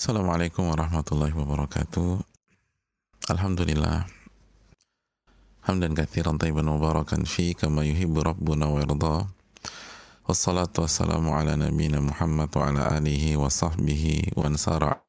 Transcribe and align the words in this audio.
Assalamualaikum 0.00 0.64
warahmatullahi 0.64 1.36
wabarakatuh. 1.36 2.24
Alhamdulillah. 3.36 4.08
Hamdan 5.68 5.92
kathiran 5.92 6.40
tayyiban 6.40 6.72
mubarakan 6.72 7.28
fi 7.28 7.52
kama 7.52 7.84
yuhibbu 7.84 8.24
rabbuna 8.24 8.72
wa 8.72 8.80
yarda. 8.80 9.28
Wassalatu 10.24 10.88
wassalamu 10.88 11.36
ala 11.36 11.52
nabiyina 11.52 12.00
Muhammad 12.00 12.48
wa 12.48 12.72
ala 12.72 12.96
alihi 12.96 13.36
wa 13.36 13.52
sahbihi 13.52 14.40
wa 14.40 14.48
ansara 14.48 15.04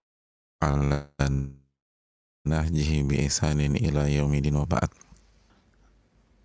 ala 0.59 1.07
nahjihi 2.43 3.07
bi 3.07 3.23
ihsanin 3.31 3.79
ila 3.79 4.11
yaumidin 4.11 4.59
wa 4.59 4.67
ba'd. 4.67 4.91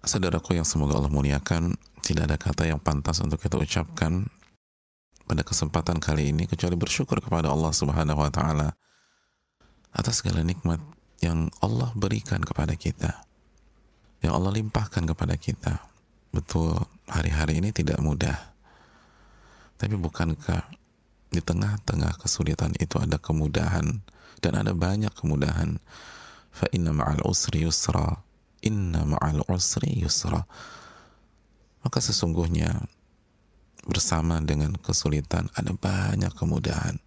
Saudaraku 0.07 0.55
yang 0.55 0.63
semoga 0.63 0.95
Allah 0.95 1.11
muliakan, 1.11 1.75
tidak 1.99 2.31
ada 2.31 2.39
kata 2.39 2.63
yang 2.71 2.79
pantas 2.79 3.19
untuk 3.19 3.43
kita 3.43 3.59
ucapkan 3.59 4.31
pada 5.27 5.43
kesempatan 5.43 5.99
kali 5.99 6.31
ini 6.31 6.47
kecuali 6.47 6.79
bersyukur 6.79 7.19
kepada 7.19 7.51
Allah 7.51 7.75
Subhanahu 7.75 8.23
wa 8.23 8.31
taala 8.31 8.79
atas 9.91 10.23
segala 10.23 10.47
nikmat 10.47 10.79
yang 11.19 11.51
Allah 11.59 11.91
berikan 11.99 12.41
kepada 12.47 12.79
kita. 12.79 13.27
Yang 14.23 14.33
Allah 14.33 14.53
limpahkan 14.55 15.05
kepada 15.05 15.35
kita. 15.35 15.83
Betul, 16.31 16.79
hari-hari 17.11 17.59
ini 17.59 17.75
tidak 17.75 17.99
mudah. 17.99 18.37
Tapi 19.77 19.97
bukankah 19.97 20.69
di 21.33 21.41
tengah-tengah 21.43 22.17
kesulitan 22.21 22.73
itu 22.81 22.97
ada 22.97 23.21
kemudahan 23.21 24.01
dan 24.41 24.53
ada 24.57 24.73
banyak 24.73 25.13
kemudahan. 25.17 25.81
Fa 26.53 26.69
inna 26.73 26.93
ma'al 26.93 27.25
usri 27.25 27.65
yusra. 27.65 28.21
Inna 28.65 29.05
ma'al 29.05 29.45
usri 29.49 30.01
yusra. 30.01 30.45
Maka 31.85 31.99
sesungguhnya 32.01 32.89
bersama 33.87 34.43
dengan 34.43 34.75
kesulitan 34.77 35.49
ada 35.55 35.73
banyak 35.73 36.35
kemudahan. 36.35 36.99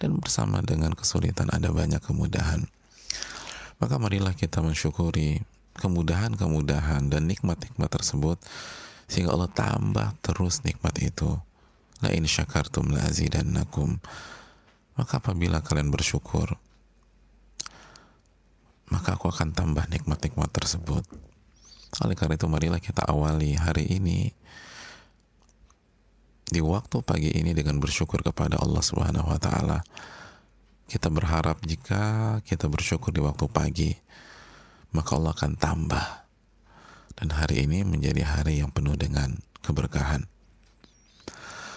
Dan 0.00 0.16
bersama 0.16 0.64
dengan 0.64 0.96
kesulitan 0.96 1.52
ada 1.52 1.68
banyak 1.68 2.00
kemudahan. 2.00 2.64
Maka 3.76 4.00
marilah 4.00 4.32
kita 4.32 4.64
mensyukuri 4.64 5.44
kemudahan-kemudahan 5.76 7.12
dan 7.12 7.28
nikmat-nikmat 7.28 7.88
tersebut 7.92 8.40
sehingga 9.08 9.36
Allah 9.36 9.52
tambah 9.52 10.16
terus 10.24 10.64
nikmat 10.64 10.96
itu. 11.04 11.36
La 12.00 12.08
in 12.16 12.24
syakartum 12.24 12.92
la 12.96 13.04
azidannakum. 13.04 14.00
Maka 14.96 15.20
apabila 15.20 15.60
kalian 15.60 15.92
bersyukur 15.92 16.56
maka 18.90 19.14
aku 19.14 19.30
akan 19.30 19.54
tambah 19.54 19.86
nikmat-nikmat 19.86 20.50
tersebut. 20.50 21.06
Oleh 22.02 22.14
karena 22.18 22.34
itu 22.34 22.46
marilah 22.50 22.82
kita 22.82 23.06
awali 23.06 23.54
hari 23.54 23.86
ini 23.86 24.34
di 26.50 26.60
waktu 26.60 27.02
pagi 27.06 27.30
ini 27.30 27.54
dengan 27.54 27.78
bersyukur 27.78 28.20
kepada 28.26 28.58
Allah 28.58 28.82
Subhanahu 28.82 29.30
wa 29.30 29.38
taala. 29.38 29.78
Kita 30.90 31.06
berharap 31.06 31.62
jika 31.62 32.38
kita 32.42 32.66
bersyukur 32.66 33.14
di 33.14 33.22
waktu 33.22 33.46
pagi, 33.46 33.94
maka 34.90 35.14
Allah 35.14 35.30
akan 35.32 35.52
tambah. 35.54 36.06
Dan 37.14 37.30
hari 37.30 37.62
ini 37.64 37.86
menjadi 37.86 38.26
hari 38.26 38.58
yang 38.58 38.74
penuh 38.74 38.98
dengan 38.98 39.38
keberkahan. 39.62 40.26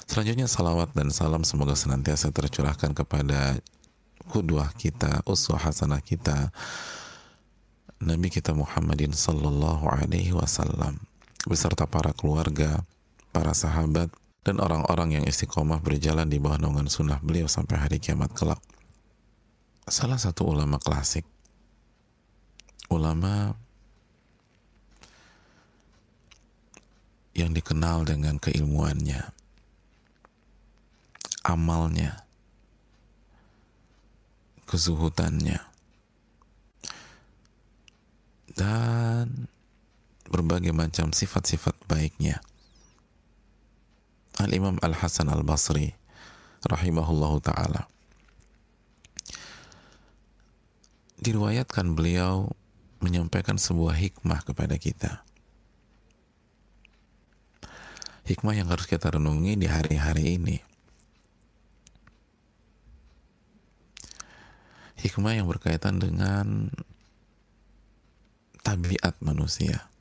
Selanjutnya 0.09 0.49
salawat 0.49 0.91
dan 0.97 1.13
salam 1.13 1.45
semoga 1.45 1.77
senantiasa 1.77 2.33
tercurahkan 2.33 2.91
kepada 2.97 3.61
kudwah 4.27 4.71
kita, 4.75 5.21
uswah 5.29 5.61
hasanah 5.61 6.01
kita, 6.01 6.49
Nabi 8.03 8.27
kita 8.27 8.51
Muhammadin 8.51 9.15
sallallahu 9.15 9.87
alaihi 9.87 10.35
wasallam 10.35 10.99
beserta 11.47 11.87
para 11.87 12.11
keluarga, 12.11 12.83
para 13.31 13.55
sahabat, 13.55 14.11
dan 14.43 14.59
orang-orang 14.59 15.19
yang 15.19 15.23
istiqomah 15.23 15.79
berjalan 15.79 16.27
di 16.27 16.35
bawah 16.35 16.59
naungan 16.59 16.91
sunnah 16.91 17.19
beliau 17.23 17.47
sampai 17.47 17.79
hari 17.79 17.97
kiamat 18.03 18.35
kelak. 18.35 18.59
Salah 19.87 20.19
satu 20.19 20.51
ulama 20.51 20.79
klasik, 20.79 21.23
ulama 22.91 23.55
yang 27.31 27.55
dikenal 27.55 28.03
dengan 28.03 28.35
keilmuannya, 28.35 29.31
amalnya, 31.47 32.27
kezuhutannya, 34.67 35.59
dan 38.59 39.47
berbagai 40.27 40.75
macam 40.75 41.15
sifat-sifat 41.15 41.75
baiknya 41.87 42.43
Al-Imam 44.41 44.81
Al-Hasan 44.81 45.29
Al-Basri 45.29 45.93
rahimahullahu 46.65 47.37
taala. 47.43 47.85
Diriwayatkan 51.21 51.93
beliau 51.93 52.49
menyampaikan 53.03 53.59
sebuah 53.59 53.93
hikmah 53.99 54.41
kepada 54.47 54.79
kita. 54.79 55.21
Hikmah 58.23 58.55
yang 58.55 58.71
harus 58.71 58.87
kita 58.87 59.11
renungi 59.11 59.59
di 59.59 59.67
hari-hari 59.67 60.39
ini. 60.39 60.57
Hikmah 65.03 65.35
yang 65.35 65.51
berkaitan 65.51 65.99
dengan 65.99 66.71
tabiat 68.63 69.19
manusia. 69.19 69.92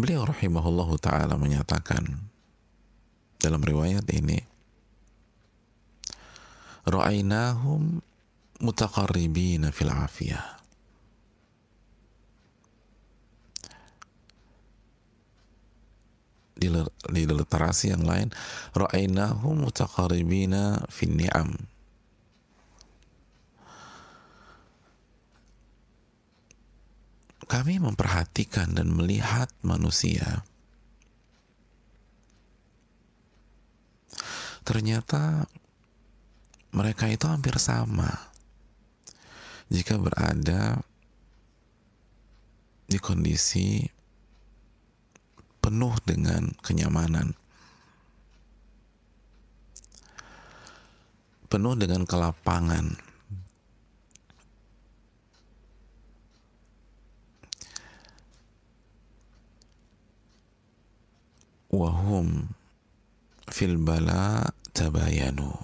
Beliau 0.00 0.24
rahimahullahu 0.24 0.96
taala 0.96 1.36
menyatakan 1.36 2.24
dalam 3.36 3.60
riwayat 3.60 4.08
ini 4.16 4.40
Ra'ainahum 6.88 8.00
mutaqarribina 8.64 9.68
fil 9.68 9.92
afiyah. 9.92 10.56
Di, 16.56 16.72
literasi 17.12 17.92
yang 17.92 18.08
lain 18.08 18.32
Ra'ainahum 18.72 19.68
mutaqarribina 19.68 20.88
fin 20.88 21.12
ni'am 21.20 21.60
kami 27.50 27.82
memperhatikan 27.82 28.78
dan 28.78 28.94
melihat 28.94 29.50
manusia, 29.66 30.46
ternyata 34.62 35.50
mereka 36.70 37.10
itu 37.10 37.26
hampir 37.26 37.58
sama. 37.58 38.30
Jika 39.66 39.98
berada 39.98 40.78
di 42.86 42.98
kondisi 43.02 43.82
penuh 45.58 45.94
dengan 46.06 46.54
kenyamanan, 46.62 47.34
penuh 51.50 51.74
dengan 51.74 52.06
kelapangan 52.06 53.09
wahum 61.70 62.50
fil 63.50 63.78
bala 63.78 64.50
tabayanu. 64.74 65.54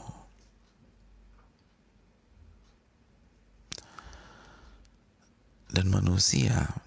Dan 5.67 5.93
manusia 5.93 6.87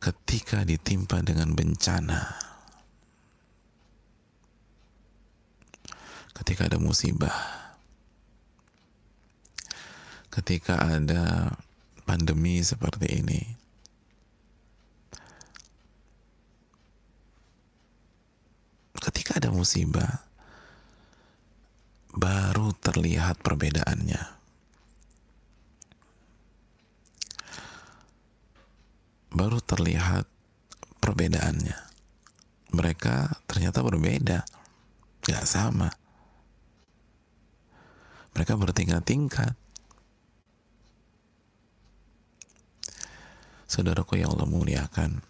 ketika 0.00 0.64
ditimpa 0.64 1.20
dengan 1.20 1.52
bencana 1.52 2.40
ketika 6.32 6.72
ada 6.72 6.80
musibah 6.80 7.36
ketika 10.32 10.80
ada 10.80 11.52
pandemi 12.08 12.64
seperti 12.64 13.20
ini 13.20 13.59
ketika 19.00 19.40
ada 19.40 19.48
musibah 19.48 20.28
baru 22.12 22.74
terlihat 22.76 23.40
perbedaannya. 23.40 24.22
Baru 29.30 29.62
terlihat 29.62 30.26
perbedaannya. 30.98 31.78
Mereka 32.70 33.46
ternyata 33.46 33.82
berbeda, 33.82 34.42
gak 35.22 35.44
sama. 35.46 35.90
Mereka 38.34 38.54
bertingkat-tingkat. 38.58 39.54
Saudaraku 43.70 44.18
yang 44.18 44.34
Allah 44.34 44.50
muliakan, 44.50 45.22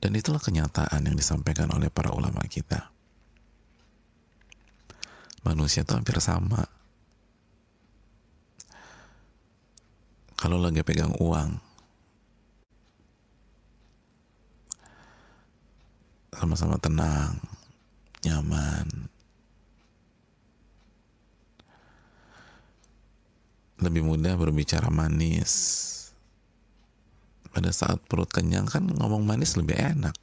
Dan 0.00 0.16
itulah 0.16 0.40
kenyataan 0.40 1.04
yang 1.04 1.16
disampaikan 1.16 1.68
oleh 1.76 1.92
para 1.92 2.08
ulama 2.16 2.40
kita. 2.48 2.88
Manusia 5.44 5.84
itu 5.84 5.92
hampir 5.92 6.16
sama. 6.24 6.64
Kalau 10.40 10.56
lagi 10.56 10.80
pegang 10.80 11.12
uang, 11.20 11.60
sama-sama 16.32 16.80
tenang, 16.80 17.36
nyaman. 18.24 18.88
Lebih 23.84 24.00
mudah 24.00 24.40
berbicara 24.40 24.88
manis, 24.88 25.52
pada 27.50 27.70
saat 27.74 27.98
perut 28.06 28.30
kenyang 28.30 28.66
kan 28.66 28.86
ngomong 28.86 29.26
manis 29.26 29.58
lebih 29.58 29.76
enak 29.78 30.14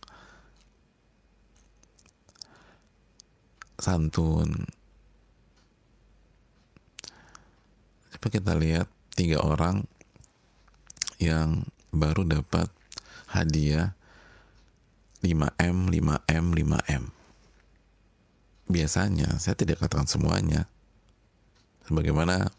santun 3.77 4.65
coba 8.15 8.27
kita 8.33 8.53
lihat 8.57 8.87
tiga 9.13 9.43
orang 9.43 9.85
yang 11.17 11.65
baru 11.93 12.25
dapat 12.25 12.69
hadiah 13.29 13.97
5M, 15.25 15.89
5M, 15.89 16.45
5M. 16.53 17.03
Biasanya, 18.69 19.41
saya 19.41 19.55
tidak 19.57 19.81
katakan 19.81 20.05
semuanya. 20.05 20.69
Sebagaimana 21.89 22.51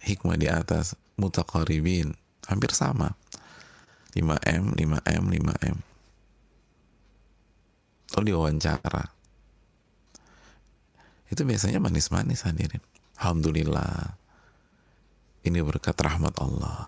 hikmah 0.00 0.38
di 0.38 0.48
atas 0.48 0.96
mutakaribin 1.18 2.16
hampir 2.48 2.70
sama. 2.72 3.16
5M 4.14 4.78
5M 4.78 5.24
5M 5.26 5.76
oh 8.14 8.24
diwawancara. 8.24 9.10
Itu 11.30 11.42
biasanya 11.42 11.82
manis-manis 11.82 12.46
hadirin. 12.46 12.82
Alhamdulillah. 13.18 14.14
Ini 15.44 15.58
berkat 15.66 15.98
rahmat 15.98 16.34
Allah. 16.38 16.86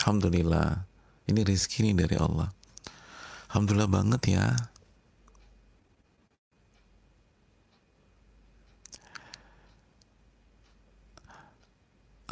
Alhamdulillah. 0.00 0.88
Ini 1.28 1.40
rezeki 1.44 1.76
ini 1.86 1.92
dari 1.94 2.16
Allah. 2.16 2.48
Alhamdulillah 3.52 3.90
banget 3.92 4.22
ya. 4.32 4.46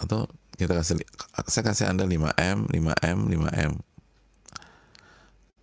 Atau 0.00 0.24
kita 0.60 0.76
kasih 0.76 1.00
saya 1.48 1.64
kasih 1.64 1.88
Anda 1.88 2.04
5M, 2.04 2.68
5M, 2.68 3.18
5M. 3.32 3.72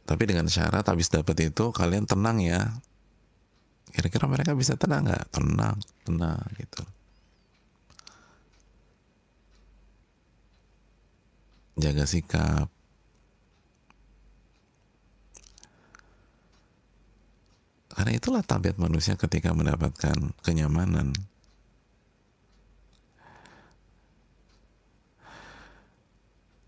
Tapi 0.10 0.24
dengan 0.26 0.50
syarat 0.50 0.82
habis 0.90 1.14
dapat 1.14 1.38
itu 1.54 1.70
kalian 1.70 2.10
tenang 2.10 2.42
ya. 2.42 2.82
Kira-kira 3.94 4.26
mereka 4.26 4.58
bisa 4.58 4.74
tenang 4.74 5.06
nggak? 5.06 5.30
Tenang, 5.30 5.78
tenang 6.02 6.42
gitu. 6.58 6.82
Jaga 11.78 12.10
sikap. 12.10 12.68
Karena 17.94 18.12
itulah 18.14 18.42
tabiat 18.42 18.82
manusia 18.82 19.14
ketika 19.14 19.54
mendapatkan 19.54 20.34
kenyamanan. 20.42 21.14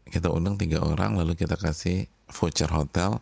Kita 0.10 0.34
undang 0.34 0.58
tiga 0.58 0.82
orang 0.82 1.16
lalu 1.16 1.38
kita 1.38 1.56
kasih 1.56 2.10
voucher 2.30 2.70
hotel. 2.70 3.22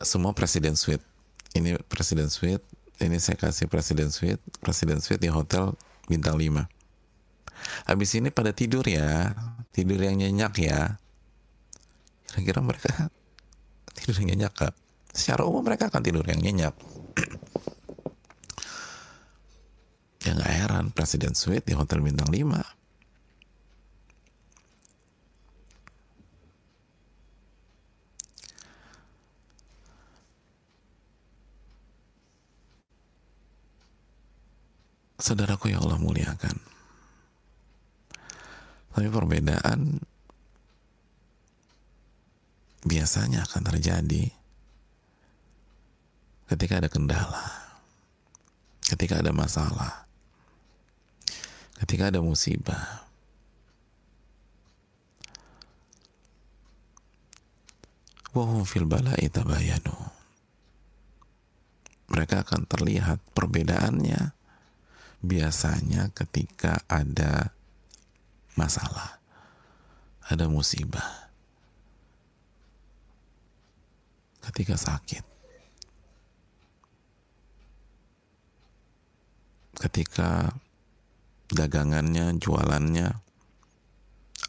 Semua 0.00 0.32
presiden 0.32 0.78
suite. 0.78 1.04
Ini 1.52 1.76
presiden 1.90 2.30
suite 2.30 2.64
ini 3.00 3.18
saya 3.18 3.36
kasih 3.36 3.66
presiden 3.66 4.08
suite. 4.08 4.40
Presiden 4.62 5.02
suite 5.02 5.20
di 5.20 5.28
hotel 5.28 5.74
bintang 6.06 6.38
5 6.38 6.80
habis 7.86 8.10
ini 8.16 8.32
pada 8.32 8.50
tidur 8.54 8.84
ya 8.86 9.34
tidur 9.70 10.00
yang 10.00 10.18
nyenyak 10.18 10.54
ya. 10.58 10.98
Kira-kira 12.30 12.60
mereka 12.62 12.92
tidur 13.96 14.14
yang 14.22 14.28
nyenyak 14.34 14.52
kak 14.54 14.74
secara 15.10 15.42
umum 15.46 15.62
mereka 15.66 15.90
akan 15.90 16.02
tidur 16.02 16.24
yang 16.26 16.40
nyenyak. 16.40 16.74
Ya 20.20 20.36
nggak 20.36 20.52
heran 20.52 20.86
presiden 20.92 21.32
suite 21.32 21.64
di 21.64 21.72
hotel 21.72 22.04
bintang 22.04 22.28
5 22.28 22.44
saudaraku 35.20 35.70
yang 35.72 35.84
Allah 35.84 36.00
muliakan. 36.00 36.56
Tapi 38.90 39.06
perbedaan 39.06 40.02
biasanya 42.84 43.46
akan 43.46 43.62
terjadi 43.70 44.32
ketika 46.50 46.82
ada 46.82 46.90
kendala, 46.90 47.46
ketika 48.82 49.22
ada 49.22 49.30
masalah, 49.30 50.04
ketika 51.84 52.10
ada 52.10 52.18
musibah. 52.18 53.06
Wahum 58.30 58.62
fil 58.62 58.86
bala'i 58.86 59.26
tabayanu. 59.26 59.96
Mereka 62.10 62.46
akan 62.46 62.62
terlihat 62.66 63.18
perbedaannya 63.34 64.39
biasanya 65.20 66.08
ketika 66.16 66.80
ada 66.88 67.52
masalah, 68.56 69.20
ada 70.24 70.48
musibah, 70.48 71.28
ketika 74.48 74.80
sakit, 74.80 75.24
ketika 79.76 80.56
dagangannya, 81.52 82.40
jualannya, 82.40 83.12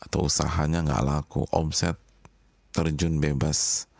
atau 0.08 0.28
usahanya 0.28 0.88
nggak 0.88 1.04
laku, 1.04 1.44
omset 1.52 2.00
terjun 2.72 3.20
bebas 3.20 3.91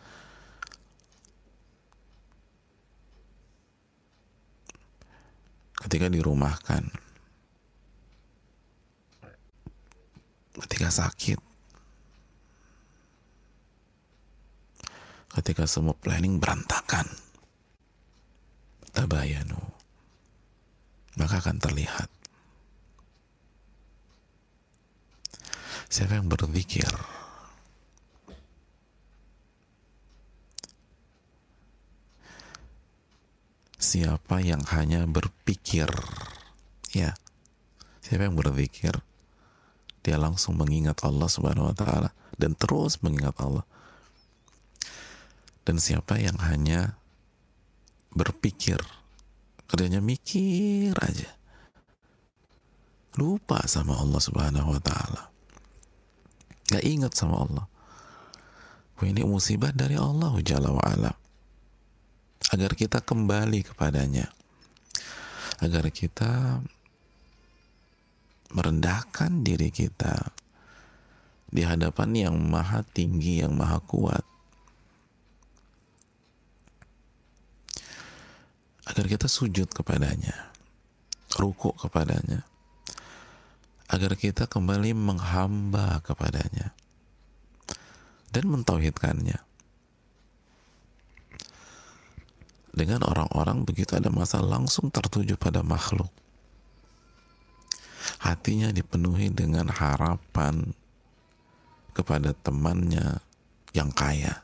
ketika 5.82 6.06
dirumahkan, 6.06 6.86
ketika 10.66 10.88
sakit, 10.94 11.40
ketika 15.38 15.64
semua 15.66 15.98
planning 15.98 16.38
berantakan, 16.38 17.10
tabayanu, 18.94 19.58
maka 21.18 21.42
akan 21.42 21.58
terlihat. 21.58 22.08
Siapa 25.92 26.16
yang 26.16 26.30
berzikir 26.30 26.88
siapa 33.82 34.38
yang 34.38 34.62
hanya 34.70 35.04
berpikir. 35.10 35.90
Ya. 36.94 37.18
Siapa 38.00 38.30
yang 38.30 38.38
berzikir 38.38 39.02
dia 40.02 40.18
langsung 40.18 40.58
mengingat 40.58 40.98
Allah 41.06 41.30
subhanahu 41.30 41.70
wa 41.70 41.76
ta'ala 41.78 42.10
dan 42.34 42.58
terus 42.58 42.98
mengingat 43.06 43.38
Allah. 43.38 43.62
Dan 45.62 45.78
siapa 45.78 46.18
yang 46.18 46.34
hanya 46.42 46.98
berpikir 48.10 48.82
kerjanya 49.70 50.02
mikir 50.02 50.90
aja. 50.98 51.30
Lupa 53.14 53.62
sama 53.70 53.94
Allah 53.94 54.18
subhanahu 54.18 54.74
wa 54.74 54.82
ta'ala. 54.82 55.22
Gak 56.66 56.82
ingat 56.82 57.14
sama 57.14 57.46
Allah. 57.46 57.66
Ini 59.02 59.26
musibah 59.26 59.74
dari 59.74 59.98
Allah 59.98 60.30
jalla 60.46 60.70
wa'ala 60.70 61.21
agar 62.50 62.74
kita 62.74 62.98
kembali 63.04 63.62
kepadanya. 63.62 64.26
Agar 65.62 65.86
kita 65.94 66.58
merendahkan 68.50 69.46
diri 69.46 69.70
kita 69.70 70.34
di 71.52 71.62
hadapan 71.62 72.32
yang 72.32 72.36
maha 72.40 72.82
tinggi 72.82 73.44
yang 73.44 73.54
maha 73.54 73.78
kuat. 73.84 74.24
Agar 78.90 79.06
kita 79.06 79.30
sujud 79.30 79.70
kepadanya 79.70 80.52
ruku 81.36 81.72
kepadanya. 81.76 82.44
Agar 83.92 84.16
kita 84.16 84.48
kembali 84.48 84.96
menghamba 84.96 86.00
kepadanya 86.00 86.72
dan 88.32 88.48
mentauhidkannya. 88.48 89.51
Dengan 92.72 93.04
orang-orang 93.04 93.68
begitu 93.68 93.92
ada 94.00 94.08
masalah 94.08 94.56
langsung 94.56 94.88
tertuju 94.88 95.36
pada 95.36 95.60
makhluk. 95.60 96.08
Hatinya 98.18 98.72
dipenuhi 98.72 99.28
dengan 99.28 99.68
harapan 99.68 100.72
kepada 101.92 102.32
temannya 102.32 103.20
yang 103.76 103.92
kaya. 103.92 104.40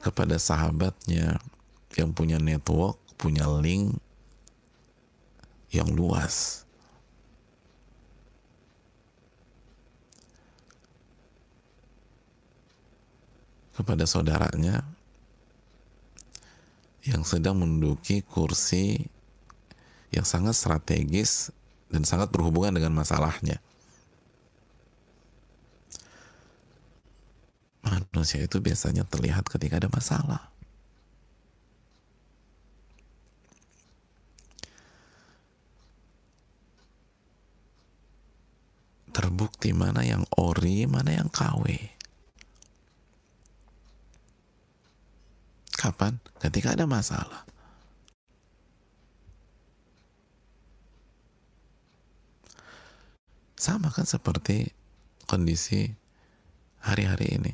Kepada 0.00 0.38
sahabatnya 0.40 1.36
yang 1.98 2.14
punya 2.14 2.38
network, 2.38 2.96
punya 3.18 3.44
link 3.50 3.98
yang 5.74 5.90
luas. 5.90 6.64
Kepada 13.80 14.04
saudaranya 14.04 14.84
yang 17.08 17.24
sedang 17.24 17.56
menduduki 17.56 18.20
kursi 18.20 19.08
yang 20.12 20.28
sangat 20.28 20.52
strategis 20.52 21.48
dan 21.88 22.04
sangat 22.04 22.28
berhubungan 22.28 22.76
dengan 22.76 22.92
masalahnya. 22.92 23.58
Manusia 27.80 28.44
itu 28.44 28.60
biasanya 28.60 29.08
terlihat 29.08 29.48
ketika 29.48 29.80
ada 29.80 29.88
masalah. 29.88 30.52
Terbukti 39.10 39.74
mana 39.74 40.06
yang 40.06 40.22
ori, 40.38 40.86
mana 40.86 41.16
yang 41.16 41.26
KW. 41.32 41.89
Kapan? 45.80 46.20
Ketika 46.36 46.76
ada 46.76 46.84
masalah. 46.84 47.48
Sama 53.56 53.88
kan 53.88 54.04
seperti 54.04 54.76
kondisi 55.24 55.88
hari-hari 56.84 57.40
ini. 57.40 57.52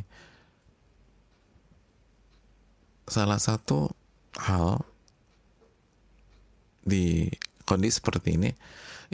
Salah 3.07 3.39
satu 3.39 3.95
hal 4.35 4.83
di 6.83 7.31
kondisi 7.63 8.03
seperti 8.03 8.35
ini 8.35 8.51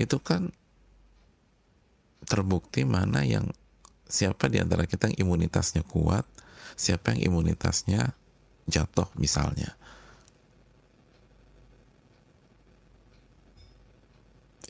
itu 0.00 0.16
kan 0.24 0.48
terbukti 2.24 2.88
mana 2.88 3.28
yang 3.28 3.52
siapa 4.08 4.48
di 4.48 4.56
antara 4.56 4.88
kita 4.88 5.12
yang 5.12 5.28
imunitasnya 5.28 5.84
kuat, 5.84 6.24
siapa 6.80 7.12
yang 7.12 7.32
imunitasnya 7.32 8.16
jatuh 8.66 9.08
misalnya. 9.18 9.74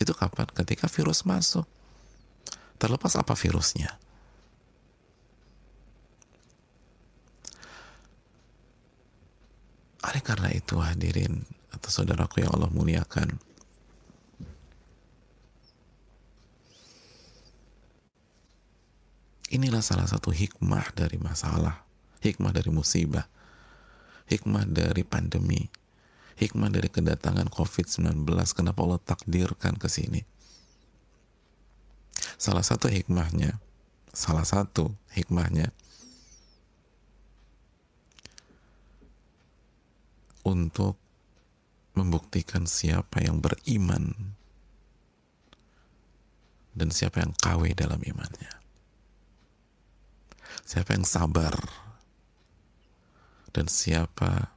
Itu 0.00 0.16
kapan? 0.16 0.50
Ketika 0.50 0.90
virus 0.90 1.22
masuk. 1.22 1.68
Terlepas 2.80 3.14
apa 3.14 3.38
virusnya. 3.38 3.94
Oleh 10.02 10.18
karena 10.18 10.50
itu 10.50 10.82
hadirin 10.82 11.46
atau 11.70 11.86
saudaraku 11.86 12.42
yang 12.42 12.50
Allah 12.50 12.66
muliakan. 12.74 13.38
Inilah 19.52 19.84
salah 19.84 20.08
satu 20.10 20.34
hikmah 20.34 20.96
dari 20.96 21.20
masalah, 21.22 21.86
hikmah 22.24 22.50
dari 22.50 22.72
musibah 22.74 23.30
hikmah 24.32 24.64
dari 24.64 25.04
pandemi, 25.04 25.68
hikmah 26.40 26.72
dari 26.72 26.88
kedatangan 26.88 27.52
COVID-19, 27.52 28.24
kenapa 28.56 28.80
Allah 28.80 29.00
takdirkan 29.04 29.76
ke 29.76 29.92
sini. 29.92 30.24
Salah 32.40 32.64
satu 32.64 32.88
hikmahnya, 32.88 33.60
salah 34.10 34.48
satu 34.48 34.96
hikmahnya 35.12 35.70
untuk 40.42 40.98
membuktikan 41.92 42.64
siapa 42.64 43.20
yang 43.20 43.38
beriman 43.38 44.34
dan 46.72 46.88
siapa 46.88 47.20
yang 47.20 47.36
kawe 47.36 47.68
dalam 47.76 48.00
imannya. 48.00 48.52
Siapa 50.64 50.96
yang 50.96 51.04
sabar 51.04 51.52
dan 53.52 53.68
siapa 53.68 54.52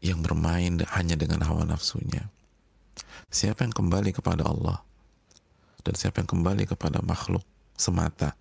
yang 0.00 0.20
bermain 0.24 0.80
hanya 0.96 1.16
dengan 1.16 1.44
hawa 1.44 1.68
nafsunya. 1.68 2.28
Siapa 3.28 3.66
yang 3.66 3.74
kembali 3.74 4.16
kepada 4.16 4.48
Allah 4.48 4.80
dan 5.84 5.94
siapa 5.94 6.24
yang 6.24 6.30
kembali 6.30 6.64
kepada 6.66 7.04
makhluk 7.04 7.44
semata. 7.76 8.32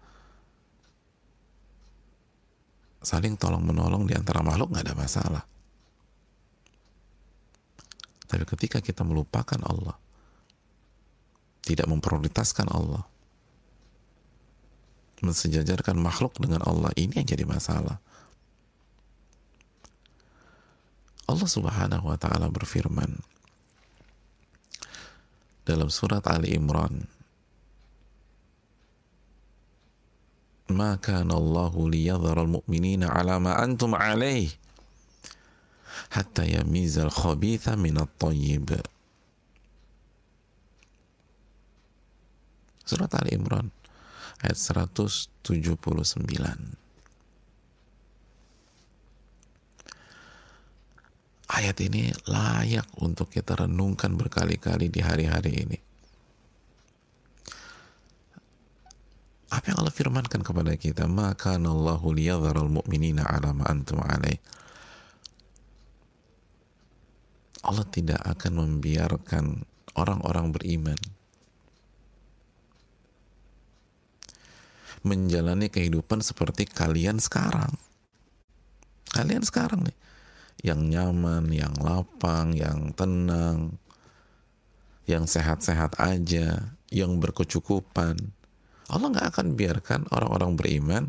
Saling 3.05 3.37
tolong 3.37 3.61
menolong 3.61 4.09
di 4.09 4.17
antara 4.17 4.41
makhluk 4.41 4.73
nggak 4.73 4.85
ada 4.89 4.97
masalah. 4.97 5.43
Tapi 8.25 8.43
ketika 8.49 8.81
kita 8.81 9.05
melupakan 9.05 9.61
Allah, 9.61 9.93
tidak 11.61 11.85
memprioritaskan 11.85 12.65
Allah, 12.73 13.05
mensejajarkan 15.20 16.00
makhluk 16.00 16.36
dengan 16.40 16.64
Allah 16.64 16.90
ini 16.96 17.20
yang 17.20 17.28
jadi 17.28 17.44
masalah 17.44 18.00
Allah 21.28 21.48
subhanahu 21.48 22.10
wa 22.10 22.18
ta'ala 22.18 22.50
berfirman 22.50 23.20
dalam 25.68 25.86
surat 25.92 26.24
Ali 26.26 26.56
Imran 26.56 27.06
ما 30.70 30.94
كان 31.02 31.26
الله 31.26 31.74
ليظهر 31.74 32.46
المؤمنين 32.46 33.02
على 33.02 33.34
ما 33.42 33.58
أنتم 33.58 33.90
عليه 33.90 34.54
حتى 36.14 36.46
يميز 36.46 36.98
الخبيث 36.98 37.74
من 37.74 37.98
الطيب 37.98 38.68
Surat 42.86 43.10
Ali 43.18 43.38
Imran 43.38 43.70
ayat 44.45 44.61
179. 44.61 45.49
Ayat 51.45 51.77
ini 51.81 52.13
layak 52.29 52.85
untuk 53.01 53.33
kita 53.33 53.57
renungkan 53.65 54.13
berkali-kali 54.13 54.93
di 54.93 55.01
hari-hari 55.01 55.65
ini. 55.65 55.77
Apa 59.49 59.71
yang 59.73 59.77
Allah 59.81 59.93
firmankan 59.93 60.41
kepada 60.45 60.77
kita? 60.77 61.09
Maka 61.09 61.57
Allahu 61.57 62.13
liyadharal 62.13 62.69
mu'minina 62.69 63.25
ala 63.25 63.49
antum 63.65 63.97
alaih. 64.03 64.37
Allah 67.65 67.85
tidak 67.89 68.21
akan 68.21 68.61
membiarkan 68.61 69.65
orang-orang 69.97 70.53
beriman 70.53 70.99
menjalani 75.05 75.69
kehidupan 75.69 76.25
seperti 76.25 76.65
kalian 76.65 77.21
sekarang. 77.21 77.77
Kalian 79.13 79.45
sekarang 79.45 79.85
nih, 79.85 79.97
yang 80.65 80.81
nyaman, 80.89 81.53
yang 81.53 81.71
lapang, 81.77 82.57
yang 82.57 82.89
tenang, 82.97 83.77
yang 85.05 85.29
sehat-sehat 85.29 86.01
aja, 86.01 86.73
yang 86.89 87.21
berkecukupan. 87.21 88.17
Allah 88.89 89.07
nggak 89.13 89.29
akan 89.37 89.47
biarkan 89.53 90.01
orang-orang 90.09 90.57
beriman 90.57 91.03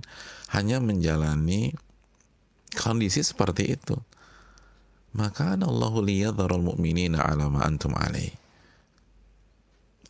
hanya 0.53 0.77
menjalani 0.79 1.73
kondisi 2.77 3.25
seperti 3.25 3.75
itu. 3.81 3.97
Maka 5.17 5.57
Allahu 5.57 6.05
liyadharul 6.05 6.77
mu'minina 6.77 7.25
ala 7.25 7.49
ma 7.49 7.65
antum 7.65 7.97
alaih. 7.97 8.37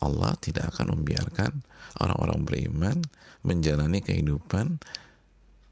Allah 0.03 0.35
tidak 0.43 0.75
akan 0.75 0.99
membiarkan 0.99 1.63
orang-orang 2.03 2.41
beriman 2.43 2.97
menjalani 3.47 4.03
kehidupan 4.03 4.83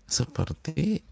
seperti 0.07 1.03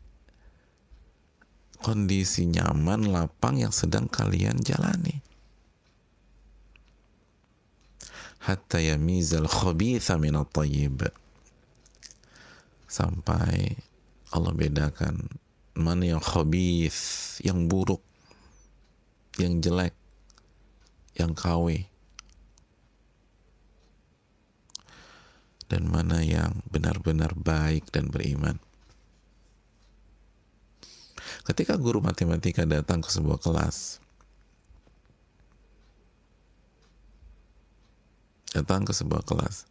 kondisi 1.83 2.47
nyaman, 2.47 3.11
lapang 3.11 3.59
yang 3.59 3.75
sedang 3.75 4.07
kalian 4.07 4.63
jalani. 4.63 5.19
Hatta 8.47 8.79
yamizal 8.79 9.51
khabitha 9.51 10.15
minat 10.19 10.51
tayyib. 10.55 11.11
Sampai 12.87 13.75
Allah 14.31 14.55
bedakan 14.55 15.27
mana 15.75 16.17
yang 16.17 16.23
khabith, 16.23 17.43
yang 17.43 17.67
buruk, 17.67 18.03
yang 19.39 19.59
jelek, 19.59 19.95
yang 21.19 21.35
kawe 21.35 21.92
dan 25.73 25.89
mana 25.89 26.21
yang 26.21 26.61
benar-benar 26.69 27.33
baik 27.33 27.89
dan 27.89 28.13
beriman. 28.13 28.61
Ketika 31.49 31.81
guru 31.81 32.05
matematika 32.05 32.69
datang 32.69 33.01
ke 33.01 33.09
sebuah 33.09 33.41
kelas, 33.41 33.97
datang 38.53 38.85
ke 38.85 38.93
sebuah 38.93 39.25
kelas 39.25 39.65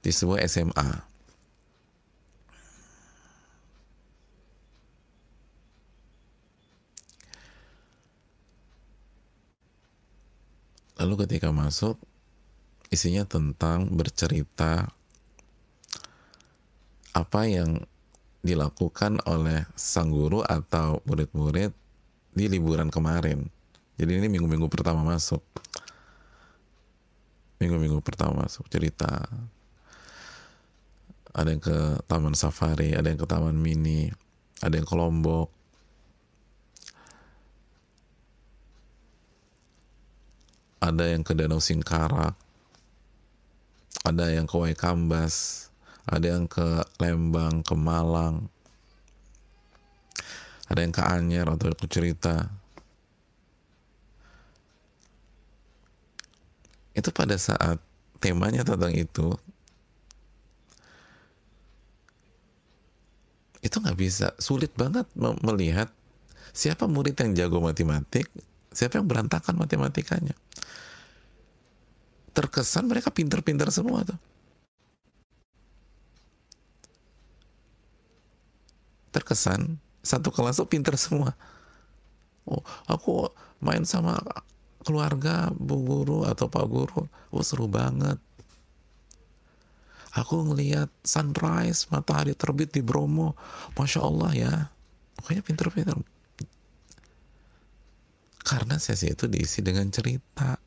di 0.00 0.08
sebuah 0.08 0.40
SMA. 0.48 1.12
Lalu 11.04 11.28
ketika 11.28 11.52
masuk, 11.52 12.00
isinya 12.94 13.26
tentang 13.26 13.90
bercerita 13.90 14.86
apa 17.14 17.40
yang 17.46 17.82
dilakukan 18.44 19.18
oleh 19.26 19.66
sang 19.74 20.14
guru 20.14 20.46
atau 20.46 21.02
murid-murid 21.08 21.74
di 22.34 22.44
liburan 22.46 22.90
kemarin. 22.90 23.50
Jadi 23.94 24.20
ini 24.20 24.26
minggu-minggu 24.26 24.66
pertama 24.66 25.00
masuk. 25.06 25.40
Minggu-minggu 27.62 28.02
pertama 28.02 28.44
masuk 28.44 28.66
cerita. 28.68 29.26
Ada 31.34 31.50
yang 31.50 31.62
ke 31.62 31.78
Taman 32.06 32.34
Safari, 32.34 32.94
ada 32.94 33.10
yang 33.10 33.18
ke 33.18 33.26
Taman 33.26 33.58
Mini, 33.58 34.10
ada 34.62 34.74
yang 34.74 34.86
ke 34.86 34.94
Lombok, 34.94 35.48
ada 40.84 41.04
yang 41.08 41.24
ke 41.24 41.32
Danau 41.32 41.58
Singkarak, 41.64 42.36
ada 44.04 44.28
yang 44.28 44.44
ke 44.44 44.52
Waikambas, 44.60 45.66
ada 46.04 46.36
yang 46.36 46.44
ke 46.44 46.84
Lembang, 47.00 47.64
ke 47.64 47.72
Malang, 47.72 48.52
ada 50.68 50.84
yang 50.84 50.92
ke 50.92 51.00
Anyer 51.00 51.48
atau 51.48 51.72
ke 51.72 51.88
cerita. 51.88 52.52
Itu 56.92 57.10
pada 57.16 57.34
saat 57.40 57.80
temanya 58.20 58.60
tentang 58.60 58.92
itu, 58.92 59.32
itu 63.64 63.76
nggak 63.80 63.98
bisa, 63.98 64.36
sulit 64.36 64.70
banget 64.76 65.08
melihat 65.16 65.88
siapa 66.52 66.84
murid 66.84 67.16
yang 67.16 67.32
jago 67.32 67.64
matematik, 67.64 68.28
siapa 68.68 69.00
yang 69.00 69.08
berantakan 69.08 69.56
matematikanya 69.56 70.36
terkesan 72.34 72.90
mereka 72.90 73.14
pinter-pinter 73.14 73.70
semua 73.70 74.02
tuh. 74.02 74.18
Terkesan 79.14 79.78
satu 80.02 80.34
kelas 80.34 80.58
tuh 80.58 80.68
pinter 80.68 80.98
semua. 80.98 81.32
Oh, 82.44 82.60
aku 82.90 83.30
main 83.64 83.86
sama 83.88 84.20
keluarga 84.84 85.48
bu 85.56 85.80
guru 85.80 86.28
atau 86.28 86.52
pak 86.52 86.66
guru, 86.68 87.08
oh 87.32 87.44
seru 87.46 87.70
banget. 87.70 88.20
Aku 90.14 90.46
ngelihat 90.46 90.92
sunrise, 91.02 91.90
matahari 91.90 92.36
terbit 92.36 92.70
di 92.70 92.84
Bromo, 92.84 93.34
masya 93.74 94.04
Allah 94.04 94.30
ya. 94.30 94.54
Pokoknya 95.18 95.42
pinter-pinter. 95.42 95.96
Karena 98.44 98.76
sesi 98.76 99.10
itu 99.10 99.24
diisi 99.26 99.64
dengan 99.64 99.88
cerita 99.88 100.60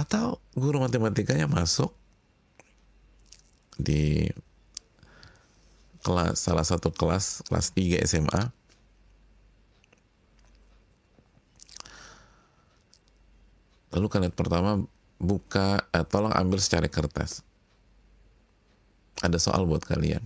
atau 0.00 0.40
guru 0.56 0.80
matematikanya 0.80 1.44
masuk 1.44 1.92
di 3.76 4.32
kelas 6.00 6.40
salah 6.40 6.64
satu 6.64 6.88
kelas 6.88 7.44
kelas 7.44 7.76
3 7.76 8.08
SMA 8.08 8.42
lalu 13.92 14.06
kalian 14.08 14.32
pertama 14.32 14.80
buka 15.20 15.84
eh, 15.92 16.02
tolong 16.08 16.32
ambil 16.32 16.58
secara 16.58 16.88
kertas. 16.88 17.44
Ada 19.20 19.36
soal 19.36 19.68
buat 19.68 19.84
kalian. 19.84 20.24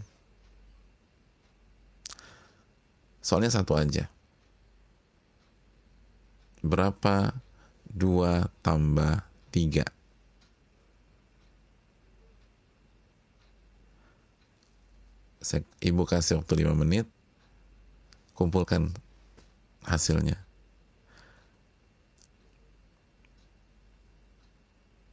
Soalnya 3.18 3.50
satu 3.50 3.74
aja. 3.74 4.06
Berapa 6.62 7.34
dua 7.90 8.46
tambah 8.62 9.26
tiga. 9.54 9.86
Ibu 15.78 16.02
kasih 16.08 16.40
waktu 16.40 16.64
lima 16.64 16.74
menit, 16.74 17.06
kumpulkan 18.34 18.90
hasilnya. 19.86 20.40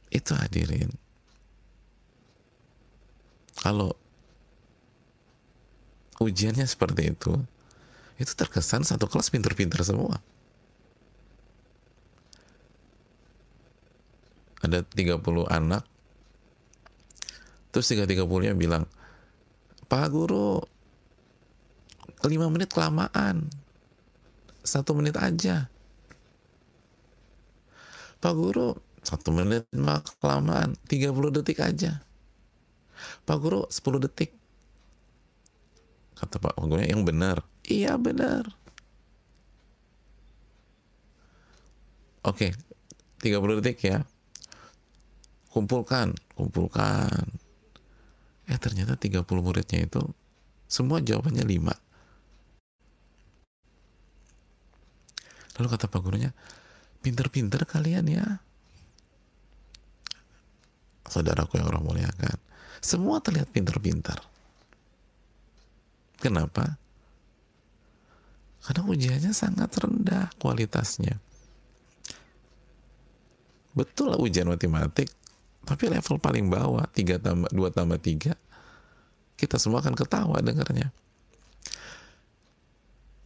Itu 0.08 0.32
hadirin. 0.34 0.90
Kalau 3.60 3.94
ujiannya 6.18 6.66
seperti 6.66 7.14
itu, 7.14 7.36
itu 8.16 8.32
terkesan 8.32 8.82
satu 8.82 9.06
kelas 9.06 9.30
pinter-pinter 9.30 9.84
semua. 9.86 10.18
Ada 14.62 14.86
30 14.86 15.18
anak. 15.50 15.82
Terus 17.72 17.88
tiga 17.88 18.04
tiga 18.04 18.28
nya 18.28 18.52
bilang 18.52 18.84
Pak 19.88 20.06
Guru 20.12 20.60
lima 22.28 22.46
menit 22.48 22.70
kelamaan. 22.70 23.50
Satu 24.62 24.94
menit 24.94 25.18
aja. 25.18 25.66
Pak 28.22 28.34
Guru 28.38 28.78
satu 29.02 29.34
menit 29.34 29.66
mah 29.74 29.98
kelamaan. 30.22 30.78
30 30.86 31.10
detik 31.42 31.58
aja. 31.58 31.98
Pak 33.26 33.38
Guru 33.42 33.66
10 33.66 34.04
detik. 34.06 34.30
Kata 36.14 36.38
Pak 36.38 36.54
Guru 36.54 36.86
yang 36.86 37.02
benar. 37.02 37.42
Iya 37.66 37.98
benar. 37.98 38.46
Oke 42.22 42.54
30 43.18 43.58
detik 43.58 43.82
ya 43.82 44.06
kumpulkan, 45.52 46.16
kumpulkan. 46.32 47.28
Eh 48.48 48.56
ternyata 48.56 48.96
30 48.96 49.22
muridnya 49.44 49.84
itu 49.84 50.00
semua 50.66 51.04
jawabannya 51.04 51.44
5. 51.44 51.68
Lalu 55.60 55.66
kata 55.68 55.84
pak 55.84 56.00
gurunya, 56.00 56.32
pinter-pinter 57.04 57.68
kalian 57.68 58.08
ya. 58.08 58.24
Saudaraku 61.04 61.60
yang 61.60 61.68
Allah 61.68 61.84
muliakan. 61.84 62.40
Semua 62.80 63.20
terlihat 63.20 63.52
pinter-pinter. 63.52 64.16
Kenapa? 66.16 66.80
Karena 68.64 68.82
ujiannya 68.88 69.32
sangat 69.36 69.76
rendah 69.76 70.32
kualitasnya. 70.40 71.20
Betul 73.76 74.16
lah 74.16 74.20
ujian 74.20 74.48
matematik 74.48 75.12
tapi 75.62 75.86
level 75.86 76.18
paling 76.18 76.50
bawah, 76.50 76.82
3 76.90 77.22
tambah 77.22 77.50
2 77.54 77.76
tambah 77.76 77.98
3, 77.98 78.34
kita 79.38 79.56
semua 79.58 79.78
akan 79.78 79.94
ketawa 79.94 80.42
dengarnya. 80.42 80.90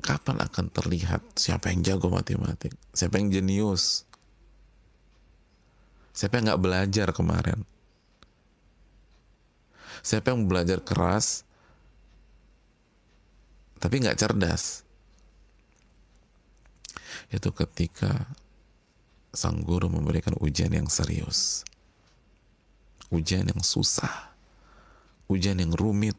Kapan 0.04 0.44
akan 0.44 0.70
terlihat 0.70 1.24
siapa 1.34 1.72
yang 1.72 1.80
jago 1.82 2.12
matematik? 2.12 2.76
Siapa 2.92 3.18
yang 3.18 3.32
jenius? 3.32 4.04
Siapa 6.12 6.38
yang 6.38 6.52
nggak 6.52 6.62
belajar 6.62 7.08
kemarin? 7.10 7.64
Siapa 10.04 10.30
yang 10.30 10.46
belajar 10.46 10.84
keras 10.84 11.42
tapi 13.76 14.00
nggak 14.00 14.16
cerdas? 14.16 14.86
Itu 17.28 17.50
ketika 17.50 18.30
sang 19.34 19.60
guru 19.60 19.90
memberikan 19.90 20.32
ujian 20.38 20.72
yang 20.72 20.88
serius 20.88 21.66
ujian 23.10 23.46
yang 23.46 23.62
susah, 23.62 24.34
ujian 25.30 25.58
yang 25.58 25.70
rumit, 25.74 26.18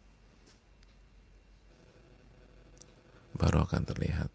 baru 3.38 3.64
akan 3.64 3.84
terlihat. 3.86 4.30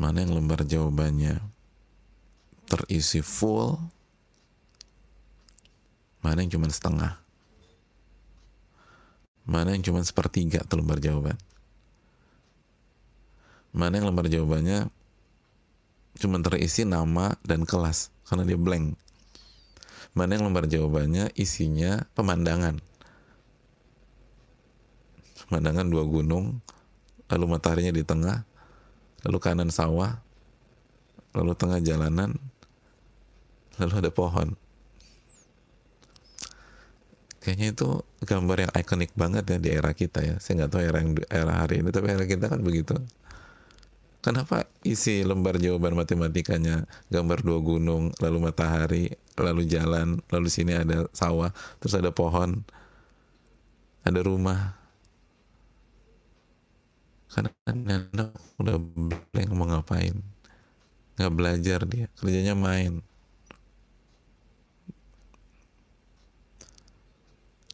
Mana 0.00 0.24
yang 0.24 0.32
lembar 0.32 0.64
jawabannya? 0.64 1.44
Terisi 2.70 3.20
full, 3.20 3.76
mana 6.22 6.40
yang 6.40 6.54
cuma 6.54 6.70
setengah, 6.70 7.18
mana 9.42 9.74
yang 9.74 9.82
cuma 9.82 10.00
sepertiga 10.06 10.62
tuh 10.62 10.78
lembar 10.78 11.02
jawaban. 11.02 11.34
mana 13.70 13.98
yang 13.98 14.10
lembar 14.10 14.26
jawabannya? 14.26 14.90
Cuma 16.18 16.42
terisi 16.42 16.82
nama 16.82 17.38
dan 17.46 17.62
kelas 17.62 18.10
karena 18.30 18.46
dia 18.46 18.54
blank. 18.54 18.94
Mana 20.14 20.38
yang 20.38 20.46
lembar 20.46 20.70
jawabannya? 20.70 21.34
Isinya 21.34 22.06
pemandangan. 22.14 22.78
Pemandangan 25.50 25.90
dua 25.90 26.06
gunung 26.06 26.62
lalu 27.26 27.44
mataharinya 27.50 27.90
di 27.90 28.06
tengah 28.06 28.46
lalu 29.26 29.38
kanan 29.38 29.70
sawah 29.70 30.18
lalu 31.30 31.54
tengah 31.58 31.82
jalanan 31.82 32.38
lalu 33.82 33.94
ada 33.98 34.10
pohon. 34.14 34.54
Kayaknya 37.42 37.66
itu 37.74 37.88
gambar 38.22 38.68
yang 38.68 38.72
ikonik 38.78 39.10
banget 39.16 39.44
ya 39.48 39.58
di 39.58 39.70
era 39.74 39.90
kita 39.90 40.22
ya. 40.22 40.34
Saya 40.38 40.62
nggak 40.62 40.70
tahu 40.70 40.82
era 40.86 40.98
yang 41.02 41.10
era 41.26 41.54
hari 41.66 41.82
ini 41.82 41.90
tapi 41.90 42.14
era 42.14 42.22
kita 42.22 42.46
kan 42.46 42.62
begitu 42.62 42.94
kenapa 44.24 44.68
isi 44.84 45.24
lembar 45.24 45.56
jawaban 45.60 45.94
matematikanya? 45.96 46.84
Gambar 47.12 47.38
dua 47.44 47.58
gunung 47.60 48.12
lalu 48.22 48.38
matahari 48.46 49.04
lalu 49.40 49.62
jalan 49.68 50.20
lalu 50.32 50.48
sini 50.52 50.72
ada 50.76 51.08
sawah 51.16 51.50
terus 51.80 51.94
ada 51.96 52.10
pohon 52.12 52.64
ada 54.04 54.20
rumah. 54.24 54.76
Karena 57.30 57.50
anak 57.70 58.30
udah 58.58 58.76
blank 59.30 59.50
mau 59.54 59.66
ngapain? 59.70 60.16
Nggak 61.16 61.32
belajar 61.38 61.80
dia 61.86 62.06
kerjanya 62.18 62.54
main. 62.58 63.02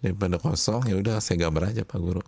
Daripada 0.02 0.36
kosong 0.38 0.82
ya 0.92 0.96
udah 1.00 1.18
saya 1.24 1.36
gambar 1.48 1.72
aja 1.72 1.82
pak 1.88 1.98
guru 1.98 2.22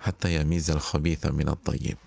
hatta 0.00 0.28
yamizal 0.32 0.80
khabitha 0.80 1.30
min 1.30 1.48
at-tayyib. 1.52 1.98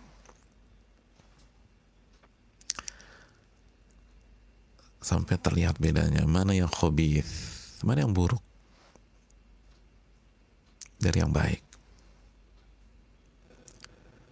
Sampai 5.03 5.35
terlihat 5.35 5.77
bedanya. 5.83 6.23
Mana 6.23 6.55
yang 6.55 6.71
khabith 6.71 7.53
mana 7.83 8.07
yang 8.07 8.15
buruk? 8.15 8.39
Dari 11.03 11.19
yang 11.19 11.35
baik. 11.35 11.59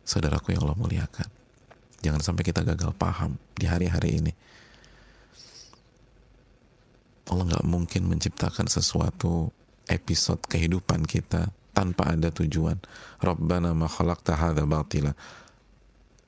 Saudaraku 0.08 0.56
yang 0.56 0.64
Allah 0.64 0.80
muliakan 0.80 1.30
jangan 2.02 2.20
sampai 2.20 2.44
kita 2.44 2.66
gagal 2.66 2.92
paham 2.98 3.38
di 3.54 3.70
hari-hari 3.70 4.18
ini. 4.18 4.34
Allah 7.30 7.48
nggak 7.48 7.68
mungkin 7.70 8.10
menciptakan 8.10 8.68
sesuatu 8.68 9.54
episode 9.88 10.42
kehidupan 10.50 11.06
kita 11.06 11.48
tanpa 11.72 12.14
ada 12.14 12.30
tujuan. 12.32 12.78
Rabbana 13.20 13.76
ma 13.76 13.88
khalaqta 13.88 14.38
hadza 14.38 14.64
batila. 14.68 15.12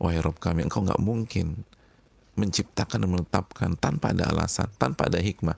Wahai 0.01 0.19
Rabb 0.19 0.41
kami, 0.41 0.67
engkau 0.67 0.83
nggak 0.83 0.99
mungkin 0.99 1.63
menciptakan 2.33 3.05
dan 3.05 3.09
menetapkan 3.13 3.71
tanpa 3.77 4.11
ada 4.11 4.27
alasan, 4.27 4.67
tanpa 4.75 5.07
ada 5.07 5.21
hikmah. 5.21 5.55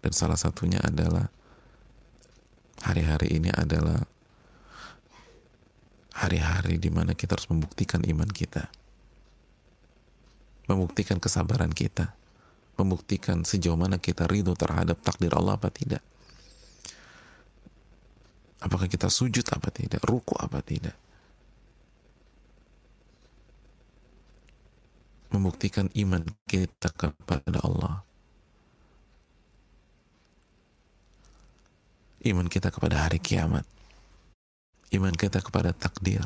Dan 0.00 0.12
salah 0.12 0.36
satunya 0.36 0.78
adalah 0.80 1.28
hari-hari 2.84 3.40
ini 3.40 3.50
adalah 3.52 4.04
hari-hari 6.16 6.76
di 6.76 6.92
mana 6.92 7.16
kita 7.16 7.36
harus 7.36 7.48
membuktikan 7.48 8.04
iman 8.04 8.28
kita. 8.28 8.68
Membuktikan 10.68 11.18
kesabaran 11.18 11.72
kita 11.74 12.20
membuktikan 12.80 13.44
sejauh 13.44 13.76
mana 13.76 14.00
kita 14.00 14.24
ridho 14.24 14.56
terhadap 14.56 14.96
takdir 15.04 15.36
Allah 15.36 15.60
apa 15.60 15.68
tidak. 15.68 16.00
Apakah 18.60 18.86
kita 18.86 19.08
sujud 19.08 19.44
apa 19.52 19.72
tidak, 19.72 20.04
ruku 20.04 20.36
apa 20.36 20.60
tidak. 20.60 20.96
Membuktikan 25.32 25.88
iman 25.94 26.26
kita 26.44 26.92
kepada 26.92 27.58
Allah. 27.64 28.04
Iman 32.20 32.52
kita 32.52 32.68
kepada 32.68 33.08
hari 33.08 33.16
kiamat. 33.16 33.64
Iman 34.92 35.16
kita 35.16 35.40
kepada 35.40 35.72
takdir 35.72 36.20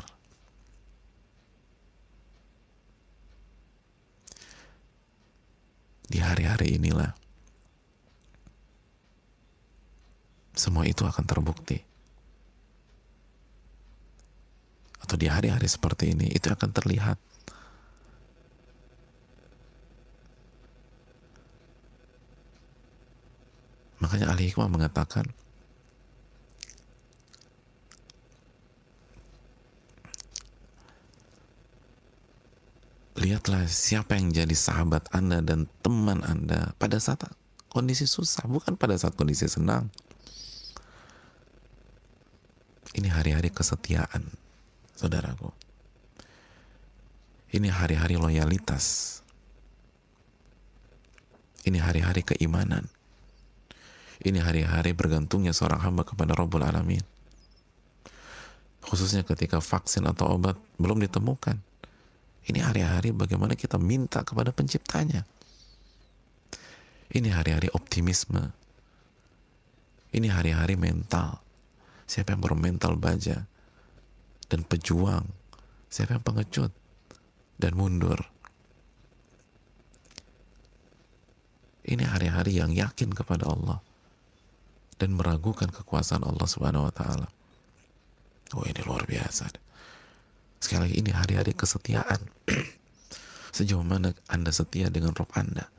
di 6.05 6.21
hari-hari 6.21 6.77
inilah 6.77 7.11
semua 10.55 10.87
itu 10.87 11.03
akan 11.03 11.25
terbukti. 11.27 11.94
Atau 15.05 15.21
di 15.21 15.29
hari-hari 15.29 15.69
seperti 15.69 16.17
ini 16.17 16.33
itu 16.33 16.49
akan 16.49 16.73
terlihat. 16.73 17.21
Makanya 24.01 24.33
Ali 24.33 24.49
Hikmah 24.49 24.65
mengatakan 24.65 25.29
lihatlah 33.17 33.65
siapa 33.65 34.17
yang 34.17 34.29
jadi 34.29 34.53
sahabat 34.53 35.09
Anda 35.13 35.41
dan 35.41 35.65
teman 35.85 36.21
Anda 36.21 36.73
pada 36.81 36.97
saat 37.01 37.25
kondisi 37.69 38.05
susah, 38.05 38.45
bukan 38.45 38.77
pada 38.77 38.93
saat 38.97 39.13
kondisi 39.17 39.49
senang. 39.49 39.89
Ini 42.95 43.11
hari-hari 43.11 43.51
kesetiaan, 43.51 44.29
saudaraku. 44.95 45.51
Ini 47.51 47.71
hari-hari 47.71 48.17
loyalitas. 48.19 49.19
Ini 51.67 51.79
hari-hari 51.79 52.23
keimanan. 52.23 52.89
Ini 54.23 54.41
hari-hari 54.41 54.95
bergantungnya 54.95 55.51
seorang 55.51 55.83
hamba 55.83 56.07
kepada 56.07 56.33
Rabbul 56.33 56.63
Alamin. 56.63 57.03
Khususnya 58.85 59.21
ketika 59.27 59.59
vaksin 59.61 60.07
atau 60.07 60.37
obat 60.37 60.55
belum 60.77 61.01
ditemukan 61.03 61.57
ini 62.45 62.61
hari-hari 62.61 63.09
bagaimana 63.09 63.57
kita 63.57 63.81
minta 63.81 64.21
kepada 64.21 64.53
penciptanya. 64.53 65.25
Ini 67.09 67.33
hari-hari 67.33 67.73
optimisme. 67.73 68.53
Ini 70.13 70.29
hari-hari 70.29 70.77
mental. 70.77 71.41
Siapa 72.05 72.37
yang 72.37 72.45
bermental 72.45 72.93
baja 73.01 73.49
dan 74.49 74.65
pejuang? 74.65 75.25
Siapa 75.89 76.19
yang 76.19 76.25
pengecut 76.25 76.71
dan 77.57 77.71
mundur? 77.73 78.19
Ini 81.85 82.01
hari-hari 82.01 82.57
yang 82.57 82.73
yakin 82.73 83.13
kepada 83.13 83.45
Allah 83.45 83.77
dan 84.97 85.13
meragukan 85.13 85.69
kekuasaan 85.69 86.25
Allah 86.25 86.47
Subhanahu 86.49 86.89
wa 86.89 86.93
taala. 86.93 87.29
Oh, 88.57 88.65
ini 88.65 88.81
luar 88.85 89.05
biasa. 89.05 89.49
Sekali 90.57 90.89
lagi 90.89 90.95
ini 90.97 91.11
hari-hari 91.13 91.53
kesetiaan. 91.53 92.25
Sejauh 93.55 93.85
mana 93.85 94.17
Anda 94.25 94.49
setia 94.49 94.89
dengan 94.89 95.13
Rob 95.13 95.29
Anda? 95.37 95.69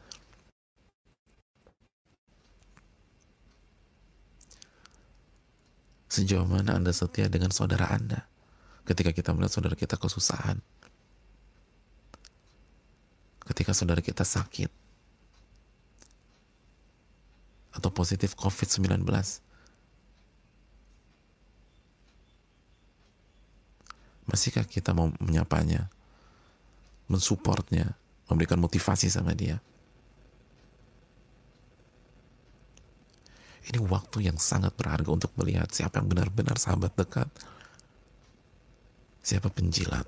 Sejauh 6.06 6.46
mana 6.46 6.78
Anda 6.78 6.94
setia 6.94 7.26
dengan 7.26 7.50
saudara 7.50 7.90
Anda? 7.90 8.24
Ketika 8.86 9.10
kita 9.10 9.34
melihat 9.34 9.52
saudara 9.58 9.74
kita 9.74 9.98
kesusahan. 9.98 10.62
Ketika 13.42 13.74
saudara 13.74 13.98
kita 13.98 14.22
sakit. 14.22 14.70
Atau 17.76 17.90
positif 17.92 18.32
COVID-19 18.38 19.04
Masihkah 24.26 24.66
kita 24.66 24.90
mau 24.90 25.14
menyapanya, 25.22 25.86
mensupportnya, 27.06 27.94
memberikan 28.26 28.58
motivasi 28.58 29.06
sama 29.06 29.38
dia? 29.38 29.62
Ini 33.66 33.78
waktu 33.82 34.26
yang 34.26 34.38
sangat 34.38 34.74
berharga 34.74 35.10
untuk 35.10 35.30
melihat 35.38 35.70
siapa 35.70 36.02
yang 36.02 36.10
benar-benar 36.10 36.58
sahabat 36.58 36.94
dekat, 36.98 37.30
siapa 39.26 39.50
penjilat. 39.50 40.06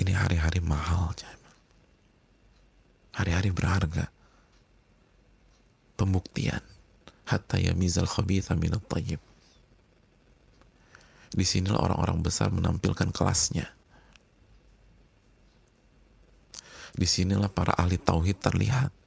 Ini 0.00 0.16
hari-hari 0.16 0.64
mahal, 0.64 1.12
hari-hari 3.12 3.52
berharga. 3.52 4.08
Pembuktian. 6.00 6.64
Hatta 7.28 7.60
yamizal 7.60 8.08
khabitha 8.08 8.56
minat 8.56 8.80
tayyib. 8.88 9.20
Di 11.36 11.44
sinilah 11.44 11.84
orang-orang 11.84 12.24
besar 12.24 12.48
menampilkan 12.48 13.12
kelasnya. 13.12 13.68
Di 16.96 17.04
sinilah 17.04 17.52
para 17.52 17.76
ahli 17.76 18.00
tauhid 18.00 18.40
terlihat. 18.40 18.99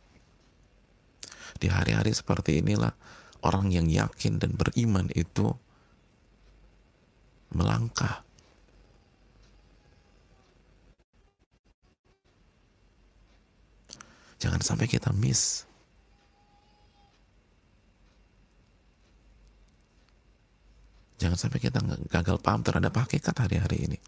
Di 1.63 1.71
hari-hari 1.71 2.11
seperti 2.11 2.59
inilah 2.59 2.91
orang 3.39 3.71
yang 3.71 3.87
yakin 3.87 4.35
dan 4.35 4.51
beriman 4.51 5.07
itu 5.15 5.47
melangkah. 7.55 8.19
Jangan 14.43 14.59
sampai 14.59 14.91
kita 14.91 15.15
miss. 15.15 15.63
Jangan 21.15 21.39
sampai 21.39 21.63
kita 21.63 21.79
gagal 22.11 22.43
paham 22.43 22.59
terhadap 22.59 22.91
hakikat 22.91 23.31
hari-hari 23.39 23.87
ini. 23.87 23.99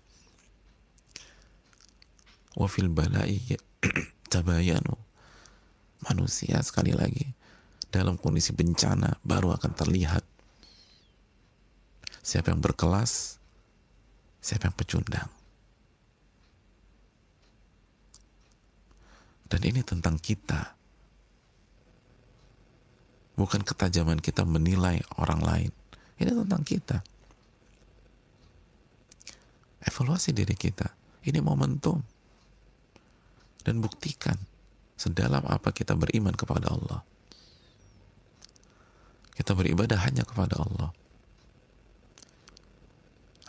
Wafil 2.60 2.92
balai 2.92 3.40
tabayanu. 4.32 5.00
Manusia 6.04 6.60
sekali 6.60 6.92
lagi 6.92 7.35
dalam 7.96 8.20
kondisi 8.20 8.52
bencana 8.52 9.16
baru 9.24 9.56
akan 9.56 9.72
terlihat 9.72 10.20
siapa 12.20 12.52
yang 12.52 12.60
berkelas, 12.60 13.40
siapa 14.44 14.68
yang 14.68 14.76
pecundang. 14.76 15.32
Dan 19.48 19.62
ini 19.64 19.80
tentang 19.80 20.20
kita. 20.20 20.76
Bukan 23.40 23.64
ketajaman 23.64 24.20
kita 24.20 24.44
menilai 24.44 25.00
orang 25.16 25.40
lain. 25.40 25.72
Ini 26.20 26.36
tentang 26.36 26.64
kita. 26.68 27.00
Evaluasi 29.86 30.36
diri 30.36 30.58
kita. 30.58 30.92
Ini 31.24 31.40
momentum. 31.40 32.02
Dan 33.64 33.80
buktikan 33.80 34.36
sedalam 34.98 35.46
apa 35.48 35.72
kita 35.72 35.94
beriman 35.96 36.34
kepada 36.34 36.74
Allah. 36.74 37.15
Kita 39.36 39.52
beribadah 39.52 40.00
hanya 40.08 40.24
kepada 40.24 40.58
Allah. 40.58 40.90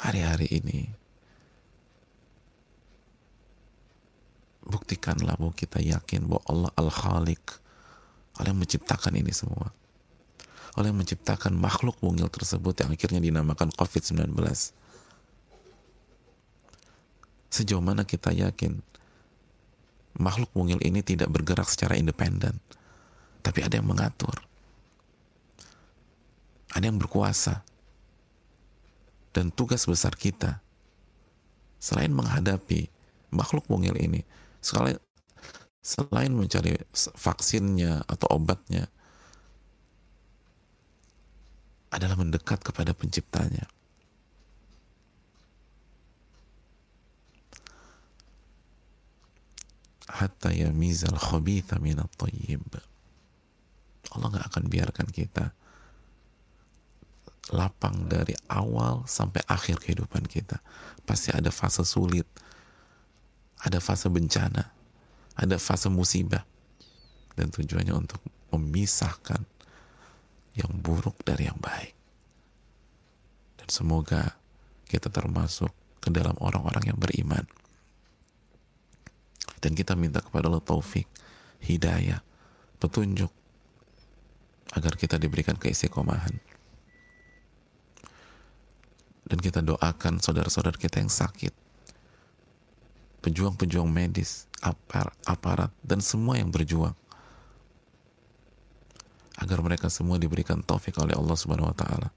Hari-hari 0.02 0.50
ini 0.50 0.90
buktikanlah 4.66 5.38
bahwa 5.38 5.54
kita 5.54 5.78
yakin 5.78 6.26
bahwa 6.26 6.42
Allah 6.50 6.70
Al-Khaliq 6.74 7.44
Allah 8.36 8.52
yang 8.52 8.60
menciptakan 8.60 9.14
ini 9.16 9.32
semua 9.32 9.72
oleh 10.76 10.92
menciptakan 10.92 11.56
makhluk 11.56 11.96
mungil 12.04 12.28
tersebut 12.28 12.84
yang 12.84 12.92
akhirnya 12.92 13.20
dinamakan 13.20 13.72
COVID-19. 13.72 14.36
Sejauh 17.48 17.80
mana 17.80 18.04
kita 18.04 18.36
yakin 18.36 18.84
makhluk 20.20 20.52
mungil 20.52 20.76
ini 20.84 21.00
tidak 21.00 21.32
bergerak 21.32 21.64
secara 21.72 21.96
independen, 21.96 22.60
tapi 23.40 23.64
ada 23.64 23.80
yang 23.80 23.88
mengatur, 23.88 24.36
ada 26.76 26.92
yang 26.92 27.00
berkuasa, 27.00 27.64
dan 29.32 29.48
tugas 29.48 29.88
besar 29.88 30.12
kita 30.12 30.60
selain 31.80 32.12
menghadapi 32.12 32.92
makhluk 33.32 33.64
mungil 33.72 33.96
ini, 33.96 34.20
selain 34.60 35.00
selain 35.80 36.36
mencari 36.36 36.76
vaksinnya 37.16 38.04
atau 38.04 38.28
obatnya, 38.36 38.92
adalah 41.88 42.20
mendekat 42.20 42.60
kepada 42.60 42.92
penciptanya. 42.92 43.64
Hatta 50.12 50.52
yamizal 50.52 51.16
khabitha 51.16 51.80
minat 51.80 52.12
tayyib. 52.20 52.68
Allah 54.12 54.28
nggak 54.28 54.46
akan 54.52 54.64
biarkan 54.68 55.08
kita 55.08 55.56
lapang 57.54 58.10
dari 58.10 58.34
awal 58.50 59.06
sampai 59.06 59.42
akhir 59.46 59.82
kehidupan 59.82 60.26
kita. 60.26 60.58
Pasti 61.06 61.30
ada 61.30 61.54
fase 61.54 61.86
sulit, 61.86 62.26
ada 63.62 63.78
fase 63.78 64.10
bencana, 64.10 64.72
ada 65.38 65.56
fase 65.60 65.86
musibah. 65.86 66.42
Dan 67.36 67.52
tujuannya 67.52 67.92
untuk 67.92 68.18
memisahkan 68.56 69.44
yang 70.56 70.72
buruk 70.80 71.20
dari 71.20 71.44
yang 71.44 71.60
baik. 71.60 71.92
Dan 73.60 73.68
semoga 73.68 74.40
kita 74.88 75.12
termasuk 75.12 75.68
ke 76.00 76.08
dalam 76.08 76.32
orang-orang 76.40 76.94
yang 76.94 76.98
beriman. 76.98 77.44
Dan 79.60 79.76
kita 79.76 79.92
minta 79.98 80.24
kepada 80.24 80.48
Allah 80.48 80.64
taufik, 80.64 81.04
hidayah, 81.60 82.24
petunjuk 82.80 83.28
agar 84.72 84.96
kita 84.96 85.20
diberikan 85.20 85.58
keistiqomahan. 85.60 86.45
Dan 89.26 89.42
kita 89.42 89.58
doakan 89.58 90.22
saudara-saudara 90.22 90.78
kita 90.78 91.02
yang 91.02 91.10
sakit, 91.10 91.50
pejuang-pejuang 93.26 93.90
medis, 93.90 94.46
aparat, 94.62 95.74
dan 95.82 95.98
semua 95.98 96.38
yang 96.38 96.54
berjuang 96.54 96.94
agar 99.36 99.58
mereka 99.60 99.92
semua 99.92 100.16
diberikan 100.16 100.62
taufik 100.64 100.96
oleh 100.96 101.12
Allah 101.12 101.36
Subhanahu 101.36 101.68
wa 101.68 101.76
taala. 101.76 102.08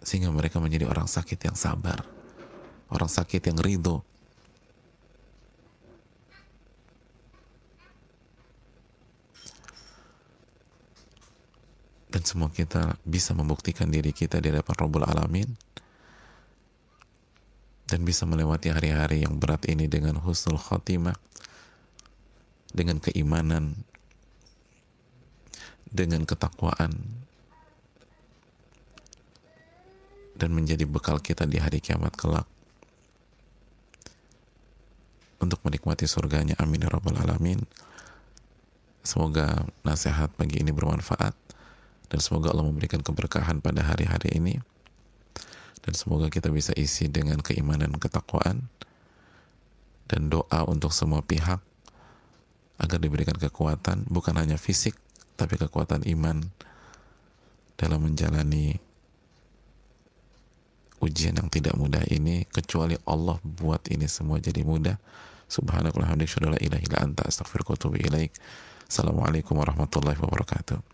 Sehingga 0.00 0.32
mereka 0.32 0.62
menjadi 0.62 0.88
orang 0.88 1.10
sakit 1.10 1.36
yang 1.50 1.56
sabar, 1.58 2.00
orang 2.88 3.10
sakit 3.10 3.42
yang 3.44 3.58
ridho. 3.60 4.06
Dan 12.14 12.22
semua 12.22 12.46
kita 12.54 12.94
bisa 13.02 13.34
membuktikan 13.34 13.90
diri 13.90 14.14
kita 14.14 14.38
di 14.38 14.54
hadapan 14.54 14.74
Rabbul 14.78 15.02
Alamin. 15.02 15.50
Dan 17.90 18.06
bisa 18.06 18.22
melewati 18.22 18.70
hari-hari 18.70 19.26
yang 19.26 19.42
berat 19.42 19.66
ini 19.66 19.90
dengan 19.90 20.22
husnul 20.22 20.62
khotimah 20.62 21.18
dengan 22.74 22.98
keimanan, 22.98 23.86
dengan 25.86 26.26
ketakwaan, 26.26 26.90
dan 30.34 30.50
menjadi 30.50 30.82
bekal 30.82 31.22
kita 31.22 31.46
di 31.46 31.62
hari 31.62 31.78
kiamat 31.78 32.18
kelak. 32.18 32.50
Untuk 35.38 35.62
menikmati 35.62 36.10
surganya 36.10 36.58
amin 36.58 36.82
ya 36.82 36.90
rabbal 36.90 37.14
alamin. 37.14 37.62
Semoga 39.06 39.68
nasihat 39.86 40.34
pagi 40.34 40.58
ini 40.58 40.74
bermanfaat 40.74 41.43
dan 42.14 42.22
semoga 42.22 42.54
Allah 42.54 42.70
memberikan 42.70 43.02
keberkahan 43.02 43.58
pada 43.58 43.82
hari-hari 43.82 44.38
ini. 44.38 44.62
Dan 45.82 45.98
semoga 45.98 46.30
kita 46.30 46.46
bisa 46.46 46.70
isi 46.78 47.10
dengan 47.10 47.42
keimanan 47.42 47.90
ketakwaan. 47.98 48.70
Dan 50.06 50.30
doa 50.30 50.62
untuk 50.70 50.94
semua 50.94 51.26
pihak 51.26 51.58
agar 52.78 52.98
diberikan 53.02 53.34
kekuatan 53.34 54.06
bukan 54.06 54.38
hanya 54.38 54.54
fisik 54.62 54.94
tapi 55.34 55.58
kekuatan 55.58 56.06
iman 56.06 56.54
dalam 57.74 58.06
menjalani 58.06 58.78
ujian 61.02 61.34
yang 61.34 61.50
tidak 61.50 61.74
mudah 61.74 62.06
ini 62.14 62.46
kecuali 62.46 62.94
Allah 63.10 63.42
buat 63.42 63.90
ini 63.90 64.06
semua 64.06 64.38
jadi 64.38 64.62
mudah. 64.62 65.02
Subhanakallah 65.50 66.14
la 66.14 66.58
ilaha 66.62 66.78
illa 66.78 66.98
anta 67.02 67.26
astaghfiruka 67.26 67.74
wa 67.90 67.98
ilaik. 67.98 68.30
Assalamualaikum 68.86 69.58
warahmatullahi 69.58 70.22
wabarakatuh 70.22 70.93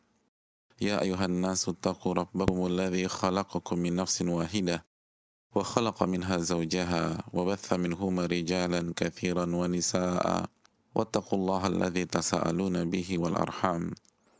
يا 0.81 1.01
أيها 1.01 1.25
الناس 1.25 1.69
اتقوا 1.69 2.13
ربكم 2.13 2.65
الذي 2.65 3.07
خلقكم 3.07 3.79
من 3.79 3.95
نفس 3.95 4.21
واحدة 4.21 4.85
وخلق 5.55 6.03
منها 6.03 6.37
زوجها 6.37 7.23
وبث 7.33 7.73
منهما 7.73 8.25
رجالا 8.25 8.93
كثيرا 8.95 9.55
ونساء 9.55 10.45
واتقوا 10.95 11.39
الله 11.39 11.67
الذي 11.67 12.05
تساءلون 12.05 12.89
به 12.89 13.17
والأرحام 13.19 13.91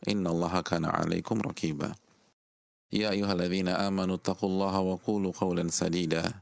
إن 0.08 0.26
الله 0.26 0.60
كان 0.60 0.84
عليكم 0.84 1.40
ركيبا. 1.40 1.92
يا 2.92 3.10
أيها 3.10 3.32
الذين 3.32 3.68
آمنوا 3.68 4.14
اتقوا 4.14 4.48
الله 4.48 4.80
وقولوا 4.80 5.32
قولا 5.32 5.68
سديدا. 5.68 6.32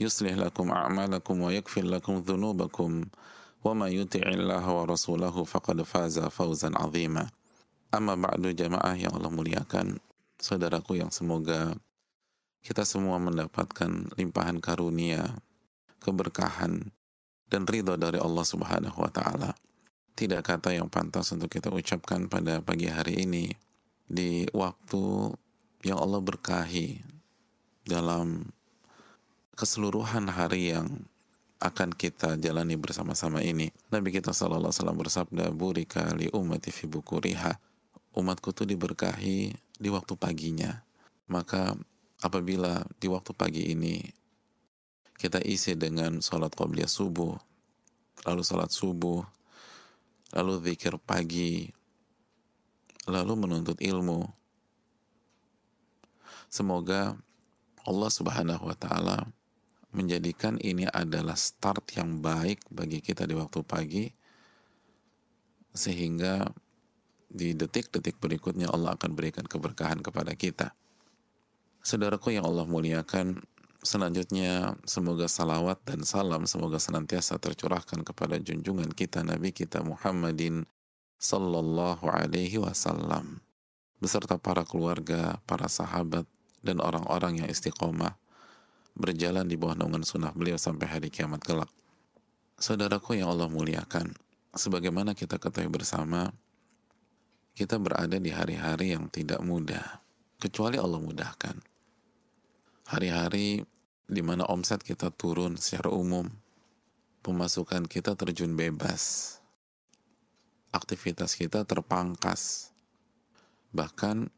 يصلح 0.00 0.32
لكم 0.32 0.70
أعمالكم 0.70 1.40
ويكفر 1.40 1.82
لكم 1.82 2.18
ذنوبكم. 2.18 3.04
ومن 3.64 3.92
يطع 3.92 4.28
الله 4.28 4.74
ورسوله 4.80 5.44
فقد 5.44 5.82
فاز 5.82 6.18
فوزا 6.18 6.70
عظيما. 6.74 7.30
Amma 7.92 8.16
ba'du 8.16 8.56
jamaah 8.56 8.96
yang 8.96 9.12
Allah 9.12 9.28
muliakan, 9.28 10.00
saudaraku 10.40 10.96
yang 10.96 11.12
semoga 11.12 11.76
kita 12.64 12.88
semua 12.88 13.20
mendapatkan 13.20 14.16
limpahan 14.16 14.64
karunia, 14.64 15.36
keberkahan, 16.00 16.88
dan 17.52 17.68
ridho 17.68 18.00
dari 18.00 18.16
Allah 18.16 18.48
Subhanahu 18.48 18.96
wa 18.96 19.12
Ta'ala. 19.12 19.52
Tidak 20.16 20.40
kata 20.40 20.72
yang 20.72 20.88
pantas 20.88 21.36
untuk 21.36 21.52
kita 21.52 21.68
ucapkan 21.68 22.32
pada 22.32 22.64
pagi 22.64 22.88
hari 22.88 23.28
ini 23.28 23.52
di 24.08 24.48
waktu 24.56 25.36
yang 25.84 26.00
Allah 26.00 26.24
berkahi 26.24 26.96
dalam 27.84 28.48
keseluruhan 29.52 30.32
hari 30.32 30.72
yang 30.72 31.04
akan 31.60 31.92
kita 31.92 32.40
jalani 32.40 32.80
bersama-sama 32.80 33.44
ini. 33.44 33.68
Nabi 33.92 34.16
kita 34.16 34.32
Sallallahu 34.32 34.72
Alaihi 34.72 34.80
Wasallam 34.80 35.00
bersabda, 35.04 35.44
"Burika 35.52 36.08
li 36.16 36.32
ummati 36.32 36.72
fi 36.72 36.88
bukuriha." 36.88 37.71
Umatku 38.12 38.52
itu 38.52 38.68
diberkahi 38.68 39.56
di 39.56 39.88
waktu 39.88 40.14
paginya. 40.20 40.84
Maka 41.32 41.72
apabila 42.20 42.84
di 43.00 43.08
waktu 43.08 43.32
pagi 43.32 43.72
ini 43.72 44.04
kita 45.16 45.40
isi 45.40 45.72
dengan 45.78 46.20
sholat 46.20 46.52
qobliyah 46.52 46.90
subuh, 46.90 47.34
lalu 48.26 48.42
sholat 48.44 48.68
subuh, 48.68 49.24
lalu 50.34 50.52
zikir 50.66 50.98
pagi, 51.00 51.72
lalu 53.08 53.32
menuntut 53.38 53.78
ilmu. 53.80 54.28
Semoga 56.52 57.16
Allah 57.82 58.10
Subhanahu 58.12 58.68
wa 58.68 58.76
Ta'ala 58.76 59.18
menjadikan 59.92 60.56
ini 60.60 60.88
adalah 60.88 61.36
start 61.36 61.96
yang 61.96 62.20
baik 62.20 62.64
bagi 62.68 63.00
kita 63.00 63.24
di 63.24 63.34
waktu 63.36 63.60
pagi, 63.64 64.04
sehingga 65.72 66.48
di 67.32 67.56
detik-detik 67.56 68.20
berikutnya 68.20 68.68
Allah 68.68 68.92
akan 68.92 69.16
berikan 69.16 69.48
keberkahan 69.48 70.04
kepada 70.04 70.36
kita. 70.36 70.76
Saudaraku 71.80 72.36
yang 72.36 72.44
Allah 72.44 72.68
muliakan, 72.68 73.40
Selanjutnya, 73.82 74.78
semoga 74.86 75.26
salawat 75.26 75.82
dan 75.82 76.06
salam 76.06 76.46
semoga 76.46 76.78
senantiasa 76.78 77.34
tercurahkan 77.42 78.06
kepada 78.06 78.38
junjungan 78.38 78.94
kita 78.94 79.26
Nabi 79.26 79.50
kita 79.50 79.82
Muhammadin 79.82 80.70
Sallallahu 81.18 82.06
Alaihi 82.06 82.62
Wasallam 82.62 83.42
beserta 83.98 84.38
para 84.38 84.62
keluarga, 84.62 85.42
para 85.50 85.66
sahabat, 85.66 86.30
dan 86.62 86.78
orang-orang 86.78 87.42
yang 87.42 87.48
istiqomah 87.50 88.14
berjalan 88.94 89.50
di 89.50 89.58
bawah 89.58 89.74
naungan 89.74 90.06
sunnah 90.06 90.30
beliau 90.30 90.58
sampai 90.58 90.86
hari 90.86 91.10
kiamat 91.10 91.42
kelak. 91.42 91.70
Saudaraku 92.62 93.18
yang 93.18 93.34
Allah 93.34 93.50
muliakan, 93.50 94.14
sebagaimana 94.54 95.18
kita 95.18 95.42
ketahui 95.42 95.70
bersama, 95.70 96.30
kita 97.52 97.76
berada 97.76 98.16
di 98.16 98.32
hari-hari 98.32 98.96
yang 98.96 99.12
tidak 99.12 99.44
mudah, 99.44 100.00
kecuali 100.40 100.80
Allah 100.80 101.00
mudahkan. 101.00 101.56
Hari-hari 102.88 103.60
di 104.08 104.22
mana 104.24 104.48
omset 104.48 104.80
kita 104.80 105.12
turun 105.12 105.60
secara 105.60 105.92
umum, 105.92 106.28
pemasukan 107.20 107.84
kita 107.88 108.16
terjun 108.16 108.56
bebas, 108.56 109.36
aktivitas 110.72 111.36
kita 111.36 111.68
terpangkas, 111.68 112.72
bahkan 113.70 114.32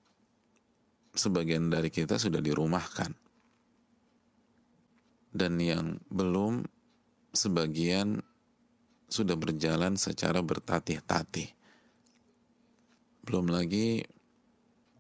sebagian 1.15 1.71
dari 1.71 1.89
kita 1.89 2.19
sudah 2.19 2.43
dirumahkan. 2.43 3.15
Dan 5.35 5.59
yang 5.59 5.99
belum, 6.11 6.63
sebagian 7.35 8.23
sudah 9.11 9.35
berjalan 9.35 9.99
secara 9.99 10.39
bertatih-tatih. 10.43 11.51
Belum 13.25 13.49
lagi 13.49 14.05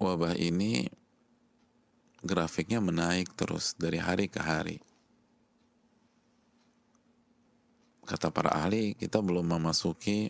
wabah 0.00 0.32
ini 0.40 0.88
grafiknya 2.24 2.80
menaik 2.80 3.36
terus 3.36 3.76
dari 3.76 4.00
hari 4.00 4.32
ke 4.32 4.40
hari. 4.40 4.80
Kata 8.04 8.28
para 8.32 8.52
ahli, 8.52 8.96
kita 8.96 9.20
belum 9.20 9.56
memasuki 9.56 10.28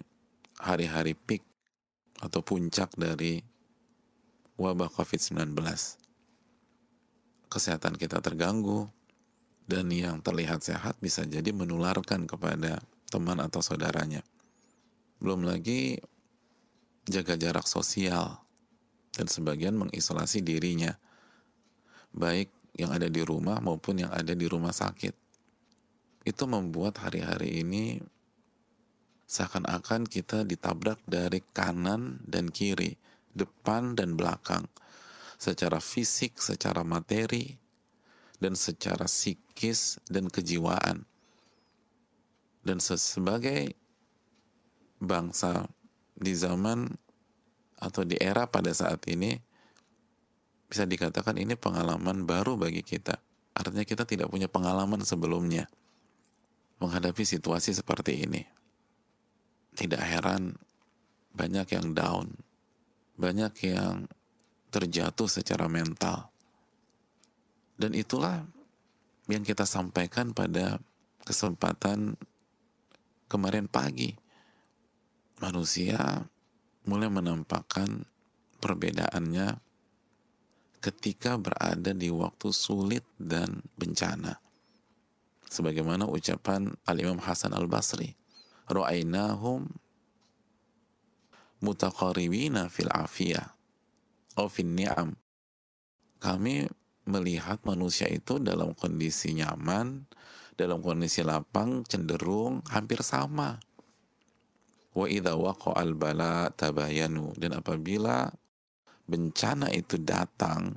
hari-hari 0.62 1.14
peak 1.14 1.42
atau 2.22 2.42
puncak 2.42 2.94
dari 2.94 3.42
wabah 4.58 4.90
COVID-19. 4.90 5.58
Kesehatan 7.50 7.98
kita 7.98 8.22
terganggu, 8.22 8.90
dan 9.64 9.88
yang 9.88 10.20
terlihat 10.20 10.60
sehat 10.60 11.00
bisa 11.00 11.24
jadi 11.24 11.48
menularkan 11.50 12.28
kepada 12.28 12.84
teman 13.08 13.40
atau 13.40 13.64
saudaranya. 13.64 14.20
Belum 15.22 15.40
lagi 15.40 15.96
jaga 17.04 17.36
jarak 17.36 17.68
sosial, 17.68 18.40
dan 19.14 19.26
sebagian 19.28 19.76
mengisolasi 19.78 20.42
dirinya 20.42 20.96
baik 22.14 22.50
yang 22.74 22.90
ada 22.90 23.06
di 23.06 23.22
rumah 23.22 23.62
maupun 23.62 24.02
yang 24.02 24.10
ada 24.10 24.34
di 24.34 24.46
rumah 24.46 24.74
sakit. 24.74 25.14
Itu 26.24 26.48
membuat 26.48 26.98
hari-hari 27.04 27.62
ini 27.62 28.00
seakan-akan 29.28 30.08
kita 30.08 30.42
ditabrak 30.46 31.02
dari 31.04 31.42
kanan 31.52 32.22
dan 32.24 32.50
kiri, 32.50 32.96
depan 33.34 33.94
dan 33.98 34.14
belakang, 34.18 34.66
secara 35.36 35.78
fisik, 35.82 36.38
secara 36.38 36.86
materi, 36.86 37.58
dan 38.38 38.58
secara 38.58 39.06
psikis 39.06 40.00
dan 40.08 40.30
kejiwaan. 40.30 41.06
Dan 42.64 42.80
sebagai 42.80 43.76
bangsa 44.96 45.68
di 46.14 46.32
zaman 46.34 46.86
atau 47.78 48.02
di 48.06 48.16
era 48.16 48.46
pada 48.46 48.70
saat 48.70 49.02
ini, 49.10 49.36
bisa 50.70 50.88
dikatakan 50.88 51.36
ini 51.36 51.58
pengalaman 51.58 52.24
baru 52.24 52.56
bagi 52.56 52.80
kita. 52.80 53.18
Artinya 53.54 53.86
kita 53.86 54.02
tidak 54.02 54.30
punya 54.30 54.50
pengalaman 54.50 55.02
sebelumnya 55.06 55.70
menghadapi 56.82 57.22
situasi 57.22 57.70
seperti 57.70 58.26
ini. 58.26 58.42
Tidak 59.74 59.98
heran 59.98 60.54
banyak 61.34 61.66
yang 61.74 61.94
down, 61.94 62.30
banyak 63.18 63.54
yang 63.66 64.06
terjatuh 64.70 65.26
secara 65.30 65.70
mental. 65.70 66.30
Dan 67.74 67.94
itulah 67.94 68.46
yang 69.26 69.42
kita 69.42 69.66
sampaikan 69.66 70.30
pada 70.30 70.78
kesempatan 71.26 72.14
kemarin 73.26 73.66
pagi. 73.66 74.14
Manusia 75.44 76.24
mulai 76.88 77.12
menampakkan 77.12 78.08
perbedaannya 78.64 79.60
ketika 80.80 81.36
berada 81.36 81.92
di 81.92 82.08
waktu 82.08 82.48
sulit 82.48 83.04
dan 83.20 83.60
bencana. 83.76 84.40
Sebagaimana 85.44 86.08
ucapan 86.08 86.72
Al-Imam 86.88 87.20
Hasan 87.20 87.52
Al-Basri, 87.52 88.16
Ru'ainahum 88.72 89.68
mutaqaribina 91.60 92.72
fil 92.72 92.88
afiyah 92.88 93.52
fil 94.48 94.72
ni'am. 94.72 95.12
Kami 96.24 96.64
melihat 97.04 97.60
manusia 97.68 98.08
itu 98.08 98.40
dalam 98.40 98.72
kondisi 98.72 99.36
nyaman, 99.36 100.08
dalam 100.56 100.80
kondisi 100.80 101.20
lapang, 101.20 101.84
cenderung 101.84 102.64
hampir 102.72 103.04
sama. 103.04 103.60
Wa 104.94 105.10
idha 105.10 105.34
waqa'al 105.34 105.92
bala 105.98 106.48
tabayanu. 106.54 107.34
Dan 107.34 107.58
apabila 107.58 108.30
bencana 109.04 109.68
itu 109.74 109.98
datang, 110.00 110.72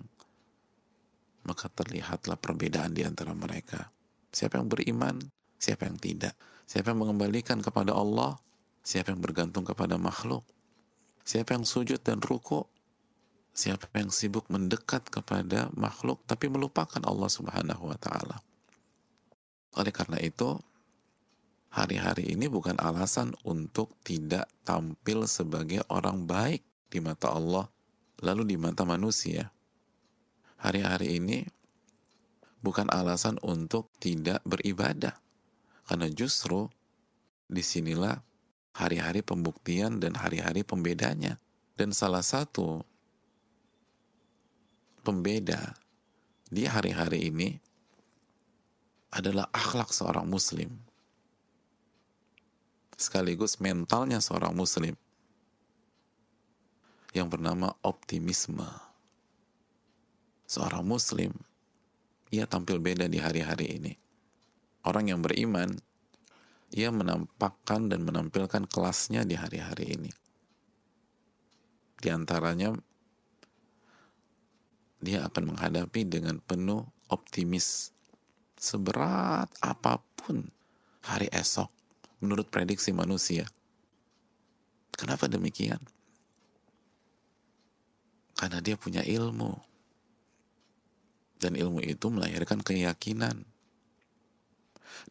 maka 1.47 1.71
terlihatlah 1.71 2.35
perbedaan 2.35 2.91
di 2.91 3.05
antara 3.07 3.31
mereka. 3.31 3.87
Siapa 4.33 4.59
yang 4.59 4.67
beriman, 4.67 5.15
siapa 5.55 5.87
yang 5.87 5.95
tidak. 6.01 6.35
Siapa 6.67 6.91
yang 6.91 7.07
mengembalikan 7.07 7.63
kepada 7.63 7.95
Allah, 7.95 8.35
siapa 8.83 9.15
yang 9.15 9.23
bergantung 9.23 9.63
kepada 9.63 9.95
makhluk. 9.95 10.43
Siapa 11.23 11.55
yang 11.55 11.63
sujud 11.63 12.03
dan 12.03 12.19
ruku, 12.19 12.63
siapa 13.51 13.89
yang 13.95 14.11
sibuk 14.11 14.47
mendekat 14.53 15.07
kepada 15.09 15.67
makhluk 15.73 16.21
tapi 16.29 16.45
melupakan 16.45 17.01
Allah 17.03 17.27
Subhanahu 17.31 17.89
wa 17.89 17.97
taala. 17.99 18.37
Oleh 19.75 19.91
karena 19.91 20.21
itu, 20.21 20.55
hari-hari 21.77 22.33
ini 22.33 22.49
bukan 22.49 22.81
alasan 22.81 23.37
untuk 23.45 23.93
tidak 24.01 24.49
tampil 24.65 25.29
sebagai 25.29 25.85
orang 25.93 26.25
baik 26.25 26.65
di 26.89 26.97
mata 26.97 27.29
Allah 27.29 27.69
lalu 28.21 28.53
di 28.53 28.57
mata 28.57 28.81
manusia, 28.81 29.53
hari-hari 30.57 31.21
ini 31.21 31.45
bukan 32.65 32.89
alasan 32.89 33.37
untuk 33.45 33.93
tidak 34.01 34.41
beribadah. 34.41 35.13
Karena 35.87 36.09
justru 36.11 36.67
di 37.47 37.63
sinilah 37.63 38.19
hari-hari 38.75 39.23
pembuktian 39.23 40.01
dan 40.01 40.17
hari-hari 40.17 40.65
pembedanya. 40.65 41.39
Dan 41.77 41.93
salah 41.93 42.25
satu 42.25 42.81
pembeda 45.05 45.77
di 46.49 46.65
hari-hari 46.65 47.29
ini 47.29 47.53
adalah 49.13 49.47
akhlak 49.53 49.93
seorang 49.93 50.25
muslim. 50.25 50.86
Sekaligus 52.97 53.61
mentalnya 53.61 54.17
seorang 54.17 54.57
muslim 54.57 54.97
yang 57.13 57.29
bernama 57.29 57.77
optimisme. 57.85 58.65
Seorang 60.49 60.83
muslim, 60.83 61.31
ia 62.33 62.49
tampil 62.49 62.81
beda 62.81 63.05
di 63.05 63.21
hari-hari 63.21 63.77
ini. 63.77 63.93
Orang 64.83 65.11
yang 65.11 65.21
beriman, 65.21 65.77
ia 66.73 66.89
menampakkan 66.89 67.87
dan 67.87 68.03
menampilkan 68.03 68.65
kelasnya 68.67 69.23
di 69.23 69.37
hari-hari 69.37 69.93
ini 69.93 70.11
di 71.97 72.13
antaranya 72.13 72.77
dia 75.01 75.25
akan 75.25 75.53
menghadapi 75.53 76.05
dengan 76.05 76.41
penuh 76.41 76.85
optimis 77.09 77.93
seberat 78.57 79.49
apa 79.61 80.01
pun 80.17 80.49
hari 81.05 81.29
esok 81.33 81.69
menurut 82.23 82.47
prediksi 82.49 82.93
manusia. 82.95 83.45
Kenapa 84.97 85.29
demikian? 85.29 85.79
Karena 88.37 88.61
dia 88.61 88.77
punya 88.77 89.05
ilmu. 89.05 89.53
Dan 91.37 91.53
ilmu 91.53 91.85
itu 91.85 92.09
melahirkan 92.09 92.65
keyakinan. 92.65 93.45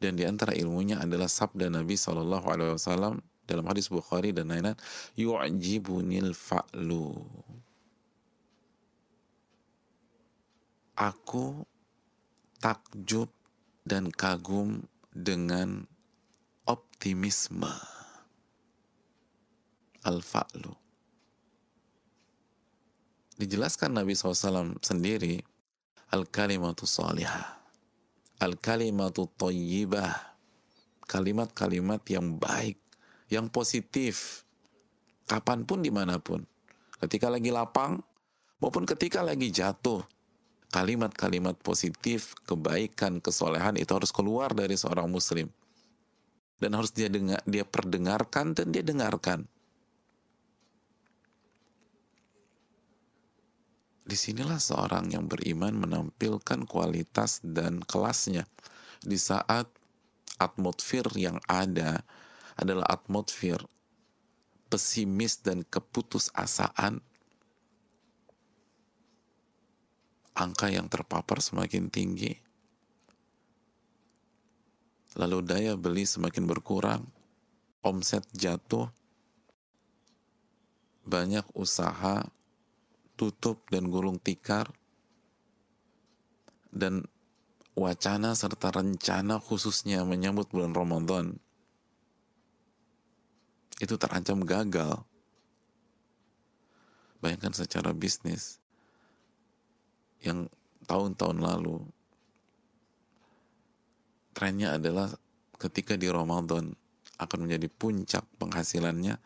Dan 0.03 0.19
di 0.19 0.27
antara 0.27 0.51
ilmunya 0.59 0.99
adalah 0.99 1.31
sabda 1.31 1.71
Nabi 1.71 1.95
Wasallam 1.95 3.23
dalam 3.47 3.65
hadis 3.71 3.87
Bukhari 3.87 4.35
dan 4.35 4.51
lain-lain 4.51 4.75
yu'jibunil 5.15 6.35
fa'lu 6.35 7.23
aku 10.97 11.63
takjub 12.59 13.29
dan 13.85 14.09
kagum 14.11 14.83
dengan 15.13 15.85
optimisme. 16.67 17.71
Al-fa'lu. 20.07 20.71
Dijelaskan 23.37 23.99
Nabi 23.99 24.15
SAW 24.15 24.79
sendiri 24.83 25.43
al-kalimatu 26.15 26.87
salihah. 26.87 27.59
Al-kalimatu 28.39 29.27
tayyibah. 29.35 30.37
Kalimat-kalimat 31.07 32.03
yang 32.11 32.39
baik 32.39 32.79
yang 33.31 33.51
positif. 33.51 34.47
Kapan 35.27 35.67
pun 35.67 35.83
di 35.83 35.91
mana 35.91 36.23
pun. 36.23 36.47
Ketika 37.03 37.27
lagi 37.31 37.51
lapang 37.51 37.99
maupun 38.63 38.87
ketika 38.87 39.21
lagi 39.21 39.51
jatuh 39.51 40.01
kalimat-kalimat 40.71 41.55
positif 41.61 42.35
kebaikan 42.49 43.21
kesolehan 43.23 43.79
itu 43.79 43.91
harus 43.93 44.11
keluar 44.11 44.51
dari 44.57 44.75
seorang 44.75 45.07
muslim 45.07 45.47
dan 46.57 46.73
harus 46.73 46.93
dia 46.93 47.13
dengar 47.13 47.41
dia 47.45 47.65
perdengarkan 47.65 48.57
dan 48.57 48.73
dia 48.73 48.81
dengarkan. 48.81 49.45
Di 54.07 54.15
sinilah 54.15 54.63
seorang 54.63 55.11
yang 55.11 55.27
beriman 55.27 55.75
menampilkan 55.75 56.63
kualitas 56.71 57.43
dan 57.43 57.83
kelasnya. 57.83 58.47
Di 59.03 59.19
saat 59.19 59.67
atmosfer 60.39 61.11
yang 61.19 61.43
ada 61.51 62.07
adalah 62.55 62.87
atmosfer 62.87 63.59
pesimis 64.71 65.43
dan 65.43 65.67
keputusasaan. 65.67 67.03
Angka 70.37 70.69
yang 70.71 70.87
terpapar 70.87 71.43
semakin 71.43 71.91
tinggi 71.91 72.46
lalu 75.17 75.41
daya 75.43 75.73
beli 75.75 76.05
semakin 76.05 76.45
berkurang 76.45 77.03
omset 77.81 78.23
jatuh 78.37 78.93
banyak 81.07 81.47
usaha 81.57 82.29
tutup 83.17 83.65
dan 83.73 83.89
gulung 83.89 84.21
tikar 84.21 84.69
dan 86.69 87.09
wacana 87.73 88.37
serta 88.37 88.73
rencana 88.73 89.41
khususnya 89.41 90.05
menyambut 90.05 90.49
bulan 90.53 90.77
Ramadan 90.77 91.41
itu 93.77 93.95
terancam 94.01 94.41
gagal. 94.45 95.05
Bayangkan 97.21 97.53
secara 97.53 97.93
bisnis 97.93 98.61
yang 100.25 100.49
tahun-tahun 100.89 101.39
lalu 101.41 101.85
trennya 104.37 104.77
adalah 104.77 105.09
ketika 105.57 105.97
di 105.97 106.13
Ramadan 106.13 106.77
akan 107.17 107.49
menjadi 107.49 107.73
puncak 107.73 108.29
penghasilannya 108.37 109.17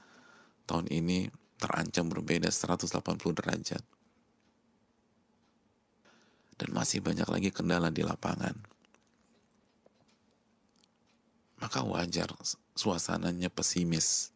tahun 0.70 0.86
ini 0.86 1.26
terancam 1.58 2.06
berbeda 2.06 2.46
180 2.46 2.94
derajat. 3.34 3.82
Dan 6.54 6.70
masih 6.70 7.02
banyak 7.02 7.26
lagi 7.26 7.50
kendala 7.50 7.90
di 7.90 8.06
lapangan. 8.06 8.54
Maka 11.58 11.82
wajar 11.82 12.30
suasananya 12.78 13.50
pesimis. 13.50 14.30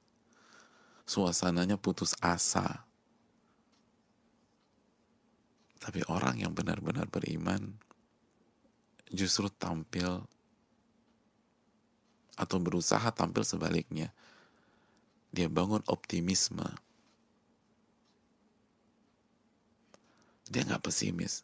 Suasananya 1.06 1.78
putus 1.78 2.18
asa. 2.18 2.82
Tapi 5.78 6.00
orang 6.08 6.40
yang 6.40 6.56
benar-benar 6.56 7.06
beriman 7.12 7.76
justru 9.12 9.52
tampil 9.52 10.24
atau 12.34 12.58
berusaha 12.58 13.06
tampil 13.14 13.46
sebaliknya. 13.46 14.10
Dia 15.34 15.50
bangun 15.50 15.82
optimisme. 15.90 16.66
Dia 20.50 20.62
nggak 20.62 20.84
pesimis. 20.86 21.42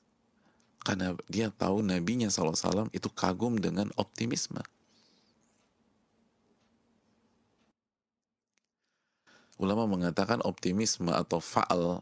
Karena 0.80 1.12
dia 1.28 1.52
tahu 1.52 1.84
nabinya 1.84 2.32
SAW 2.32 2.88
itu 2.94 3.08
kagum 3.12 3.58
dengan 3.60 3.92
optimisme. 4.00 4.62
Ulama 9.60 9.84
mengatakan 9.84 10.40
optimisme 10.40 11.12
atau 11.12 11.36
faal 11.36 12.00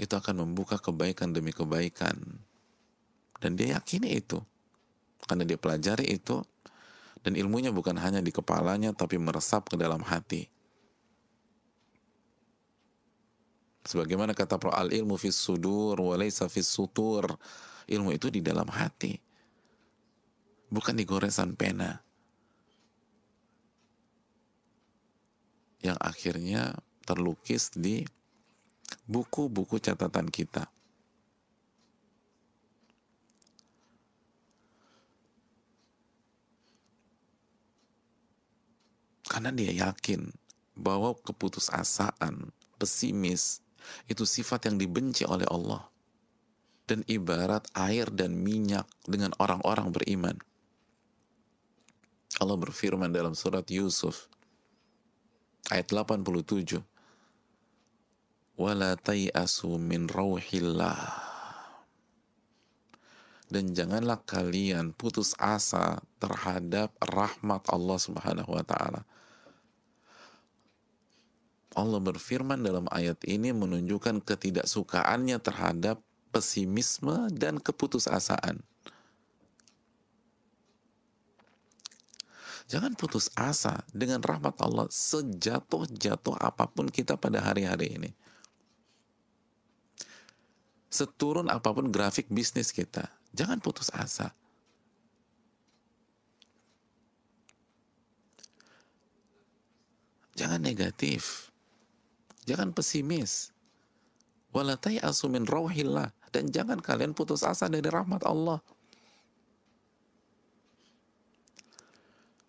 itu 0.00 0.16
akan 0.16 0.48
membuka 0.48 0.80
kebaikan 0.80 1.36
demi 1.36 1.52
kebaikan. 1.52 2.16
Dan 3.36 3.52
dia 3.60 3.76
yakini 3.76 4.16
itu. 4.16 4.40
Karena 5.28 5.44
dia 5.44 5.60
pelajari 5.60 6.08
itu 6.08 6.40
dan 7.20 7.36
ilmunya 7.36 7.70
bukan 7.70 7.96
hanya 8.00 8.24
di 8.24 8.32
kepalanya 8.32 8.92
tapi 8.96 9.20
meresap 9.20 9.68
ke 9.68 9.76
dalam 9.76 10.00
hati. 10.00 10.48
Sebagaimana 13.84 14.36
kata 14.36 14.60
pro 14.60 14.70
al 14.70 14.92
ilmu 14.92 15.16
fis 15.16 15.36
sudur 15.36 15.98
walaysa 15.98 16.46
fis 16.52 16.68
sutur. 16.68 17.26
Ilmu 17.90 18.14
itu 18.14 18.30
di 18.30 18.38
dalam 18.38 18.70
hati. 18.70 19.18
Bukan 20.70 20.94
di 20.94 21.02
goresan 21.02 21.58
pena. 21.58 21.98
yang 25.80 25.96
akhirnya 25.96 26.76
terlukis 27.08 27.72
di 27.72 28.04
buku-buku 29.08 29.80
catatan 29.80 30.28
kita. 30.28 30.68
Karena 39.30 39.54
dia 39.54 39.70
yakin 39.70 40.26
bahwa 40.74 41.14
keputusasaan, 41.22 42.50
pesimis, 42.82 43.62
itu 44.10 44.26
sifat 44.26 44.66
yang 44.66 44.76
dibenci 44.82 45.22
oleh 45.22 45.46
Allah. 45.46 45.86
Dan 46.90 47.06
ibarat 47.06 47.70
air 47.78 48.10
dan 48.10 48.34
minyak 48.34 48.90
dengan 49.06 49.30
orang-orang 49.38 49.94
beriman. 49.94 50.34
Allah 52.42 52.58
berfirman 52.58 53.14
dalam 53.14 53.38
surat 53.38 53.62
Yusuf 53.70 54.26
ayat 55.70 55.86
87 55.86 56.82
wala 58.58 58.98
tayasu 58.98 59.78
min 59.78 60.10
dan 63.50 63.74
janganlah 63.74 64.22
kalian 64.22 64.94
putus 64.94 65.34
asa 65.36 65.98
terhadap 66.22 66.94
rahmat 67.02 67.66
Allah 67.66 67.98
Subhanahu 67.98 68.54
wa 68.54 68.62
taala. 68.62 69.02
Allah 71.78 72.02
berfirman 72.02 72.58
dalam 72.58 72.90
ayat 72.90 73.22
ini 73.26 73.54
menunjukkan 73.54 74.26
ketidaksukaannya 74.26 75.38
terhadap 75.38 76.02
pesimisme 76.34 77.30
dan 77.30 77.62
keputusasaan. 77.62 78.62
Jangan 82.70 82.94
putus 82.94 83.34
asa 83.34 83.82
dengan 83.90 84.22
rahmat 84.22 84.54
Allah 84.62 84.86
sejatuh-jatuh 84.86 86.38
apa 86.38 86.70
pun 86.70 86.86
kita 86.86 87.18
pada 87.18 87.42
hari-hari 87.42 87.98
ini. 87.98 88.10
Seturun 90.86 91.50
apa 91.50 91.70
pun 91.74 91.90
grafik 91.90 92.30
bisnis 92.30 92.70
kita, 92.70 93.10
jangan 93.34 93.58
putus 93.58 93.90
asa. 93.90 94.30
Jangan 100.38 100.62
negatif. 100.62 101.49
Jangan 102.50 102.74
pesimis. 102.74 103.54
Walatai 104.50 104.98
asumin 104.98 105.46
rawhillah. 105.46 106.10
Dan 106.34 106.50
jangan 106.50 106.82
kalian 106.82 107.14
putus 107.14 107.46
asa 107.46 107.70
dari 107.70 107.86
rahmat 107.86 108.26
Allah. 108.26 108.58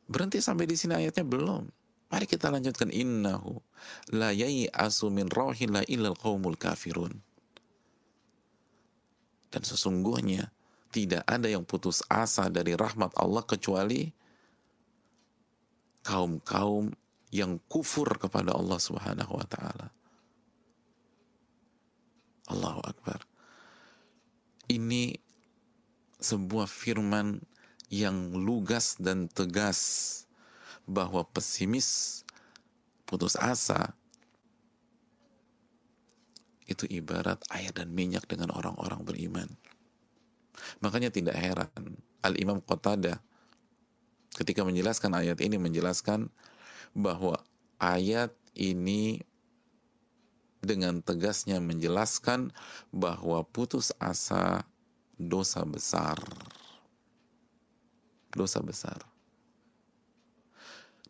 Berhenti 0.10 0.42
sampai 0.42 0.66
di 0.66 0.74
sini 0.74 0.98
ayatnya 0.98 1.22
belum. 1.22 1.70
Mari 2.12 2.26
kita 2.28 2.52
lanjutkan 2.52 2.92
innahu 2.92 3.62
la 4.12 4.34
asumin 4.76 5.30
rawhillah 5.30 5.86
illal 5.86 6.18
qaumul 6.18 6.58
kafirun. 6.58 7.14
Dan 9.54 9.62
sesungguhnya 9.62 10.50
tidak 10.90 11.24
ada 11.30 11.48
yang 11.48 11.64
putus 11.64 12.04
asa 12.10 12.50
dari 12.50 12.74
rahmat 12.74 13.14
Allah 13.16 13.46
kecuali 13.46 14.12
kaum-kaum 16.04 16.92
yang 17.32 17.58
kufur 17.72 18.08
kepada 18.20 18.52
Allah 18.52 18.78
Subhanahu 18.78 19.40
wa 19.40 19.48
taala. 19.48 19.88
Allahu 22.52 22.84
Akbar. 22.84 23.24
Ini 24.68 25.16
sebuah 26.20 26.68
firman 26.68 27.40
yang 27.92 28.36
lugas 28.36 29.00
dan 29.00 29.32
tegas 29.32 29.80
bahwa 30.84 31.24
pesimis, 31.28 32.22
putus 33.08 33.40
asa, 33.40 33.96
itu 36.68 36.88
ibarat 36.88 37.44
air 37.52 37.76
dan 37.76 37.92
minyak 37.92 38.24
dengan 38.28 38.52
orang-orang 38.56 39.04
beriman. 39.04 39.50
Makanya 40.80 41.12
tidak 41.12 41.36
heran 41.36 42.00
Al-Imam 42.24 42.64
Qatada 42.64 43.20
ketika 44.32 44.64
menjelaskan 44.64 45.12
ayat 45.12 45.44
ini 45.44 45.60
menjelaskan 45.60 46.32
bahwa 46.92 47.40
ayat 47.80 48.34
ini 48.56 49.24
dengan 50.62 51.02
tegasnya 51.02 51.58
menjelaskan 51.58 52.54
bahwa 52.94 53.42
putus 53.50 53.90
asa 53.98 54.64
dosa 55.18 55.66
besar. 55.66 56.22
Dosa 58.32 58.62
besar. 58.64 59.02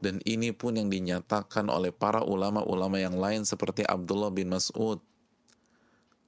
Dan 0.02 0.18
ini 0.26 0.50
pun 0.50 0.74
yang 0.82 0.90
dinyatakan 0.90 1.70
oleh 1.70 1.94
para 1.94 2.26
ulama-ulama 2.26 2.98
yang 2.98 3.22
lain 3.22 3.46
seperti 3.46 3.86
Abdullah 3.86 4.34
bin 4.34 4.50
Mas'ud 4.50 4.98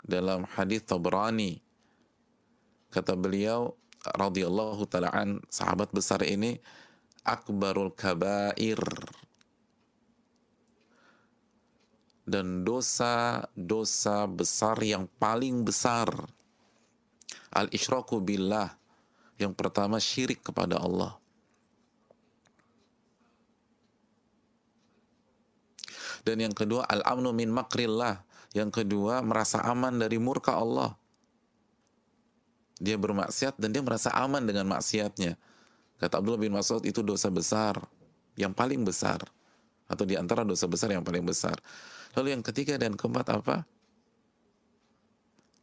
dalam 0.06 0.46
hadis 0.46 0.86
Tabrani 0.86 1.64
kata 2.94 3.18
beliau 3.18 3.74
radhiyallahu 4.06 4.86
taalaan 4.86 5.42
sahabat 5.50 5.90
besar 5.90 6.22
ini 6.22 6.62
akbarul 7.26 7.90
kabair 7.96 8.78
dan 12.24 12.64
dosa-dosa 12.64 14.28
besar 14.32 14.80
yang 14.80 15.06
paling 15.20 15.68
besar 15.68 16.08
al 17.52 17.68
isyraku 17.70 18.24
billah 18.24 18.72
yang 19.36 19.52
pertama 19.52 20.00
syirik 20.00 20.40
kepada 20.40 20.80
Allah 20.80 21.20
dan 26.24 26.40
yang 26.40 26.56
kedua 26.56 26.88
al 26.88 27.04
amnu 27.04 27.36
min 27.36 27.52
makrillah 27.52 28.24
yang 28.54 28.70
kedua, 28.70 29.26
merasa 29.26 29.66
aman 29.66 29.98
dari 29.98 30.22
murka 30.22 30.54
Allah. 30.54 30.94
Dia 32.78 33.02
bermaksiat 33.02 33.58
dan 33.58 33.74
dia 33.74 33.82
merasa 33.82 34.14
aman 34.14 34.46
dengan 34.46 34.70
maksiatnya. 34.70 35.34
Kata 35.98 36.22
Abdullah 36.22 36.42
bin 36.42 36.54
Mas'ud 36.54 36.86
itu 36.86 37.02
dosa 37.02 37.34
besar, 37.34 37.82
yang 38.38 38.54
paling 38.54 38.86
besar. 38.86 39.26
Atau 39.90 40.06
di 40.06 40.14
antara 40.14 40.46
dosa 40.46 40.70
besar 40.70 40.94
yang 40.94 41.02
paling 41.02 41.26
besar. 41.26 41.58
Lalu 42.14 42.28
yang 42.38 42.44
ketiga 42.46 42.78
dan 42.78 42.94
keempat 42.94 43.28
apa? 43.34 43.66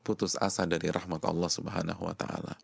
Putus 0.03 0.35
asa 0.35 0.67
dari 0.67 0.91
rahmat 0.91 1.23
Allah 1.23 1.51
subhanahu 1.51 2.03
wa 2.03 2.15
ta'ala. 2.17 2.55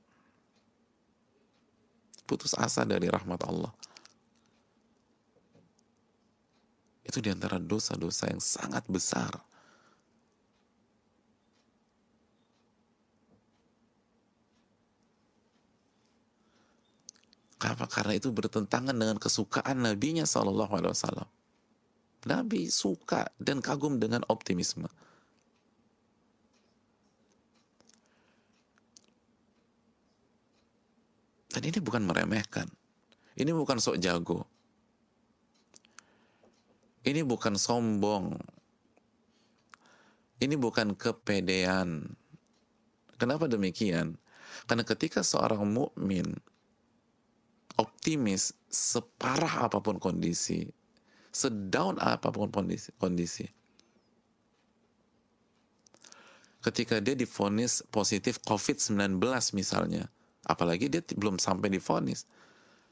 Putus 2.27 2.59
asa 2.59 2.83
dari 2.83 3.07
rahmat 3.07 3.41
Allah. 3.47 3.71
Itu 7.07 7.23
di 7.23 7.31
antara 7.31 7.63
dosa-dosa 7.63 8.27
yang 8.27 8.43
sangat 8.43 8.83
besar 8.91 9.31
Kenapa? 17.57 17.89
Karena 17.89 18.13
itu 18.15 18.29
bertentangan 18.31 18.93
dengan 18.93 19.17
kesukaan 19.17 19.81
nabinya 19.81 20.29
Shallallahu 20.29 20.73
Alaihi 20.77 20.93
Wasallam. 20.93 21.29
Nabi 22.27 22.67
suka 22.67 23.31
dan 23.39 23.63
kagum 23.63 24.03
dengan 24.03 24.27
optimisme. 24.27 24.91
Dan 31.55 31.63
ini 31.73 31.79
bukan 31.81 32.05
meremehkan. 32.05 32.69
Ini 33.39 33.49
bukan 33.55 33.81
sok 33.81 33.97
jago. 34.03 34.45
Ini 37.07 37.23
bukan 37.23 37.55
sombong. 37.55 38.35
Ini 40.43 40.59
bukan 40.59 40.99
kepedean. 40.99 42.13
Kenapa 43.17 43.49
demikian? 43.49 44.21
Karena 44.69 44.85
ketika 44.85 45.25
seorang 45.25 45.65
mukmin 45.65 46.37
optimis 47.81 48.53
separah 48.69 49.71
apa 49.71 49.81
pun 49.81 49.97
kondisi, 49.97 50.69
sedown 51.37 52.01
apa 52.01 52.33
pun 52.33 52.49
kondisi, 52.49 52.89
kondisi. 52.97 53.45
Ketika 56.65 56.99
dia 56.99 57.13
difonis 57.13 57.85
positif 57.93 58.41
COVID-19 58.43 59.21
misalnya, 59.53 60.09
apalagi 60.49 60.89
dia 60.89 61.05
belum 61.15 61.37
sampai 61.37 61.69
difonis 61.69 62.25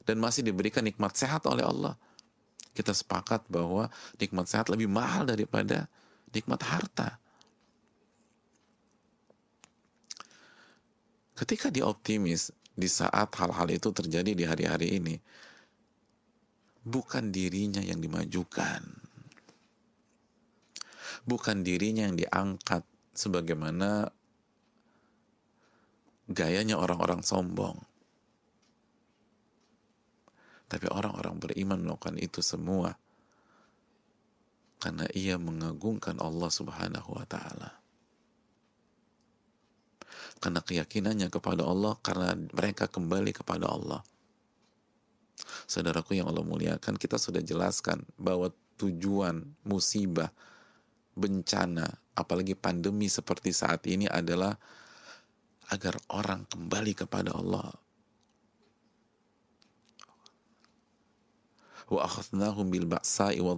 dan 0.05 0.21
masih 0.21 0.45
diberikan 0.45 0.85
nikmat 0.85 1.17
sehat 1.17 1.49
oleh 1.49 1.65
Allah. 1.65 1.97
Kita 2.77 2.93
sepakat 2.93 3.49
bahwa 3.49 3.89
nikmat 4.21 4.47
sehat 4.47 4.69
lebih 4.69 4.87
mahal 4.87 5.25
daripada 5.27 5.89
nikmat 6.31 6.61
harta. 6.63 7.19
Ketika 11.35 11.67
dia 11.67 11.83
optimis, 11.83 12.55
di 12.75 12.91
saat 12.91 13.31
hal-hal 13.39 13.71
itu 13.71 13.95
terjadi 13.95 14.35
di 14.35 14.43
hari-hari 14.43 14.99
ini 14.99 15.15
bukan 16.85 17.33
dirinya 17.33 17.81
yang 17.81 17.99
dimajukan. 17.99 18.85
Bukan 21.25 21.65
dirinya 21.65 22.05
yang 22.05 22.21
diangkat 22.21 22.85
sebagaimana 23.17 24.13
gayanya 26.29 26.77
orang-orang 26.77 27.25
sombong. 27.25 27.81
Tapi 30.69 30.87
orang-orang 30.93 31.41
beriman 31.41 31.81
melakukan 31.81 32.21
itu 32.21 32.45
semua 32.45 32.93
karena 34.85 35.09
ia 35.17 35.41
mengagungkan 35.41 36.21
Allah 36.21 36.53
Subhanahu 36.53 37.17
wa 37.17 37.25
taala. 37.25 37.73
Karena 40.45 40.61
keyakinannya 40.61 41.33
kepada 41.33 41.65
Allah 41.65 41.97
karena 42.05 42.37
mereka 42.37 42.85
kembali 42.85 43.33
kepada 43.33 43.65
Allah 43.65 44.05
saudaraku 45.65 46.17
yang 46.19 46.29
Allah 46.29 46.45
muliakan 46.45 46.97
kita 46.97 47.17
sudah 47.17 47.41
jelaskan 47.41 48.05
bahwa 48.17 48.53
tujuan 48.79 49.43
musibah 49.65 50.31
bencana 51.15 51.87
apalagi 52.19 52.59
pandemi 52.59 53.07
seperti 53.07 53.55
saat 53.55 53.87
ini 53.87 54.11
adalah 54.11 54.55
agar 55.71 55.97
orang 56.13 56.45
kembali 56.51 56.93
kepada 56.93 57.35
Allah. 57.35 57.73
Wa 61.85 62.09
bil 62.65 62.89
wa 62.89 63.55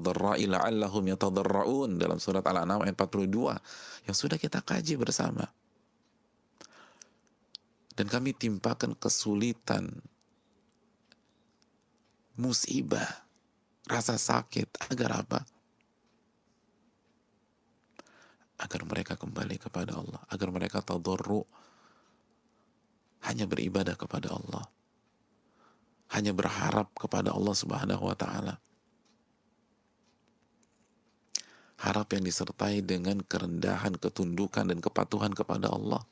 dalam 1.95 2.19
surat 2.19 2.43
Al-An'am 2.43 2.83
ayat 2.83 2.99
42 2.99 4.11
yang 4.11 4.17
sudah 4.17 4.35
kita 4.35 4.67
kaji 4.67 4.99
bersama. 4.99 5.47
Dan 7.97 8.13
kami 8.13 8.37
timpakan 8.37 8.93
kesulitan, 8.99 9.89
musibah, 12.37 13.09
rasa 13.89 14.21
sakit 14.21 14.93
agar 14.93 15.25
apa? 15.25 15.41
Agar 18.57 18.81
mereka 18.89 19.21
kembali 19.21 19.61
kepada 19.61 19.97
Allah, 20.01 20.23
agar 20.33 20.49
mereka 20.49 20.81
tadarru 20.81 21.45
hanya 23.29 23.45
beribadah 23.45 23.99
kepada 23.99 24.33
Allah. 24.33 24.65
Hanya 26.15 26.31
berharap 26.31 26.95
kepada 26.95 27.35
Allah 27.35 27.57
Subhanahu 27.57 28.07
wa 28.07 28.15
taala. 28.15 28.55
Harap 31.83 32.09
yang 32.15 32.25
disertai 32.25 32.81
dengan 32.81 33.21
kerendahan, 33.21 33.99
ketundukan 33.99 34.71
dan 34.71 34.79
kepatuhan 34.81 35.35
kepada 35.35 35.69
Allah. 35.69 36.07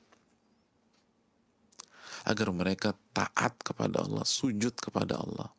agar 2.25 2.49
mereka 2.57 2.97
taat 3.13 3.53
kepada 3.61 4.01
Allah, 4.01 4.25
sujud 4.25 4.73
kepada 4.81 5.21
Allah, 5.21 5.53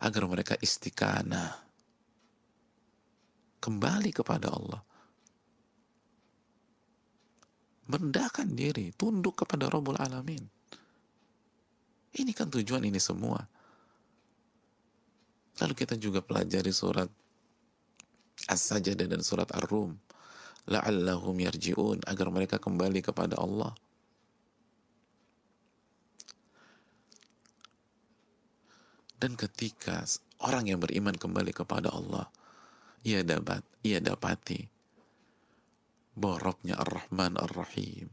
agar 0.00 0.22
mereka 0.24 0.56
istiqanah, 0.56 1.60
kembali 3.60 4.10
kepada 4.16 4.48
Allah, 4.48 4.80
merendahkan 7.90 8.48
diri, 8.56 8.94
tunduk 8.96 9.44
kepada 9.44 9.68
Rabbul 9.68 10.00
Alamin. 10.00 10.40
Ini 12.10 12.32
kan 12.34 12.50
tujuan 12.50 12.82
ini 12.82 12.98
semua. 12.98 13.38
Lalu 15.60 15.74
kita 15.76 15.94
juga 16.00 16.24
pelajari 16.24 16.72
surat 16.72 17.06
As-Sajdah 18.48 19.06
dan 19.06 19.20
surat 19.20 19.46
Ar-Rum. 19.52 19.92
La'allahum 20.70 21.36
yarji'un. 21.38 22.00
Agar 22.08 22.32
mereka 22.32 22.56
kembali 22.56 23.04
kepada 23.04 23.36
Allah. 23.36 23.76
Dan 29.20 29.36
ketika 29.36 30.00
orang 30.40 30.72
yang 30.72 30.80
beriman 30.80 31.12
kembali 31.12 31.52
kepada 31.52 31.92
Allah, 31.92 32.24
ia 33.04 33.20
dapat, 33.20 33.60
ia 33.84 34.00
dapati 34.00 34.64
borobnya 36.16 36.80
Ar-Rahman 36.80 37.36
Ar-Rahim. 37.36 38.08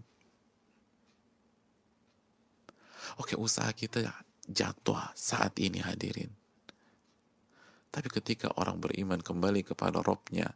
Oke, 3.17 3.39
usaha 3.39 3.71
kita 3.71 4.03
jatuh 4.47 5.15
saat 5.15 5.55
ini 5.63 5.79
hadirin. 5.79 6.29
Tapi 7.87 8.07
ketika 8.11 8.51
orang 8.59 8.83
beriman 8.83 9.23
kembali 9.23 9.63
kepada 9.63 10.03
Robnya, 10.03 10.51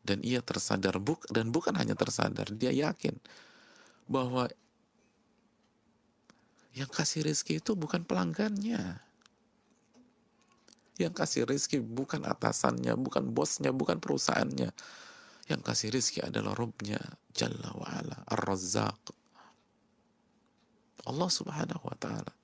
dan 0.00 0.24
ia 0.24 0.40
tersadar 0.40 0.96
dan 1.28 1.52
bukan 1.52 1.76
hanya 1.76 1.92
tersadar, 1.92 2.48
dia 2.56 2.72
yakin 2.72 3.20
bahwa 4.08 4.48
yang 6.74 6.90
kasih 6.90 7.26
rezeki 7.26 7.58
itu 7.58 7.74
bukan 7.74 8.06
pelanggannya. 8.06 9.02
Yang 11.00 11.14
kasih 11.16 11.42
rezeki 11.48 11.82
bukan 11.82 12.22
atasannya, 12.28 12.94
bukan 12.94 13.32
bosnya, 13.32 13.74
bukan 13.74 13.98
perusahaannya. 13.98 14.70
Yang 15.50 15.60
kasih 15.66 15.88
rezeki 15.90 16.20
adalah 16.30 16.54
Robnya, 16.54 17.00
Jalla 17.34 17.74
wa'ala, 17.74 18.22
Ar-Razzaq. 18.30 19.02
Allah 21.08 21.30
subhanahu 21.32 21.82
wa 21.82 21.96
ta'ala. 21.98 22.34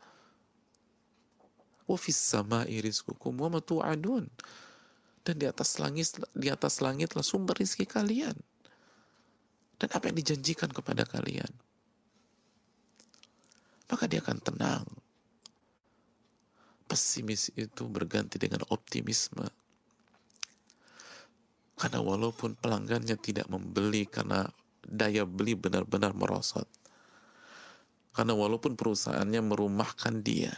Wafis 1.86 2.18
sama 2.18 2.66
rizqukum 2.66 3.36
wa 3.38 3.46
matu'adun. 3.52 4.26
Dan 5.22 5.34
di 5.38 5.46
atas 5.46 5.78
langit 5.78 6.18
di 6.34 6.50
atas 6.50 6.82
langitlah 6.82 7.22
sumber 7.22 7.54
rizki 7.54 7.86
kalian. 7.86 8.34
Dan 9.76 9.88
apa 9.92 10.10
yang 10.10 10.18
dijanjikan 10.18 10.72
kepada 10.72 11.06
kalian. 11.06 11.50
Maka 13.86 14.10
dia 14.10 14.18
akan 14.22 14.38
tenang. 14.42 14.86
Pesimis 16.86 17.50
itu 17.54 17.86
berganti 17.86 18.38
dengan 18.38 18.62
optimisme. 18.70 19.46
Karena 21.76 22.00
walaupun 22.00 22.56
pelanggannya 22.56 23.20
tidak 23.20 23.46
membeli 23.52 24.08
karena 24.08 24.48
daya 24.86 25.26
beli 25.28 25.58
benar-benar 25.58 26.14
merosot. 26.14 26.66
Karena 28.16 28.32
walaupun 28.32 28.80
perusahaannya 28.80 29.44
merumahkan 29.44 30.24
dia, 30.24 30.56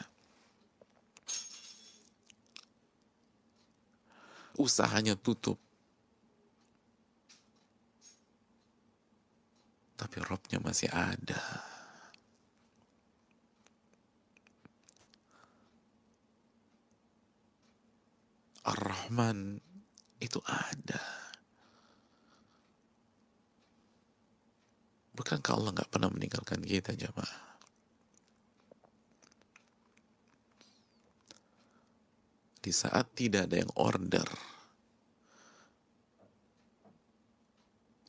usahanya 4.54 5.18
tutup. 5.18 5.58
Tapi 9.98 10.22
robnya 10.22 10.62
masih 10.62 10.86
ada. 10.94 11.42
Ar-Rahman 18.68 19.56
itu 20.20 20.38
ada. 20.44 21.00
Bukankah 25.16 25.52
Allah 25.56 25.72
nggak 25.74 25.90
pernah 25.90 26.12
meninggalkan 26.12 26.62
kita 26.62 26.94
jamaah? 26.94 27.48
di 32.68 32.72
saat 32.76 33.16
tidak 33.16 33.48
ada 33.48 33.64
yang 33.64 33.72
order, 33.80 34.28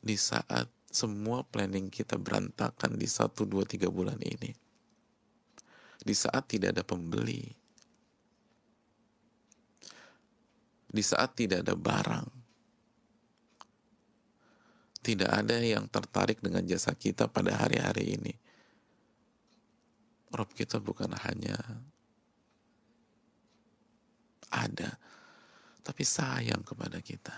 di 0.04 0.20
saat 0.20 0.68
semua 0.92 1.46
planning 1.48 1.88
kita 1.88 2.20
berantakan 2.20 3.00
di 3.00 3.08
satu 3.08 3.48
dua 3.48 3.64
tiga 3.64 3.88
bulan 3.88 4.20
ini, 4.20 4.52
di 6.02 6.12
saat 6.12 6.50
tidak 6.50 6.76
ada 6.76 6.84
pembeli, 6.84 7.48
di 10.90 11.02
saat 11.06 11.38
tidak 11.38 11.62
ada 11.62 11.78
barang, 11.78 12.26
tidak 15.00 15.30
ada 15.30 15.56
yang 15.62 15.86
tertarik 15.86 16.42
dengan 16.42 16.66
jasa 16.66 16.92
kita 16.92 17.30
pada 17.30 17.54
hari-hari 17.54 18.18
ini. 18.18 18.34
Rob 20.30 20.50
kita 20.54 20.78
bukan 20.82 21.10
hanya 21.26 21.58
ada, 24.50 24.98
tapi 25.82 26.02
sayang 26.02 26.62
kepada 26.66 26.98
kita. 26.98 27.34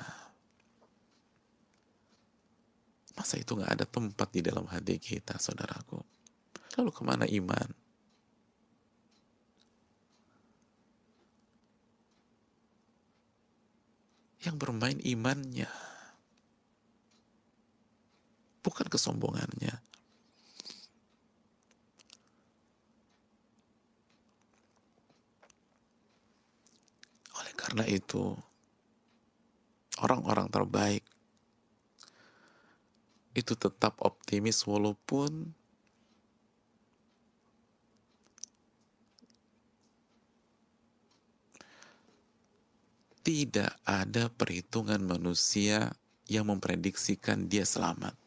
Masa 3.13 3.37
itu 3.37 3.53
nggak 3.53 3.73
ada 3.77 3.85
tempat 3.85 4.29
di 4.33 4.41
dalam 4.41 4.65
hati 4.65 4.97
kita, 4.97 5.37
saudaraku? 5.37 6.01
Lalu 6.81 6.91
ke 6.93 7.03
mana 7.05 7.29
iman? 7.29 7.82
Yang 14.43 14.57
bermain 14.59 14.99
imannya, 14.99 15.71
bukan 18.67 18.87
kesombongannya. 18.91 19.79
Karena 27.73 27.89
itu, 27.89 28.37
orang-orang 30.05 30.53
terbaik 30.53 31.01
itu 33.33 33.57
tetap 33.57 33.97
optimis 34.05 34.61
walaupun 34.69 35.57
tidak 43.23 43.79
ada 43.87 44.27
perhitungan 44.27 44.99
manusia 44.99 45.95
yang 46.27 46.51
memprediksikan 46.51 47.47
dia 47.47 47.63
selamat. 47.63 48.19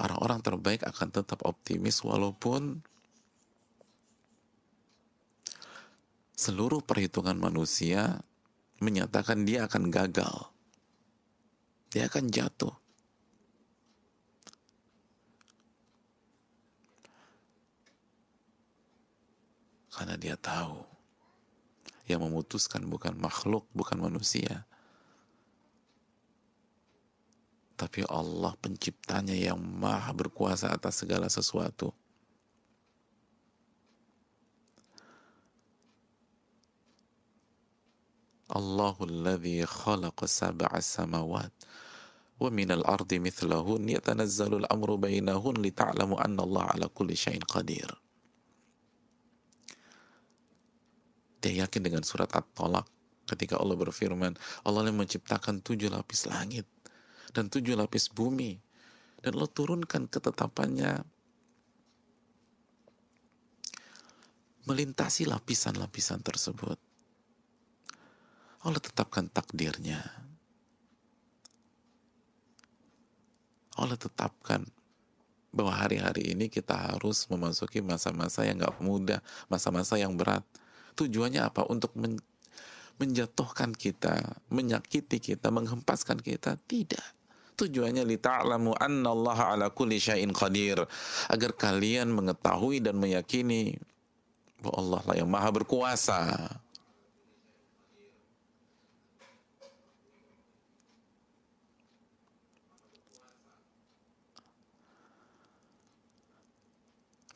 Orang-orang 0.00 0.40
terbaik 0.40 0.84
akan 0.84 1.08
tetap 1.12 1.44
optimis 1.44 2.00
walaupun 2.00 2.80
seluruh 6.36 6.80
perhitungan 6.80 7.36
manusia 7.36 8.20
menyatakan 8.80 9.44
dia 9.44 9.68
akan 9.68 9.92
gagal. 9.92 10.48
Dia 11.92 12.08
akan 12.08 12.32
jatuh. 12.32 12.72
Karena 19.92 20.16
dia 20.16 20.32
tahu 20.40 20.89
yang 22.10 22.26
memutuskan 22.26 22.82
bukan 22.90 23.14
makhluk, 23.14 23.70
bukan 23.70 24.02
manusia. 24.02 24.66
Tapi 27.78 28.04
Allah 28.10 28.52
penciptanya 28.60 29.32
yang 29.32 29.56
maha 29.56 30.12
berkuasa 30.12 30.68
atas 30.68 31.00
segala 31.00 31.30
sesuatu. 31.32 31.94
Allahu 38.50 39.06
alladhi 39.06 39.62
khalaqa 39.62 40.26
sab'a 40.26 40.82
samawat 40.82 41.54
wa 42.42 42.50
min 42.50 42.66
al-ardi 42.74 43.22
mithlahun 43.22 43.86
yatanazzalu 43.86 44.66
al-amru 44.66 44.98
bainahun 44.98 45.62
lita'lamu 45.62 46.18
anna 46.18 46.42
Allah 46.42 46.64
ala 46.74 46.86
kulli 46.90 47.14
syai'in 47.14 47.46
qadir. 47.46 47.86
Dia 51.40 51.64
yakin 51.64 51.80
dengan 51.80 52.02
surat 52.04 52.28
At-Talaq 52.30 52.86
ketika 53.28 53.56
Allah 53.56 53.76
berfirman, 53.78 54.36
Allah 54.66 54.80
yang 54.86 55.00
menciptakan 55.00 55.64
tujuh 55.64 55.88
lapis 55.88 56.28
langit 56.28 56.68
dan 57.32 57.48
tujuh 57.48 57.78
lapis 57.78 58.10
bumi 58.10 58.58
dan 59.24 59.36
Allah 59.36 59.50
turunkan 59.50 60.10
ketetapannya 60.10 61.00
melintasi 64.68 65.24
lapisan-lapisan 65.24 66.20
tersebut 66.20 66.76
Allah 68.60 68.76
tetapkan 68.76 69.24
takdirnya. 69.24 70.04
Allah 73.80 73.96
tetap 73.96 74.36
hari-hari 75.56 76.36
ini 76.36 76.52
kita 76.52 76.76
harus 76.76 77.24
memasuki 77.32 77.80
masa-masa 77.80 78.44
yang 78.44 78.60
gak 78.60 78.76
mudah, 78.84 79.24
masa-masa 79.48 79.96
yang 79.96 80.12
berat. 80.12 80.44
Tujuannya 81.00 81.40
apa? 81.40 81.64
Untuk 81.72 81.96
men 81.96 82.20
menjatuhkan 83.00 83.72
kita, 83.72 84.20
menyakiti 84.52 85.16
kita, 85.16 85.48
menghempaskan 85.48 86.20
kita? 86.20 86.60
Tidak. 86.60 87.16
Tujuannya 87.56 88.04
li 88.04 88.20
ta'lamu 88.20 88.76
annallaha 88.76 89.56
ala 89.56 89.72
kulli 89.72 89.96
syai'in 89.96 90.36
qadir. 90.36 90.84
Agar 91.32 91.56
kalian 91.56 92.12
mengetahui 92.12 92.84
dan 92.84 93.00
meyakini 93.00 93.72
bahwa 94.60 94.76
Allah 94.76 95.00
lah 95.08 95.16
yang 95.16 95.32
maha 95.32 95.48
berkuasa. 95.48 96.20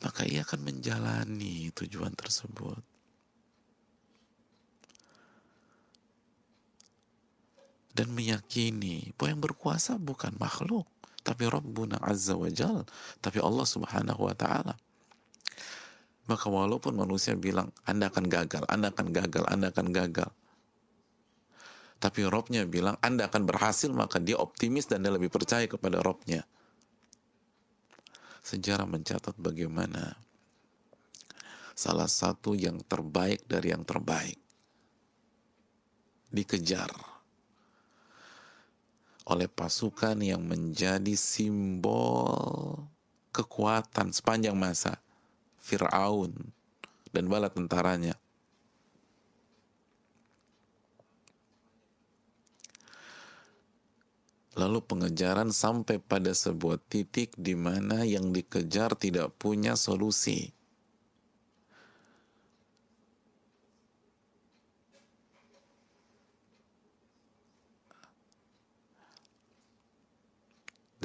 Maka 0.05 0.21
ia 0.29 0.45
akan 0.45 0.61
menjalani 0.61 1.73
tujuan 1.73 2.13
tersebut. 2.13 2.94
Dan 7.95 8.11
meyakini 8.11 9.15
bahwa 9.15 9.29
yang 9.31 9.43
berkuasa 9.47 9.95
bukan 9.95 10.35
makhluk 10.35 10.83
tapi 11.23 11.47
Rabbuna 11.47 11.97
Azza 12.03 12.35
wa 12.35 12.51
Jal 12.51 12.83
tapi 13.23 13.39
Allah 13.39 13.65
Subhanahu 13.65 14.27
wa 14.27 14.35
taala. 14.35 14.75
Maka 16.25 16.49
walaupun 16.49 16.97
manusia 16.97 17.37
bilang 17.37 17.69
Anda 17.85 18.09
akan 18.09 18.25
gagal, 18.27 18.65
Anda 18.67 18.89
akan 18.89 19.13
gagal, 19.13 19.45
Anda 19.45 19.69
akan 19.69 19.87
gagal. 19.93 20.29
Tapi 22.01 22.21
Robnya 22.27 22.67
bilang 22.67 22.99
Anda 22.99 23.31
akan 23.31 23.47
berhasil 23.47 23.89
maka 23.95 24.19
dia 24.19 24.35
optimis 24.35 24.91
dan 24.91 25.01
dia 25.05 25.15
lebih 25.15 25.31
percaya 25.31 25.65
kepada 25.65 26.03
Robnya 26.03 26.43
sejarah 28.45 28.85
mencatat 28.85 29.33
bagaimana 29.41 30.13
salah 31.73 32.05
satu 32.05 32.53
yang 32.53 32.77
terbaik 32.85 33.41
dari 33.49 33.73
yang 33.73 33.81
terbaik 33.81 34.37
dikejar 36.29 37.14
oleh 39.25 39.49
pasukan 39.49 40.21
yang 40.21 40.45
menjadi 40.45 41.17
simbol 41.17 42.85
kekuatan 43.33 44.13
sepanjang 44.13 44.53
masa 44.55 45.01
Fir'aun 45.59 46.53
dan 47.09 47.25
bala 47.25 47.49
tentaranya 47.49 48.15
Lalu 54.55 54.79
pengejaran 54.87 55.51
sampai 55.51 55.99
pada 55.99 56.31
sebuah 56.31 56.79
titik 56.87 57.35
di 57.35 57.59
mana 57.59 58.07
yang 58.07 58.31
dikejar 58.31 58.95
tidak 58.95 59.35
punya 59.35 59.75
solusi. 59.75 60.54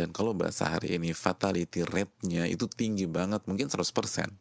Dan 0.00 0.16
kalau 0.16 0.32
bahasa 0.32 0.64
hari 0.64 0.96
ini 0.96 1.12
fatality 1.12 1.84
rate-nya 1.84 2.48
itu 2.48 2.64
tinggi 2.72 3.04
banget, 3.04 3.44
mungkin 3.44 3.68
100% 3.68 4.32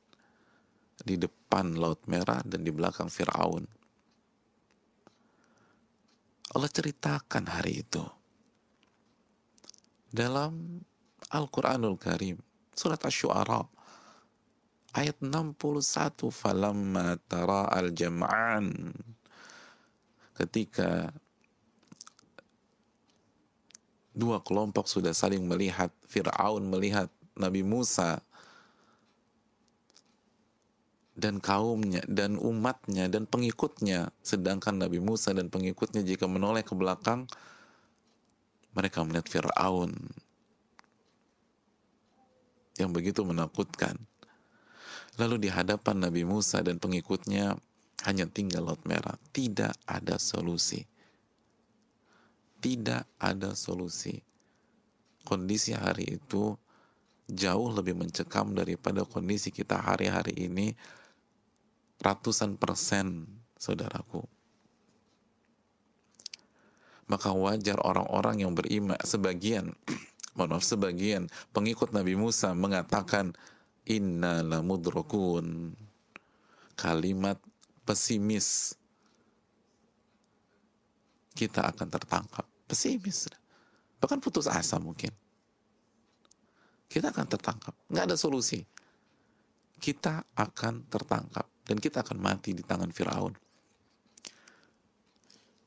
di 1.04 1.20
depan 1.20 1.76
Laut 1.76 2.00
Merah 2.08 2.40
dan 2.48 2.64
di 2.64 2.72
belakang 2.72 3.12
Fir'aun. 3.12 3.68
Allah 6.56 6.72
ceritakan 6.72 7.44
hari 7.52 7.84
itu. 7.84 8.08
Dalam 10.08 10.80
Al-Quranul 11.28 12.00
Karim 12.00 12.40
surat 12.72 13.04
Ash-Shu'ara 13.04 13.60
ayat 14.96 15.20
61 15.20 15.60
falamma 16.32 17.20
tara 17.28 17.68
al-jam'an. 17.68 18.96
Ketika 20.40 21.12
dua 24.14 24.42
kelompok 24.42 24.90
sudah 24.90 25.14
saling 25.14 25.46
melihat. 25.46 25.94
Fir'aun 26.10 26.66
melihat 26.66 27.10
Nabi 27.38 27.62
Musa 27.62 28.20
dan 31.20 31.44
kaumnya 31.44 32.02
dan 32.08 32.40
umatnya 32.40 33.12
dan 33.12 33.28
pengikutnya. 33.28 34.10
Sedangkan 34.24 34.80
Nabi 34.80 35.04
Musa 35.04 35.36
dan 35.36 35.52
pengikutnya 35.52 36.02
jika 36.02 36.26
menoleh 36.26 36.64
ke 36.64 36.74
belakang 36.74 37.28
mereka 38.74 39.04
melihat 39.04 39.28
Fir'aun 39.28 39.94
yang 42.80 42.96
begitu 42.96 43.28
menakutkan. 43.28 44.00
Lalu 45.20 45.48
di 45.48 45.50
hadapan 45.52 46.00
Nabi 46.00 46.24
Musa 46.24 46.64
dan 46.64 46.80
pengikutnya 46.80 47.60
hanya 48.08 48.26
tinggal 48.32 48.72
laut 48.72 48.80
merah. 48.88 49.20
Tidak 49.36 49.84
ada 49.84 50.16
solusi 50.16 50.80
tidak 52.60 53.08
ada 53.20 53.56
solusi. 53.56 54.20
Kondisi 55.24 55.76
hari 55.76 56.20
itu 56.20 56.56
jauh 57.30 57.70
lebih 57.70 57.96
mencekam 57.96 58.56
daripada 58.58 59.06
kondisi 59.06 59.54
kita 59.54 59.78
hari-hari 59.78 60.34
ini 60.36 60.74
ratusan 62.02 62.56
persen, 62.56 63.28
saudaraku. 63.60 64.24
Maka 67.10 67.34
wajar 67.34 67.82
orang-orang 67.82 68.46
yang 68.46 68.54
beriman, 68.54 68.98
sebagian, 69.02 69.74
mohon 70.38 70.58
maaf, 70.58 70.66
sebagian 70.66 71.26
pengikut 71.54 71.90
Nabi 71.90 72.14
Musa 72.14 72.54
mengatakan, 72.54 73.34
Inna 73.90 74.46
lamudrokun. 74.46 75.74
Kalimat 76.78 77.36
pesimis 77.84 78.78
kita 81.34 81.66
akan 81.72 81.88
tertangkap. 81.88 82.49
Pesimis. 82.70 83.26
Bahkan 83.98 84.22
putus 84.22 84.46
asa 84.46 84.78
mungkin. 84.78 85.10
Kita 86.86 87.10
akan 87.10 87.26
tertangkap. 87.26 87.74
Nggak 87.90 88.06
ada 88.06 88.18
solusi. 88.18 88.62
Kita 89.82 90.22
akan 90.38 90.86
tertangkap. 90.86 91.50
Dan 91.66 91.82
kita 91.82 92.06
akan 92.06 92.18
mati 92.22 92.54
di 92.54 92.62
tangan 92.62 92.94
Firaun. 92.94 93.34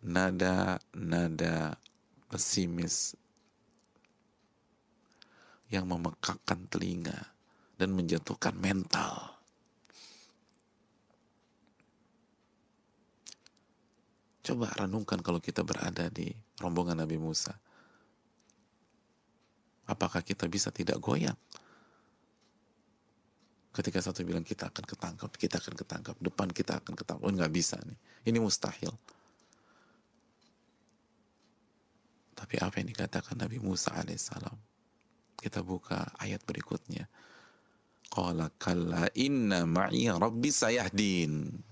Nada-nada 0.03 1.79
pesimis 2.31 3.15
yang 5.71 5.87
memekakkan 5.87 6.67
telinga 6.67 7.35
dan 7.79 7.95
menjatuhkan 7.95 8.53
mental 8.59 9.32
Coba 14.43 14.75
renungkan 14.75 15.23
kalau 15.23 15.39
kita 15.39 15.63
berada 15.63 16.11
di 16.11 16.35
rombongan 16.59 16.99
Nabi 16.99 17.15
Musa. 17.15 17.55
Apakah 19.87 20.23
kita 20.27 20.51
bisa 20.51 20.75
tidak 20.75 20.99
goyang? 20.99 21.39
Ketika 23.73 24.05
satu 24.05 24.21
bilang 24.27 24.45
kita 24.45 24.69
akan 24.69 24.85
ketangkap, 24.85 25.31
kita 25.39 25.57
akan 25.57 25.75
ketangkap, 25.79 26.17
depan 26.21 26.49
kita 26.51 26.83
akan 26.83 26.93
ketangkap. 26.93 27.25
Oh 27.25 27.33
nggak 27.33 27.55
bisa 27.55 27.81
nih, 27.81 27.99
ini 28.29 28.39
mustahil. 28.43 28.93
Tapi 32.37 32.59
apa 32.59 32.83
yang 32.83 32.91
dikatakan 32.91 33.39
Nabi 33.39 33.63
Musa 33.63 33.95
alaihissalam? 33.95 34.59
Kita 35.39 35.63
buka 35.63 36.05
ayat 36.19 36.43
berikutnya. 36.43 37.07
Qala 38.13 38.51
kalla 38.59 39.09
inna 39.15 39.65
ma'i 39.65 40.11
rabbi 40.11 40.51
sayahdin. 40.53 41.63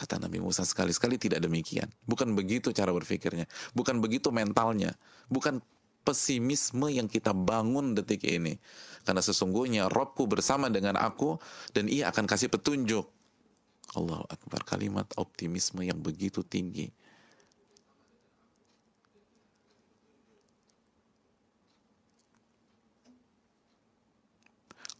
Kata 0.00 0.16
Nabi 0.16 0.40
Musa 0.40 0.64
sekali-sekali 0.64 1.20
tidak 1.20 1.44
demikian. 1.44 1.84
Bukan 2.08 2.32
begitu 2.32 2.72
cara 2.72 2.88
berpikirnya. 2.88 3.44
Bukan 3.76 4.00
begitu 4.00 4.32
mentalnya. 4.32 4.96
Bukan 5.28 5.60
pesimisme 6.08 6.88
yang 6.88 7.04
kita 7.04 7.36
bangun 7.36 7.92
detik 7.92 8.24
ini. 8.24 8.56
Karena 9.04 9.20
sesungguhnya 9.20 9.92
Robku 9.92 10.24
bersama 10.24 10.72
dengan 10.72 10.96
aku 10.96 11.36
dan 11.76 11.84
ia 11.92 12.08
akan 12.08 12.24
kasih 12.24 12.48
petunjuk. 12.48 13.04
Allah 13.92 14.24
Akbar. 14.24 14.64
Kalimat 14.64 15.04
optimisme 15.20 15.84
yang 15.84 16.00
begitu 16.00 16.40
tinggi. 16.40 16.88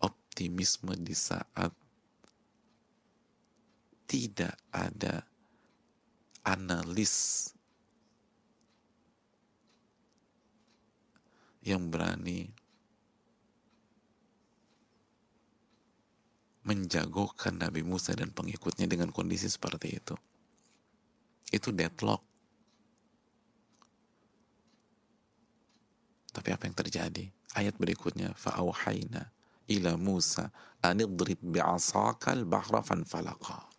Optimisme 0.05 0.93
di 1.01 1.17
saat 1.17 1.73
tidak 4.11 4.59
ada 4.75 5.23
analis 6.43 7.47
yang 11.63 11.87
berani 11.87 12.51
menjagokan 16.67 17.63
Nabi 17.63 17.87
Musa 17.87 18.11
dan 18.19 18.35
pengikutnya 18.35 18.91
dengan 18.91 19.15
kondisi 19.15 19.47
seperti 19.47 19.95
itu. 19.95 20.19
Itu 21.55 21.71
deadlock. 21.71 22.27
Tapi 26.35 26.49
apa 26.51 26.67
yang 26.67 26.75
terjadi? 26.79 27.25
Ayat 27.59 27.75
berikutnya, 27.79 28.35
fa'auhayna 28.35 29.31
ila 29.71 29.95
Musa 29.99 30.51
anidrib 30.83 31.39
bi'asakal 31.43 32.47
bahra 32.47 32.83
fanfalaqa. 32.83 33.70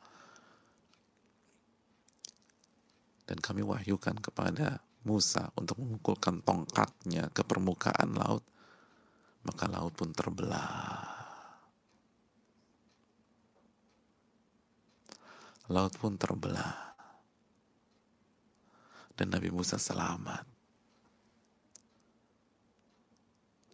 Dan 3.32 3.40
kami 3.40 3.64
wahyukan 3.64 4.20
kepada 4.20 4.84
Musa 5.08 5.56
untuk 5.56 5.80
memukulkan 5.80 6.44
tongkatnya 6.44 7.32
ke 7.32 7.48
permukaan 7.48 8.12
laut, 8.12 8.44
maka 9.48 9.72
laut 9.72 9.96
pun 9.96 10.12
terbelah. 10.12 11.08
Laut 15.72 15.96
pun 15.96 16.20
terbelah. 16.20 16.92
Dan 19.16 19.32
Nabi 19.32 19.48
Musa 19.48 19.80
selamat. 19.80 20.44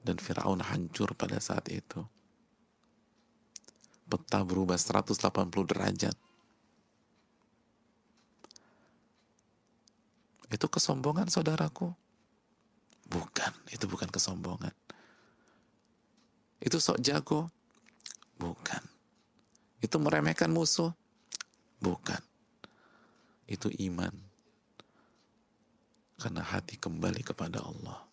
Dan 0.05 0.21
Fir'aun 0.21 0.61
hancur 0.61 1.17
pada 1.17 1.41
saat 1.41 1.65
itu. 1.73 2.05
Peta 4.05 4.45
berubah 4.45 4.77
180 4.77 5.17
derajat 5.65 6.26
Itu 10.47 10.71
kesombongan 10.71 11.27
saudaraku? 11.27 11.91
Bukan, 13.07 13.51
itu 13.71 13.87
bukan 13.87 14.07
kesombongan. 14.11 14.75
Itu 16.59 16.79
sok 16.79 16.99
jago? 16.99 17.47
Bukan. 18.35 18.83
Itu 19.79 20.01
meremehkan 20.01 20.51
musuh? 20.51 20.91
Bukan. 21.79 22.19
Itu 23.47 23.71
iman. 23.87 24.11
Karena 26.17 26.41
hati 26.41 26.75
kembali 26.75 27.21
kepada 27.21 27.61
Allah. 27.61 28.03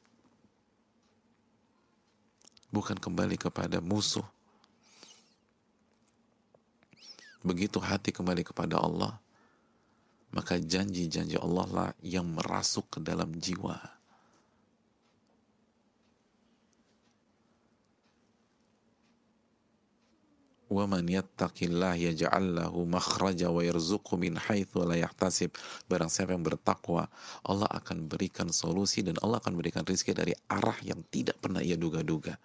Bukan 2.68 2.99
kembali 2.99 3.39
kepada 3.39 3.80
musuh. 3.80 4.26
Begitu 7.45 7.76
hati 7.76 8.09
kembali 8.09 8.41
kepada 8.41 8.80
Allah, 8.80 9.20
maka 10.34 10.62
janji-janji 10.62 11.41
Allah 11.41 11.68
lah 11.70 11.89
yang 12.06 12.30
merasuk 12.30 12.97
ke 12.97 13.00
dalam 13.02 13.34
jiwa. 13.38 14.00
وَمَنْ 20.70 21.10
يَتَّقِ 21.10 21.58
اللَّهِ 21.66 22.14
يَجْعَلْ 22.14 22.45
لَهُ 22.54 22.70
مَخْرَجَ 22.70 23.41
وَيَرْزُقُ 23.41 24.06
مِنْ 24.14 24.38
حَيْثُ 24.38 24.78
لَا 24.86 25.02
يَحْتَسِبْ 25.02 25.50
Barang 25.89 26.14
siapa 26.14 26.38
yang 26.38 26.45
bertakwa, 26.45 27.10
Allah 27.41 27.66
akan 27.74 28.06
berikan 28.06 28.54
solusi 28.54 29.02
dan 29.02 29.18
Allah 29.26 29.41
akan 29.41 29.58
berikan 29.58 29.82
rezeki 29.82 30.14
dari 30.14 30.34
arah 30.45 30.78
yang 30.86 31.02
tidak 31.10 31.41
pernah 31.41 31.66
ia 31.66 31.74
duga-duga. 31.74 32.38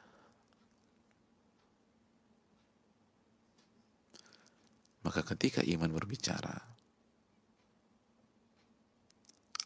Maka 5.05 5.21
ketika 5.37 5.61
iman 5.61 5.93
berbicara, 5.93 6.68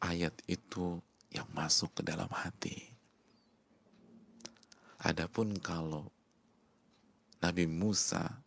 ayat 0.04 0.36
itu 0.52 1.00
yang 1.32 1.48
masuk 1.56 1.96
ke 1.96 2.02
dalam 2.04 2.28
hati. 2.28 2.92
Adapun 5.00 5.56
kalau 5.64 6.12
Nabi 7.40 7.68
Musa 7.68 8.44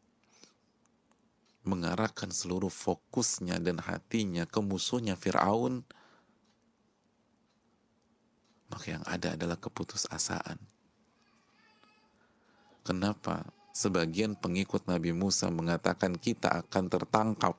mengarahkan 1.67 2.31
seluruh 2.31 2.71
fokusnya 2.71 3.59
dan 3.59 3.83
hatinya 3.83 4.47
ke 4.47 4.61
musuhnya 4.63 5.19
Fir'aun, 5.19 5.83
maka 8.71 8.87
yang 8.87 9.05
ada 9.05 9.35
adalah 9.35 9.59
keputusasaan. 9.59 10.61
Kenapa 12.87 13.43
sebagian 13.75 14.39
pengikut 14.39 14.87
Nabi 14.87 15.11
Musa 15.11 15.51
mengatakan 15.51 16.15
kita 16.15 16.63
akan 16.63 16.85
tertangkap? 16.87 17.59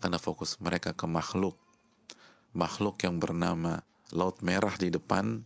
Karena 0.00 0.16
fokus 0.16 0.56
mereka 0.62 0.96
ke 0.96 1.04
makhluk 1.04 1.67
makhluk 2.52 3.00
yang 3.04 3.20
bernama 3.20 3.82
Laut 4.12 4.40
Merah 4.40 4.72
di 4.80 4.88
depan 4.88 5.44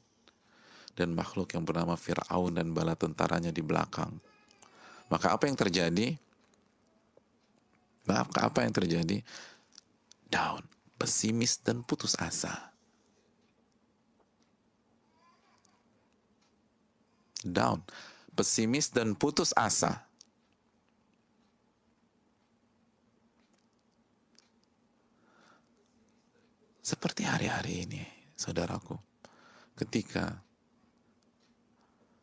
dan 0.94 1.09
makhluk 1.16 1.50
yang 1.57 1.66
bernama 1.66 1.98
Fir'aun 1.98 2.55
dan 2.55 2.70
bala 2.70 2.94
tentaranya 2.94 3.50
di 3.50 3.64
belakang. 3.64 4.12
Maka 5.11 5.34
apa 5.34 5.50
yang 5.50 5.59
terjadi? 5.59 6.14
Maaf, 8.07 8.30
apa 8.38 8.62
yang 8.62 8.74
terjadi? 8.74 9.18
Down, 10.30 10.62
pesimis 10.96 11.59
dan 11.59 11.82
putus 11.82 12.14
asa. 12.18 12.70
Down, 17.42 17.82
pesimis 18.38 18.94
dan 18.94 19.18
putus 19.18 19.50
asa. 19.59 20.07
Seperti 26.82 27.22
hari-hari 27.22 27.86
ini, 27.86 28.02
saudaraku, 28.34 28.98
ketika 29.78 30.42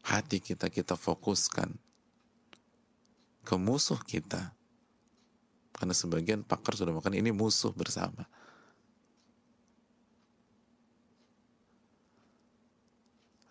hati 0.03 0.43
kita 0.43 0.67
kita 0.67 0.99
fokuskan 0.99 1.79
ke 3.47 3.55
musuh 3.55 4.03
kita, 4.03 4.51
karena 5.71 5.95
sebagian 5.95 6.43
pakar 6.43 6.75
sudah 6.75 6.91
makan 6.91 7.15
ini 7.15 7.31
musuh 7.31 7.71
bersama. 7.71 8.27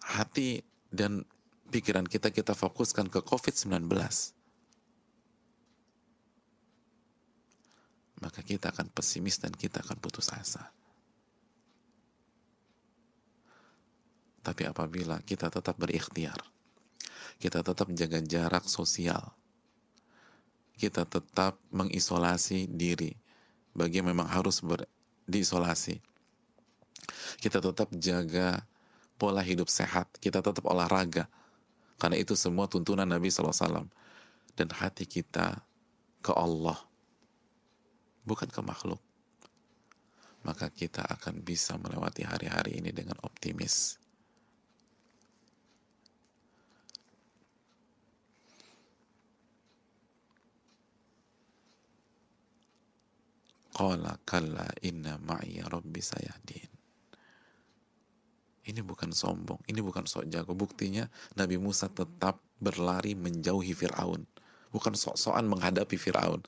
Hati 0.04 0.60
dan 0.92 1.24
pikiran 1.72 2.04
kita 2.04 2.28
kita 2.28 2.52
fokuskan 2.52 3.08
ke 3.08 3.24
COVID-19. 3.24 3.88
Maka 8.18 8.40
kita 8.44 8.76
akan 8.76 8.92
pesimis 8.92 9.40
dan 9.40 9.56
kita 9.56 9.80
akan 9.80 9.96
putus 10.04 10.28
asa. 10.36 10.68
Tapi 14.42 14.64
apabila 14.64 15.20
kita 15.26 15.50
tetap 15.50 15.76
berikhtiar, 15.76 16.38
kita 17.38 17.62
tetap 17.62 17.86
menjaga 17.90 18.18
jarak 18.22 18.64
sosial, 18.66 19.34
kita 20.78 21.06
tetap 21.06 21.58
mengisolasi 21.74 22.70
diri 22.70 23.14
bagi 23.74 24.02
yang 24.02 24.10
memang 24.10 24.30
harus 24.30 24.62
ber, 24.62 24.86
diisolasi. 25.26 25.98
Kita 27.38 27.62
tetap 27.62 27.90
jaga 27.98 28.62
pola 29.18 29.42
hidup 29.42 29.66
sehat, 29.70 30.06
kita 30.18 30.42
tetap 30.42 30.66
olahraga, 30.66 31.26
karena 31.98 32.18
itu 32.18 32.38
semua 32.38 32.70
tuntunan 32.70 33.06
Nabi 33.06 33.30
SAW. 33.30 33.86
Dan 34.58 34.74
hati 34.74 35.06
kita 35.06 35.62
ke 36.18 36.34
Allah, 36.34 36.78
bukan 38.26 38.50
ke 38.50 38.58
makhluk. 38.58 38.98
Maka 40.42 40.70
kita 40.70 41.06
akan 41.06 41.42
bisa 41.46 41.78
melewati 41.78 42.26
hari-hari 42.26 42.82
ini 42.82 42.90
dengan 42.90 43.18
optimis 43.22 43.98
Qala 53.78 54.18
kalla 54.26 54.66
inna 54.82 55.22
ma'iya 55.22 55.70
rabbi 55.70 56.02
sayahdin. 56.02 56.66
Ini 58.66 58.82
bukan 58.82 59.14
sombong, 59.14 59.62
ini 59.70 59.78
bukan 59.78 60.02
sok 60.02 60.26
jago. 60.26 60.50
Buktinya 60.58 61.06
Nabi 61.38 61.62
Musa 61.62 61.86
tetap 61.86 62.42
berlari 62.58 63.14
menjauhi 63.14 63.78
Fir'aun. 63.78 64.26
Bukan 64.74 64.98
sok-sokan 64.98 65.46
menghadapi 65.46 65.94
Fir'aun. 65.94 66.42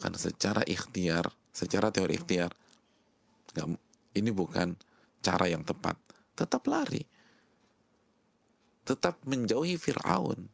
Karena 0.00 0.16
secara 0.16 0.64
ikhtiar, 0.64 1.28
secara 1.52 1.92
teori 1.92 2.16
ikhtiar, 2.16 2.56
ini 4.16 4.30
bukan 4.32 4.72
cara 5.20 5.46
yang 5.52 5.68
tepat. 5.68 6.00
Tetap 6.32 6.64
lari. 6.72 7.04
Tetap 8.88 9.20
menjauhi 9.28 9.76
Fir'aun 9.76 10.48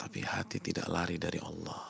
tapi 0.00 0.24
hati 0.24 0.56
tidak 0.64 0.88
lari 0.88 1.20
dari 1.20 1.36
Allah. 1.44 1.84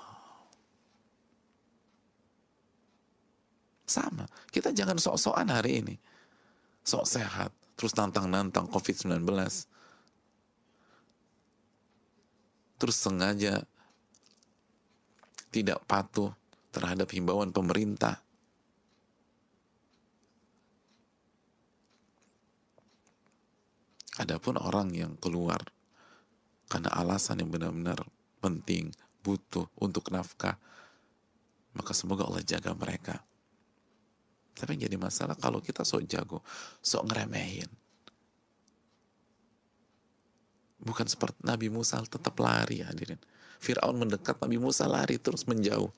Sama, 3.87 4.27
kita 4.51 4.75
jangan 4.75 4.99
sok-sokan 4.99 5.47
hari 5.47 5.79
ini. 5.79 5.95
Sok 6.83 7.07
sehat, 7.07 7.55
terus 7.79 7.95
nantang-nantang 7.95 8.67
COVID-19. 8.67 9.23
Terus 12.83 12.97
sengaja 12.99 13.63
tidak 15.55 15.79
patuh 15.87 16.35
terhadap 16.75 17.07
himbauan 17.15 17.55
pemerintah. 17.55 18.19
Adapun 24.19 24.59
orang 24.59 24.91
yang 24.95 25.15
keluar 25.19 25.63
karena 26.71 26.87
alasan 26.95 27.43
yang 27.43 27.51
benar-benar 27.51 27.99
penting, 28.39 28.95
butuh 29.27 29.67
untuk 29.83 30.07
nafkah, 30.15 30.55
maka 31.75 31.91
semoga 31.91 32.23
Allah 32.23 32.47
jaga 32.47 32.71
mereka. 32.79 33.19
Tapi 34.55 34.79
yang 34.79 34.87
jadi 34.87 34.97
masalah 35.03 35.35
kalau 35.35 35.59
kita 35.59 35.83
sok 35.83 36.07
jago, 36.07 36.39
sok 36.79 37.11
ngeremehin. 37.11 37.67
Bukan 40.81 41.11
seperti 41.11 41.43
Nabi 41.43 41.69
Musa 41.69 42.01
tetap 42.07 42.39
lari 42.39 42.87
hadirin. 42.87 43.19
Fir'aun 43.61 43.99
mendekat, 44.01 44.41
Nabi 44.41 44.57
Musa 44.57 44.89
lari 44.89 45.21
terus 45.21 45.45
menjauh. 45.45 45.93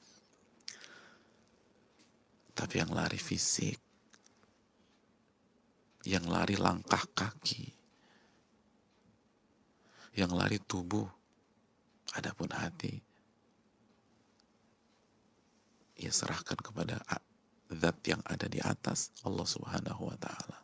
Tapi 2.57 2.75
yang 2.81 2.91
lari 2.91 3.21
fisik, 3.21 3.79
yang 6.03 6.27
lari 6.27 6.59
langkah 6.59 7.03
kaki, 7.15 7.82
yang 10.13 10.33
lari 10.33 10.61
tubuh, 10.61 11.09
adapun 12.13 12.53
hati, 12.53 13.01
ia 15.97 16.13
serahkan 16.13 16.59
kepada 16.61 17.01
zat 17.73 17.99
yang 18.05 18.21
ada 18.29 18.45
di 18.51 18.61
atas 18.61 19.15
Allah 19.25 19.49
Subhanahu 19.49 20.13
wa 20.13 20.17
taala. 20.21 20.59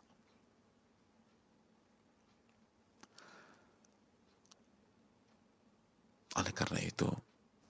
Oleh 6.37 6.53
karena 6.53 6.79
itu, 6.85 7.09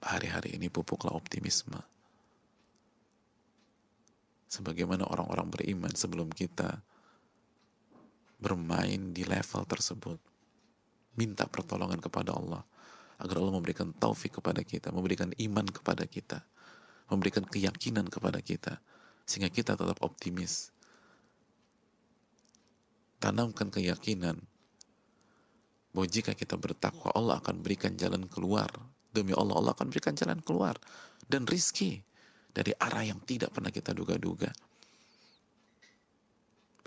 hari-hari 0.04 0.60
ini 0.60 0.68
pupuklah 0.68 1.16
optimisme. 1.16 1.80
Sebagaimana 4.50 5.06
orang-orang 5.08 5.48
beriman 5.48 5.94
sebelum 5.94 6.28
kita 6.34 6.82
bermain 8.42 9.14
di 9.14 9.24
level 9.24 9.64
tersebut. 9.66 10.29
Minta 11.18 11.50
pertolongan 11.50 11.98
kepada 11.98 12.36
Allah 12.36 12.62
agar 13.20 13.36
Allah 13.44 13.56
memberikan 13.56 13.92
taufik 13.92 14.40
kepada 14.40 14.64
kita, 14.64 14.96
memberikan 14.96 15.34
iman 15.36 15.68
kepada 15.68 16.08
kita, 16.08 16.40
memberikan 17.12 17.44
keyakinan 17.44 18.08
kepada 18.08 18.40
kita 18.40 18.80
sehingga 19.28 19.52
kita 19.52 19.76
tetap 19.76 20.00
optimis. 20.02 20.72
Tanamkan 23.20 23.68
keyakinan 23.68 24.40
bahwa 25.92 26.08
jika 26.08 26.32
kita 26.32 26.56
bertakwa 26.56 27.12
Allah 27.12 27.44
akan 27.44 27.60
berikan 27.60 28.00
jalan 28.00 28.24
keluar. 28.32 28.72
Demi 29.10 29.36
Allah 29.36 29.60
Allah 29.60 29.74
akan 29.76 29.92
berikan 29.92 30.16
jalan 30.16 30.40
keluar. 30.40 30.80
Dan 31.28 31.44
rizki 31.44 32.00
dari 32.56 32.72
arah 32.80 33.04
yang 33.04 33.20
tidak 33.28 33.52
pernah 33.52 33.74
kita 33.74 33.92
duga-duga 33.92 34.48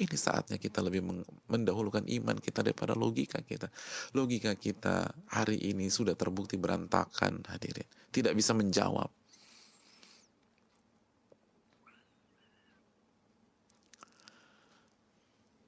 ini 0.01 0.16
saatnya 0.16 0.57
kita 0.57 0.80
lebih 0.80 1.05
mendahulukan 1.51 2.05
iman 2.09 2.36
kita 2.40 2.64
daripada 2.64 2.97
logika 2.97 3.45
kita. 3.45 3.68
Logika 4.16 4.57
kita 4.57 5.12
hari 5.28 5.61
ini 5.68 5.93
sudah 5.93 6.16
terbukti 6.16 6.57
berantakan 6.57 7.45
hadirin. 7.49 7.86
Tidak 8.09 8.32
bisa 8.32 8.57
menjawab. 8.57 9.11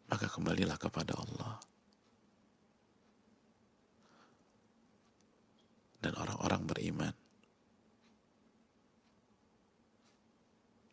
Maka 0.09 0.27
kembalilah 0.31 0.79
kepada 0.79 1.19
Allah. 1.19 1.59
dan 6.05 6.13
orang-orang 6.21 6.63
beriman. 6.69 7.15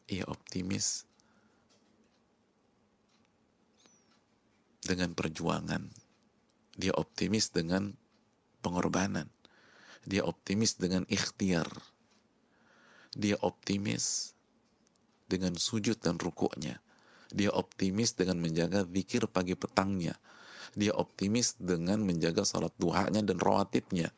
Ia 0.07 0.23
optimis 0.31 1.03
dengan 4.81 5.13
perjuangan. 5.13 5.87
Dia 6.75 6.93
optimis 6.97 7.53
dengan 7.53 7.93
pengorbanan. 8.65 9.29
Dia 10.03 10.25
optimis 10.25 10.81
dengan 10.81 11.05
ikhtiar. 11.07 11.69
Dia 13.13 13.37
optimis 13.41 14.33
dengan 15.29 15.55
sujud 15.55 16.01
dan 16.01 16.17
rukuknya. 16.17 16.81
Dia 17.31 17.53
optimis 17.53 18.17
dengan 18.17 18.41
menjaga 18.41 18.83
zikir 18.89 19.29
pagi 19.29 19.55
petangnya. 19.55 20.17
Dia 20.73 20.95
optimis 20.95 21.59
dengan 21.59 22.03
menjaga 22.03 22.43
salat 22.47 22.71
duhanya 22.79 23.23
dan 23.23 23.39
rawatibnya 23.39 24.11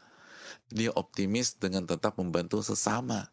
dia 0.73 0.89
optimis 0.93 1.57
dengan 1.57 1.85
tetap 1.85 2.17
membantu 2.17 2.65
sesama. 2.65 3.29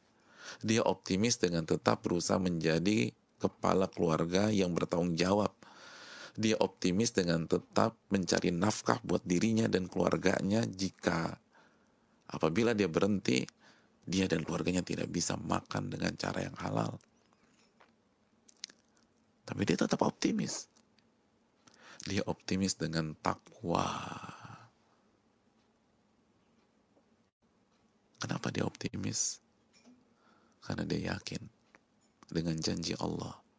Dia 0.60 0.82
optimis 0.82 1.38
dengan 1.38 1.64
tetap 1.64 2.02
berusaha 2.02 2.36
menjadi 2.36 3.14
kepala 3.38 3.86
keluarga 3.88 4.50
yang 4.50 4.74
bertanggung 4.74 5.14
jawab. 5.14 5.52
Dia 6.40 6.56
optimis 6.56 7.12
dengan 7.12 7.44
tetap 7.44 8.00
mencari 8.08 8.48
nafkah 8.48 8.96
buat 9.04 9.20
dirinya 9.28 9.68
dan 9.68 9.92
keluarganya 9.92 10.64
jika 10.64 11.36
apabila 12.32 12.72
dia 12.72 12.88
berhenti, 12.88 13.44
dia 14.08 14.24
dan 14.24 14.40
keluarganya 14.48 14.80
tidak 14.80 15.12
bisa 15.12 15.36
makan 15.36 15.92
dengan 15.92 16.16
cara 16.16 16.48
yang 16.48 16.56
halal. 16.56 16.96
Tapi 19.44 19.62
dia 19.68 19.76
tetap 19.76 20.00
optimis. 20.00 20.64
Dia 22.08 22.24
optimis 22.24 22.80
dengan 22.80 23.12
takwa 23.20 23.84
Kenapa 28.20 28.52
dia 28.52 28.68
optimis? 28.68 29.40
Karena 30.60 30.84
dia 30.84 31.16
yakin 31.16 31.40
dengan 32.28 32.60
janji 32.60 32.92
Allah 33.00 33.49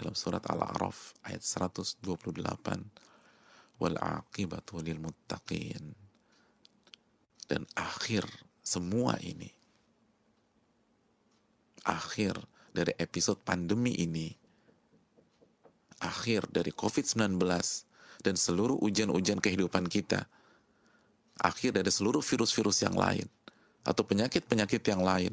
dalam 0.00 0.16
surat 0.16 0.40
Al-A'raf 0.48 1.20
ayat 1.28 1.44
128 1.44 2.00
wal 3.76 3.96
aqibatu 4.00 4.80
lil 4.80 4.96
muttaqin. 4.96 5.92
Dan 7.44 7.68
akhir 7.76 8.24
semua 8.64 9.18
ini 9.20 9.50
akhir 11.84 12.36
dari 12.70 12.94
episode 13.00 13.40
pandemi 13.42 13.96
ini 13.98 14.30
akhir 16.00 16.48
dari 16.48 16.72
COVID-19 16.72 17.40
dan 18.20 18.34
seluruh 18.36 18.78
ujian-ujian 18.80 19.40
kehidupan 19.40 19.88
kita 19.88 20.24
akhir 21.40 21.80
dari 21.80 21.90
seluruh 21.90 22.20
virus-virus 22.20 22.84
yang 22.84 22.94
lain 22.94 23.26
atau 23.82 24.04
penyakit-penyakit 24.04 24.84
yang 24.86 25.02
lain 25.02 25.32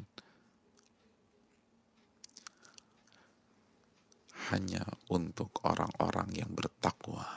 hanya 4.54 4.84
untuk 5.12 5.52
orang-orang 5.68 6.32
yang 6.36 6.52
bertakwa. 6.56 7.28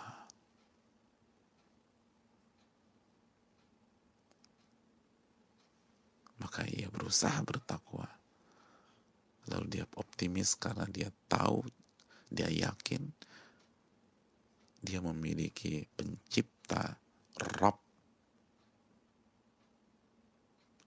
Maka 6.40 6.64
ia 6.70 6.88
berusaha 6.88 7.36
bertakwa. 7.44 8.08
Lalu 9.50 9.66
dia 9.80 9.84
optimis 9.98 10.54
karena 10.56 10.86
dia 10.86 11.10
tahu, 11.26 11.66
dia 12.30 12.48
yakin 12.48 13.10
dia 14.80 15.04
memiliki 15.04 15.84
pencipta, 15.92 16.96
Rob 17.60 17.76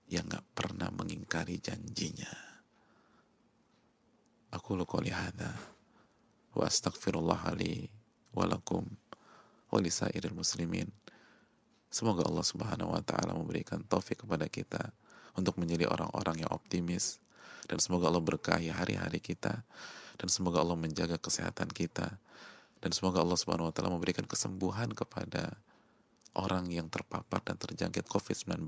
yang 0.09 0.25
gak 0.29 0.45
pernah 0.53 0.89
mengingkari 0.89 1.61
janjinya. 1.61 2.29
Aku 4.53 4.77
lu 4.77 4.85
qali 4.85 5.09
hadha 5.09 5.72
wa 6.53 6.69
astaghfirullah 6.69 7.53
li 7.57 7.89
walakum 8.33 8.85
wa 9.73 9.77
lisairil 9.81 10.37
muslimin. 10.37 10.89
Semoga 11.93 12.25
Allah 12.25 12.45
Subhanahu 12.45 12.93
wa 12.93 13.01
taala 13.05 13.37
memberikan 13.37 13.81
taufik 13.85 14.25
kepada 14.25 14.49
kita 14.49 14.93
untuk 15.37 15.57
menjadi 15.61 15.89
orang-orang 15.89 16.45
yang 16.45 16.51
optimis. 16.53 17.21
Dan 17.69 17.77
semoga 17.77 18.09
Allah 18.09 18.21
berkahi 18.21 18.73
hari-hari 18.73 19.21
kita. 19.21 19.61
Dan 20.17 20.27
semoga 20.29 20.61
Allah 20.61 20.77
menjaga 20.77 21.21
kesehatan 21.21 21.69
kita. 21.69 22.17
Dan 22.81 22.91
semoga 22.93 23.21
Allah 23.21 23.37
Subhanahu 23.37 23.69
wa 23.69 23.73
taala 23.73 23.93
memberikan 23.93 24.25
kesembuhan 24.25 24.89
kepada 24.93 25.53
orang 26.33 26.65
yang 26.73 26.89
terpapar 26.89 27.45
dan 27.45 27.61
terjangkit 27.61 28.09
COVID-19 28.09 28.65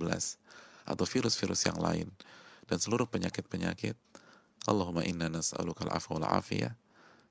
atau 0.85 1.05
virus-virus 1.05 1.65
yang 1.65 1.81
lain. 1.81 2.13
Dan 2.69 2.77
seluruh 2.77 3.09
penyakit-penyakit. 3.09 3.97
Allahumma 4.69 5.05
inna 5.05 5.29
nas'aluka 5.29 5.85
al-afwa 5.85 6.21
wal 6.21 6.29
afiyah 6.41 6.73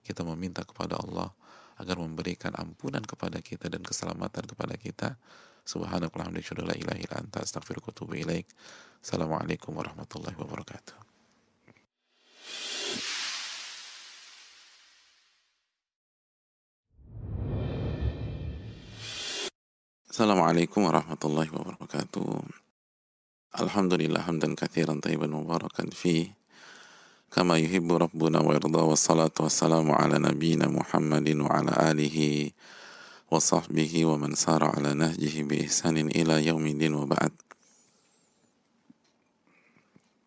kita 0.05 0.21
meminta 0.23 0.61
kepada 0.63 1.01
Allah 1.01 1.33
agar 1.81 1.99
memberikan 1.99 2.53
ampunan 2.55 3.03
kepada 3.03 3.41
kita 3.41 3.73
dan 3.73 3.83
keselamatan 3.83 4.45
kepada 4.47 4.77
kita. 4.77 5.17
Astaghfiruka 7.41 7.91
wa 8.05 8.15
ilaik. 8.15 8.47
Assalamualaikum 9.01 9.73
warahmatullahi 9.73 10.37
wabarakatuh. 10.37 10.95
Assalamualaikum 20.15 20.87
warahmatullahi 20.87 21.51
wabarakatuh. 21.51 22.47
Alhamdulillah 23.59 24.23
hamdan 24.31 24.55
kathiran 24.55 25.03
tayyiban 25.03 25.35
mubarakan 25.35 25.91
fi 25.91 26.31
wa 29.43 29.51
salamu 29.51 29.91
ala 29.99 30.23
nabiyina 30.23 30.71
Muhammadin 30.71 31.43
wa 31.43 31.51
ala 31.51 31.91
alihi 31.91 32.55
wa 33.27 33.43
sahbihi 33.43 34.07
wa 34.07 34.15
man 34.23 34.39
sara 34.39 34.71
ala 34.71 34.95
nahjihi 34.95 35.43
bi 35.43 35.67
ihsanin 35.67 36.15
ila 36.15 36.39
yaumidin 36.39 36.95
wa 36.95 37.11
ba'd 37.11 37.35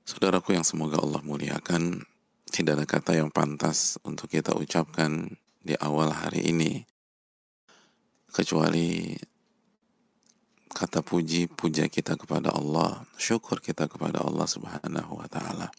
Saudaraku 0.04 0.52
yang 0.52 0.68
semoga 0.68 1.00
Allah 1.00 1.24
muliakan 1.24 2.04
tidak 2.52 2.84
ada 2.84 2.86
kata 2.88 3.12
yang 3.16 3.32
pantas 3.32 3.96
untuk 4.04 4.28
kita 4.28 4.52
ucapkan 4.60 5.32
di 5.64 5.80
awal 5.80 6.12
hari 6.12 6.52
ini 6.52 6.84
kecuali 8.36 9.16
kata 10.76 11.08
puji 11.08 11.48
puja 11.56 11.88
kita 11.88 12.20
kepada 12.20 12.52
Allah, 12.52 13.08
syukur 13.16 13.64
kita 13.64 13.88
kepada 13.88 14.20
Allah 14.28 14.44
Subhanahu 14.44 15.24
wa 15.24 15.28
taala. 15.32 15.72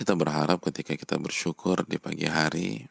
Kita 0.00 0.16
berharap 0.16 0.64
ketika 0.64 0.96
kita 0.96 1.20
bersyukur 1.20 1.84
di 1.84 2.00
pagi 2.00 2.24
hari, 2.24 2.88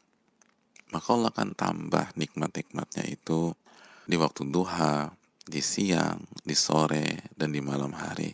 maka 0.93 1.09
Allah 1.09 1.33
akan 1.33 1.57
tambah 1.57 2.13
nikmat-nikmatnya 2.13 3.01
itu 3.09 3.57
di 4.05 4.13
waktu 4.13 4.45
duha, 4.45 5.09
di 5.41 5.57
siang, 5.57 6.21
di 6.45 6.53
sore, 6.53 7.33
dan 7.33 7.49
di 7.49 7.65
malam 7.65 7.97
hari. 7.97 8.29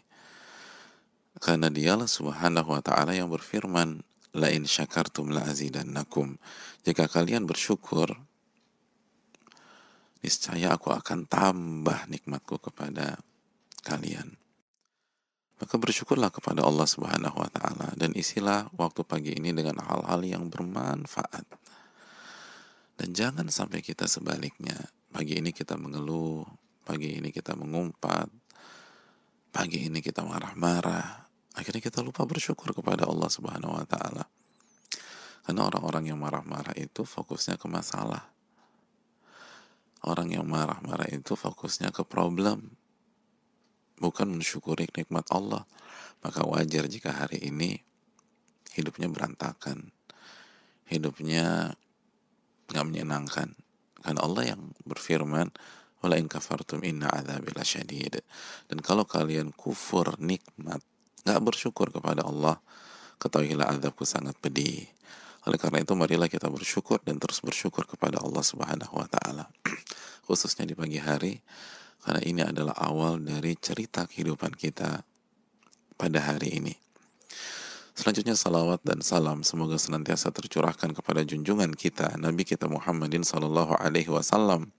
Karena 1.39 1.71
dialah 1.71 2.03
subhanahu 2.03 2.75
wa 2.75 2.83
ta'ala 2.83 3.15
yang 3.15 3.31
berfirman, 3.31 4.03
La 4.35 4.51
in 4.51 4.67
syakartum 4.67 5.31
la 5.31 5.47
azidannakum. 5.47 6.35
Jika 6.83 7.07
kalian 7.07 7.47
bersyukur, 7.47 8.11
niscaya 10.19 10.75
aku 10.75 10.91
akan 10.91 11.23
tambah 11.31 12.11
nikmatku 12.11 12.59
kepada 12.59 13.23
kalian. 13.87 14.35
Maka 15.55 15.75
bersyukurlah 15.79 16.35
kepada 16.35 16.67
Allah 16.67 16.83
Subhanahu 16.83 17.39
wa 17.39 17.47
taala 17.47 17.95
dan 17.95 18.11
isilah 18.11 18.67
waktu 18.75 19.07
pagi 19.07 19.31
ini 19.39 19.55
dengan 19.55 19.79
hal-hal 19.79 20.19
yang 20.27 20.51
bermanfaat. 20.51 21.47
Dan 22.95 23.15
jangan 23.15 23.47
sampai 23.47 23.79
kita 23.79 24.07
sebaliknya. 24.07 24.75
Pagi 25.15 25.39
ini 25.39 25.55
kita 25.55 25.79
mengeluh, 25.79 26.43
pagi 26.83 27.15
ini 27.19 27.31
kita 27.31 27.55
mengumpat, 27.55 28.27
pagi 29.55 29.87
ini 29.87 30.03
kita 30.03 30.27
marah-marah, 30.27 31.23
akhirnya 31.55 31.79
kita 31.79 32.03
lupa 32.03 32.27
bersyukur 32.27 32.75
kepada 32.75 33.07
Allah 33.07 33.31
Subhanahu 33.31 33.79
wa 33.79 33.85
taala. 33.87 34.27
Karena 35.47 35.61
orang-orang 35.71 36.11
yang 36.11 36.19
marah-marah 36.19 36.75
itu 36.75 37.07
fokusnya 37.07 37.55
ke 37.55 37.67
masalah. 37.71 38.27
Orang 40.03 40.35
yang 40.35 40.43
marah-marah 40.43 41.07
itu 41.09 41.33
fokusnya 41.33 41.95
ke 41.95 42.03
problem, 42.03 42.75
bukan 43.99 44.27
mensyukuri 44.37 44.87
nikmat 44.91 45.27
Allah. 45.31 45.63
Maka 46.25 46.41
wajar 46.47 46.89
jika 46.89 47.13
hari 47.13 47.37
ini 47.45 47.77
hidupnya 48.73 49.07
berantakan, 49.07 49.93
hidupnya 50.89 51.77
nggak 52.73 52.85
menyenangkan. 52.85 53.53
Karena 54.01 54.19
Allah 54.21 54.55
yang 54.55 54.61
berfirman, 54.85 55.53
Wala 56.05 56.21
in 56.21 56.29
kafartum 56.29 56.85
inna 56.85 57.09
adzabi 57.09 57.49
syadid. 57.65 58.21
Dan 58.69 58.77
kalau 58.85 59.09
kalian 59.09 59.49
kufur 59.49 60.13
nikmat 60.21 60.77
nggak 61.25 61.41
bersyukur 61.41 61.89
kepada 61.89 62.21
Allah, 62.21 62.61
ketahuilah 63.17 63.73
azabku 63.73 64.05
sangat 64.05 64.37
pedih. 64.37 64.85
Oleh 65.49 65.57
karena 65.57 65.81
itu 65.81 65.97
marilah 65.97 66.29
kita 66.29 66.45
bersyukur 66.45 67.01
dan 67.01 67.17
terus 67.17 67.41
bersyukur 67.41 67.89
kepada 67.89 68.21
Allah 68.21 68.45
Subhanahu 68.45 68.93
wa 69.01 69.09
taala. 69.09 69.49
Khususnya 70.29 70.69
di 70.69 70.77
pagi 70.77 71.01
hari 71.01 71.41
karena 72.05 72.21
ini 72.21 72.41
adalah 72.45 72.77
awal 72.77 73.17
dari 73.17 73.57
cerita 73.57 74.05
kehidupan 74.05 74.53
kita 74.53 75.01
pada 75.97 76.19
hari 76.21 76.61
ini. 76.61 76.73
Selanjutnya 77.97 78.37
salawat 78.37 78.85
dan 78.85 79.01
salam 79.01 79.41
semoga 79.41 79.81
senantiasa 79.81 80.29
tercurahkan 80.29 80.93
kepada 80.93 81.25
junjungan 81.25 81.73
kita 81.73 82.13
Nabi 82.21 82.45
kita 82.45 82.69
Muhammadin 82.69 83.25
Sallallahu 83.25 83.81
Alaihi 83.81 84.11
Wasallam 84.13 84.69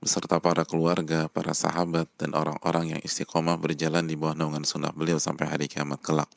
beserta 0.00 0.40
para 0.40 0.64
keluarga, 0.64 1.28
para 1.28 1.52
sahabat, 1.52 2.08
dan 2.16 2.32
orang-orang 2.32 2.96
yang 2.96 3.00
istiqomah 3.04 3.60
berjalan 3.60 4.08
di 4.08 4.16
bawah 4.16 4.32
naungan 4.32 4.64
sunnah 4.64 4.96
beliau 4.96 5.20
sampai 5.20 5.44
hari 5.44 5.68
kiamat 5.68 6.00
kelak. 6.00 6.32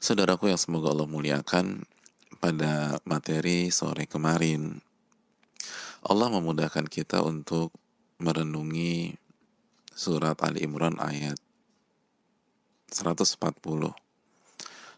Saudaraku 0.00 0.48
yang 0.48 0.56
semoga 0.56 0.88
Allah 0.88 1.04
muliakan, 1.04 1.84
pada 2.40 2.96
materi 3.04 3.68
sore 3.68 4.08
kemarin, 4.08 4.80
Allah 6.00 6.32
memudahkan 6.32 6.88
kita 6.88 7.20
untuk 7.20 7.74
merenungi 8.18 9.14
surat 9.94 10.38
Ali 10.42 10.66
Imran 10.66 10.98
ayat 10.98 11.38
140. 12.90 13.38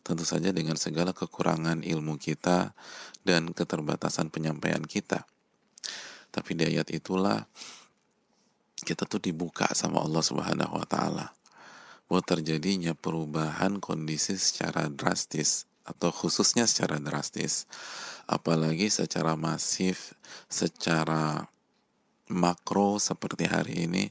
Tentu 0.00 0.24
saja 0.24 0.50
dengan 0.56 0.80
segala 0.80 1.12
kekurangan 1.12 1.84
ilmu 1.84 2.16
kita 2.16 2.72
dan 3.20 3.52
keterbatasan 3.52 4.32
penyampaian 4.32 4.80
kita. 4.80 5.28
Tapi 6.32 6.56
di 6.56 6.64
ayat 6.72 6.88
itulah 6.94 7.44
kita 8.80 9.04
tuh 9.04 9.20
dibuka 9.20 9.68
sama 9.76 10.00
Allah 10.00 10.24
Subhanahu 10.24 10.80
wa 10.80 10.86
taala 10.88 11.36
bahwa 12.08 12.22
terjadinya 12.24 12.96
perubahan 12.96 13.76
kondisi 13.78 14.40
secara 14.40 14.88
drastis 14.88 15.68
atau 15.84 16.08
khususnya 16.08 16.64
secara 16.64 16.96
drastis 16.96 17.68
apalagi 18.24 18.88
secara 18.88 19.34
masif 19.36 20.14
secara 20.46 21.49
makro 22.30 22.96
seperti 23.02 23.50
hari 23.50 23.90
ini 23.90 24.04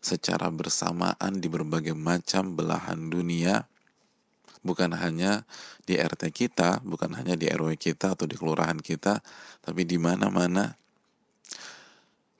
secara 0.00 0.48
bersamaan 0.48 1.38
di 1.38 1.46
berbagai 1.46 1.92
macam 1.92 2.56
belahan 2.56 3.12
dunia. 3.12 3.68
Bukan 4.60 4.92
hanya 4.92 5.48
di 5.88 5.96
RT 5.96 6.32
kita, 6.32 6.84
bukan 6.84 7.16
hanya 7.16 7.32
di 7.32 7.48
RW 7.48 7.80
kita 7.80 8.12
atau 8.12 8.28
di 8.28 8.36
kelurahan 8.36 8.76
kita, 8.76 9.24
tapi 9.64 9.88
di 9.88 9.96
mana-mana. 9.96 10.76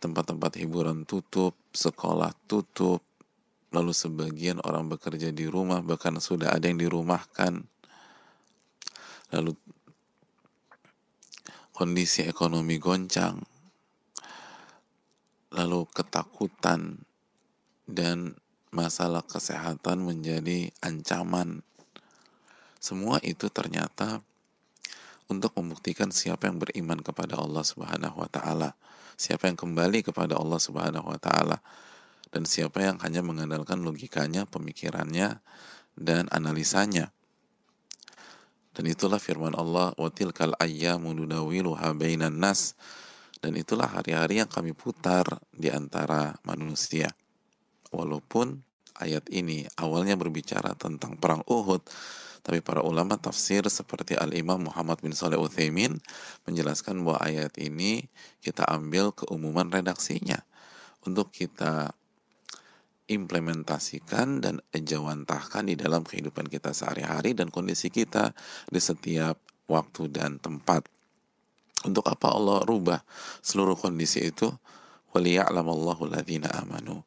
Tempat-tempat 0.01 0.57
hiburan 0.61 1.05
tutup, 1.05 1.57
sekolah 1.73 2.33
tutup, 2.49 3.05
lalu 3.73 3.93
sebagian 3.93 4.61
orang 4.65 4.89
bekerja 4.89 5.33
di 5.33 5.49
rumah, 5.49 5.81
bahkan 5.81 6.17
sudah 6.21 6.53
ada 6.53 6.69
yang 6.69 6.81
dirumahkan. 6.81 7.65
Lalu 9.33 9.53
kondisi 11.73 12.29
ekonomi 12.29 12.77
goncang, 12.77 13.41
lalu 15.51 15.87
ketakutan 15.91 17.03
dan 17.87 18.39
masalah 18.71 19.27
kesehatan 19.27 20.07
menjadi 20.07 20.71
ancaman. 20.83 21.67
Semua 22.79 23.19
itu 23.21 23.51
ternyata 23.51 24.23
untuk 25.31 25.55
membuktikan 25.59 26.11
siapa 26.11 26.51
yang 26.51 26.59
beriman 26.59 27.03
kepada 27.03 27.39
Allah 27.39 27.63
Subhanahu 27.63 28.19
wa 28.19 28.31
taala 28.31 28.75
siapa 29.21 29.53
yang 29.53 29.59
kembali 29.61 30.01
kepada 30.01 30.41
Allah 30.41 30.57
Subhanahu 30.57 31.13
wa 31.13 31.21
taala 31.21 31.61
dan 32.33 32.49
siapa 32.49 32.81
yang 32.81 32.97
hanya 33.05 33.21
mengandalkan 33.21 33.85
logikanya, 33.85 34.49
pemikirannya 34.49 35.45
dan 35.93 36.25
analisanya. 36.33 37.13
Dan 38.73 38.89
itulah 38.89 39.21
firman 39.21 39.53
Allah, 39.53 39.93
"Wa 40.01 40.09
tilkal 40.09 40.57
ayyamu 40.57 41.13
nudawiluha 41.13 41.93
bainan 41.93 42.41
nas." 42.41 42.73
Dan 43.41 43.57
itulah 43.57 43.89
hari-hari 43.89 44.45
yang 44.45 44.51
kami 44.53 44.77
putar 44.77 45.25
di 45.49 45.73
antara 45.73 46.37
manusia. 46.45 47.09
Walaupun 47.89 48.61
ayat 49.01 49.27
ini 49.33 49.65
awalnya 49.81 50.15
berbicara 50.15 50.77
tentang 50.77 51.17
perang 51.17 51.41
Uhud, 51.49 51.81
tapi 52.41 52.61
para 52.65 52.81
ulama 52.81 53.17
tafsir 53.21 53.65
seperti 53.69 54.17
Al-Imam 54.17 54.69
Muhammad 54.69 55.01
bin 55.05 55.13
Saleh 55.13 55.41
Uthaymin 55.41 56.01
menjelaskan 56.49 57.01
bahwa 57.05 57.21
ayat 57.21 57.57
ini 57.61 58.09
kita 58.41 58.65
ambil 58.69 59.13
keumuman 59.13 59.69
redaksinya 59.69 60.41
untuk 61.05 61.33
kita 61.33 61.93
implementasikan 63.11 64.39
dan 64.39 64.63
ejawantahkan 64.71 65.67
di 65.67 65.75
dalam 65.75 66.07
kehidupan 66.07 66.47
kita 66.47 66.71
sehari-hari 66.71 67.35
dan 67.35 67.51
kondisi 67.51 67.91
kita 67.91 68.31
di 68.71 68.79
setiap 68.79 69.37
waktu 69.67 70.07
dan 70.09 70.39
tempat. 70.39 70.87
Untuk 71.87 72.05
apa 72.09 72.33
Allah 72.33 72.61
rubah 72.65 73.01
seluruh 73.41 73.77
kondisi 73.77 74.29
itu? 74.29 74.53
Waliya'lamallahu 75.17 76.13
amanu. 76.61 77.03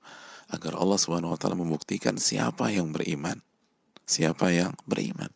Agar 0.50 0.78
Allah 0.78 1.00
Subhanahu 1.00 1.34
wa 1.34 1.40
taala 1.40 1.58
membuktikan 1.58 2.18
siapa 2.20 2.70
yang 2.70 2.94
beriman 2.94 3.42
Siapa 4.04 4.52
yang 4.52 4.76
beriman? 4.84 5.32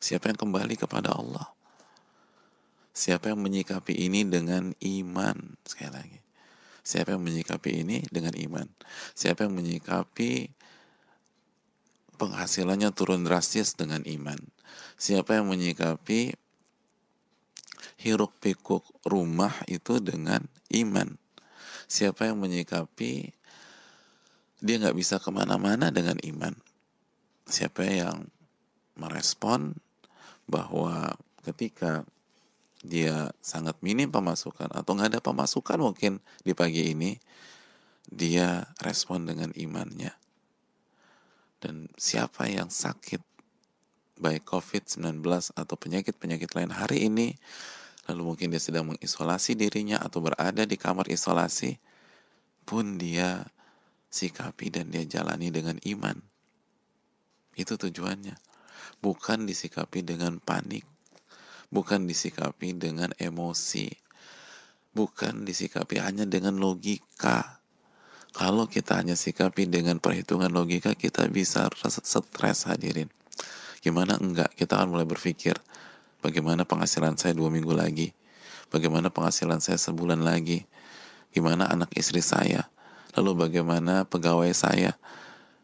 Siapa 0.00 0.32
yang 0.32 0.38
kembali 0.40 0.80
kepada 0.80 1.12
Allah? 1.12 1.52
Siapa 2.96 3.28
yang 3.28 3.40
menyikapi 3.44 3.92
ini 3.92 4.24
dengan 4.24 4.72
iman? 4.80 5.36
Sekali 5.68 5.92
lagi. 5.92 6.20
Siapa 6.80 7.12
yang 7.12 7.22
menyikapi 7.24 7.84
ini 7.84 8.00
dengan 8.08 8.32
iman? 8.32 8.64
Siapa 9.12 9.44
yang 9.44 9.52
menyikapi 9.52 10.48
penghasilannya 12.16 12.88
turun 12.96 13.28
drastis 13.28 13.76
dengan 13.76 14.00
iman? 14.08 14.40
Siapa 14.96 15.36
yang 15.36 15.52
menyikapi 15.52 16.32
hiruk 18.00 18.34
pikuk 18.42 18.82
rumah 19.06 19.54
itu 19.70 20.02
dengan 20.02 20.42
iman? 20.74 21.14
Siapa 21.86 22.26
yang 22.26 22.42
menyikapi 22.42 23.30
dia 24.58 24.74
nggak 24.80 24.96
bisa 24.98 25.22
ke 25.22 25.30
mana-mana 25.30 25.94
dengan 25.94 26.18
iman? 26.26 26.56
siapa 27.46 27.86
yang 27.86 28.26
merespon 28.98 29.78
bahwa 30.50 31.14
ketika 31.46 32.02
dia 32.82 33.30
sangat 33.38 33.78
minim 33.82 34.10
pemasukan 34.10 34.70
atau 34.74 34.98
nggak 34.98 35.16
ada 35.16 35.22
pemasukan 35.22 35.78
mungkin 35.78 36.18
di 36.42 36.52
pagi 36.54 36.94
ini 36.94 37.18
dia 38.06 38.66
respon 38.82 39.26
dengan 39.26 39.50
imannya 39.54 40.14
dan 41.62 41.90
siapa 41.98 42.46
yang 42.50 42.70
sakit 42.70 43.22
baik 44.16 44.48
COVID-19 44.48 45.20
atau 45.52 45.76
penyakit-penyakit 45.76 46.50
lain 46.56 46.72
hari 46.72 47.08
ini, 47.08 47.36
lalu 48.08 48.34
mungkin 48.34 48.52
dia 48.52 48.62
sedang 48.62 48.92
mengisolasi 48.92 49.56
dirinya 49.56 50.00
atau 50.00 50.24
berada 50.24 50.64
di 50.64 50.76
kamar 50.80 51.08
isolasi, 51.12 51.76
pun 52.64 52.96
dia 52.96 53.46
sikapi 54.10 54.72
dan 54.72 54.88
dia 54.88 55.04
jalani 55.04 55.52
dengan 55.52 55.76
iman. 55.84 56.16
Itu 57.56 57.76
tujuannya. 57.76 58.36
Bukan 59.04 59.44
disikapi 59.44 60.00
dengan 60.00 60.40
panik, 60.40 60.84
bukan 61.68 62.08
disikapi 62.08 62.76
dengan 62.76 63.12
emosi, 63.20 63.92
bukan 64.96 65.44
disikapi 65.44 66.00
hanya 66.00 66.24
dengan 66.24 66.56
logika. 66.56 67.60
Kalau 68.36 68.68
kita 68.68 69.00
hanya 69.00 69.16
sikapi 69.16 69.64
dengan 69.64 69.96
perhitungan 69.96 70.52
logika, 70.52 70.92
kita 70.92 71.24
bisa 71.32 71.68
stres 71.88 72.68
hadirin. 72.68 73.08
Gimana 73.86 74.18
enggak? 74.18 74.50
Kita 74.58 74.82
akan 74.82 74.98
mulai 74.98 75.06
berpikir, 75.06 75.54
bagaimana 76.18 76.66
penghasilan 76.66 77.14
saya 77.14 77.38
dua 77.38 77.54
minggu 77.54 77.70
lagi? 77.70 78.10
Bagaimana 78.74 79.14
penghasilan 79.14 79.62
saya 79.62 79.78
sebulan 79.78 80.26
lagi? 80.26 80.66
Gimana 81.30 81.70
anak 81.70 81.94
istri 81.94 82.18
saya? 82.18 82.66
Lalu 83.14 83.46
bagaimana 83.46 84.02
pegawai 84.02 84.50
saya? 84.50 84.98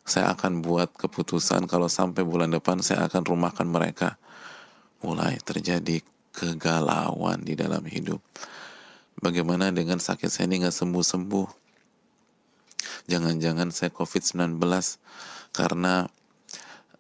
Saya 0.07 0.31
akan 0.39 0.63
buat 0.63 0.95
keputusan 0.95 1.67
kalau 1.67 1.91
sampai 1.91 2.23
bulan 2.23 2.55
depan 2.55 2.79
saya 2.79 3.11
akan 3.11 3.27
rumahkan 3.27 3.67
mereka. 3.67 4.15
Mulai 5.03 5.43
terjadi 5.43 5.99
kegalauan 6.31 7.43
di 7.43 7.59
dalam 7.59 7.83
hidup. 7.91 8.23
Bagaimana 9.19 9.75
dengan 9.75 9.99
sakit 9.99 10.31
saya 10.31 10.47
ini 10.47 10.63
nggak 10.63 10.79
sembuh-sembuh? 10.79 11.63
jangan-jangan 13.07 13.75
saya 13.75 13.91
COVID-19 13.91 14.63
karena 15.53 16.07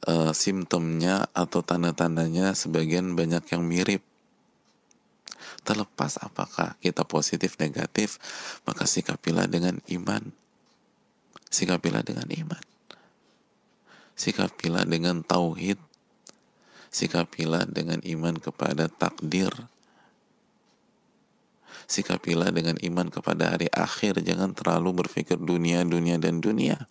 uh, 0.06 0.32
simptomnya 0.34 1.30
atau 1.34 1.60
tanda-tandanya 1.62 2.54
sebagian 2.56 3.14
banyak 3.14 3.44
yang 3.52 3.62
mirip. 3.62 4.02
Terlepas 5.62 6.18
apakah 6.18 6.74
kita 6.82 7.06
positif 7.06 7.54
negatif, 7.62 8.18
maka 8.66 8.82
sikapilah 8.88 9.46
dengan 9.46 9.78
iman. 9.90 10.34
Sikapilah 11.52 12.02
dengan 12.02 12.26
iman. 12.26 12.62
Sikapilah 14.18 14.84
dengan 14.88 15.22
tauhid. 15.22 15.78
Sikapilah 16.92 17.64
dengan 17.70 18.04
iman 18.04 18.36
kepada 18.36 18.84
takdir 18.90 19.48
Sikapilah 21.92 22.48
dengan 22.54 22.78
iman 22.80 23.12
kepada 23.12 23.52
hari 23.52 23.68
akhir. 23.68 24.22
Jangan 24.22 24.54
terlalu 24.56 25.04
berpikir 25.04 25.36
dunia, 25.36 25.84
dunia, 25.84 26.16
dan 26.16 26.40
dunia. 26.40 26.88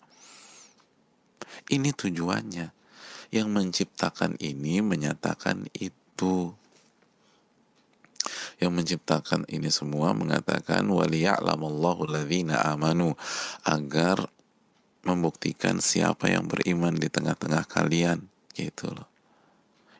Ini 1.66 1.90
tujuannya. 1.90 2.81
Yang 3.32 3.48
menciptakan 3.48 4.36
ini 4.36 4.84
menyatakan 4.84 5.64
itu. 5.72 6.52
Yang 8.60 8.72
menciptakan 8.76 9.48
ini 9.48 9.72
semua 9.72 10.12
mengatakan 10.12 10.84
waliya'lamallahu 10.84 12.12
ladzina 12.12 12.60
amanu 12.68 13.16
agar 13.64 14.28
membuktikan 15.02 15.82
siapa 15.82 16.30
yang 16.30 16.46
beriman 16.46 16.94
di 16.94 17.10
tengah-tengah 17.10 17.66
kalian 17.66 18.22
gitu 18.54 18.92
loh. 18.92 19.08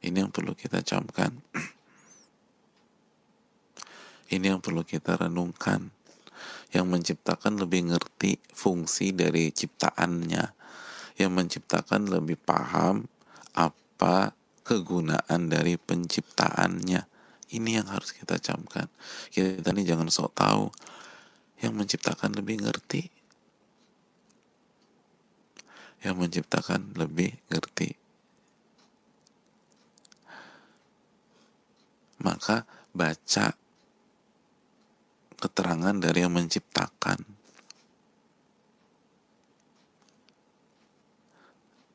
Ini 0.02 0.26
yang 0.26 0.30
perlu 0.34 0.54
kita 0.54 0.82
camkan. 0.82 1.32
Ini 4.34 4.56
yang 4.56 4.60
perlu 4.64 4.82
kita 4.82 5.14
renungkan. 5.14 5.92
Yang 6.72 6.86
menciptakan 6.88 7.60
lebih 7.60 7.92
ngerti 7.92 8.40
fungsi 8.50 9.14
dari 9.14 9.52
ciptaannya. 9.52 10.44
Yang 11.20 11.30
menciptakan 11.30 12.08
lebih 12.08 12.40
paham 12.40 13.11
apa 13.52 14.32
kegunaan 14.62 15.50
dari 15.50 15.76
penciptaannya. 15.76 17.02
Ini 17.52 17.70
yang 17.82 17.88
harus 17.92 18.16
kita 18.16 18.40
camkan. 18.40 18.88
Kita 19.28 19.76
ini 19.76 19.84
jangan 19.84 20.08
sok 20.08 20.32
tahu. 20.32 20.66
Yang 21.60 21.72
menciptakan 21.76 22.32
lebih 22.32 22.64
ngerti. 22.64 23.02
Yang 26.00 26.16
menciptakan 26.16 26.96
lebih 26.96 27.36
ngerti. 27.52 27.92
Maka 32.22 32.64
baca 32.94 33.52
keterangan 35.36 35.96
dari 35.98 36.24
yang 36.24 36.32
menciptakan. 36.32 37.18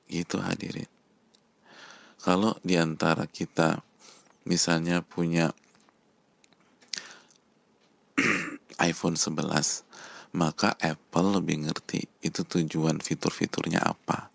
Gitu 0.07 0.37
hadirin. 0.39 0.96
Kalau 2.27 2.59
di 2.59 2.75
antara 2.75 3.23
kita 3.23 3.79
misalnya 4.43 4.99
punya 4.99 5.55
iPhone 8.83 9.15
11, 9.15 10.35
maka 10.35 10.75
Apple 10.83 11.39
lebih 11.39 11.63
ngerti 11.63 12.03
itu 12.19 12.43
tujuan 12.43 12.99
fitur-fiturnya 12.99 13.79
apa. 13.79 14.27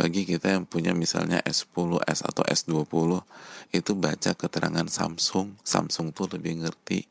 Bagi 0.00 0.24
kita 0.24 0.56
yang 0.56 0.64
punya 0.64 0.96
misalnya 0.96 1.44
S10, 1.44 2.00
S 2.08 2.24
atau 2.24 2.40
S20, 2.40 3.20
itu 3.76 3.92
baca 3.92 4.32
keterangan 4.32 4.88
Samsung, 4.88 5.60
Samsung 5.60 6.16
tuh 6.16 6.24
lebih 6.32 6.64
ngerti. 6.64 7.04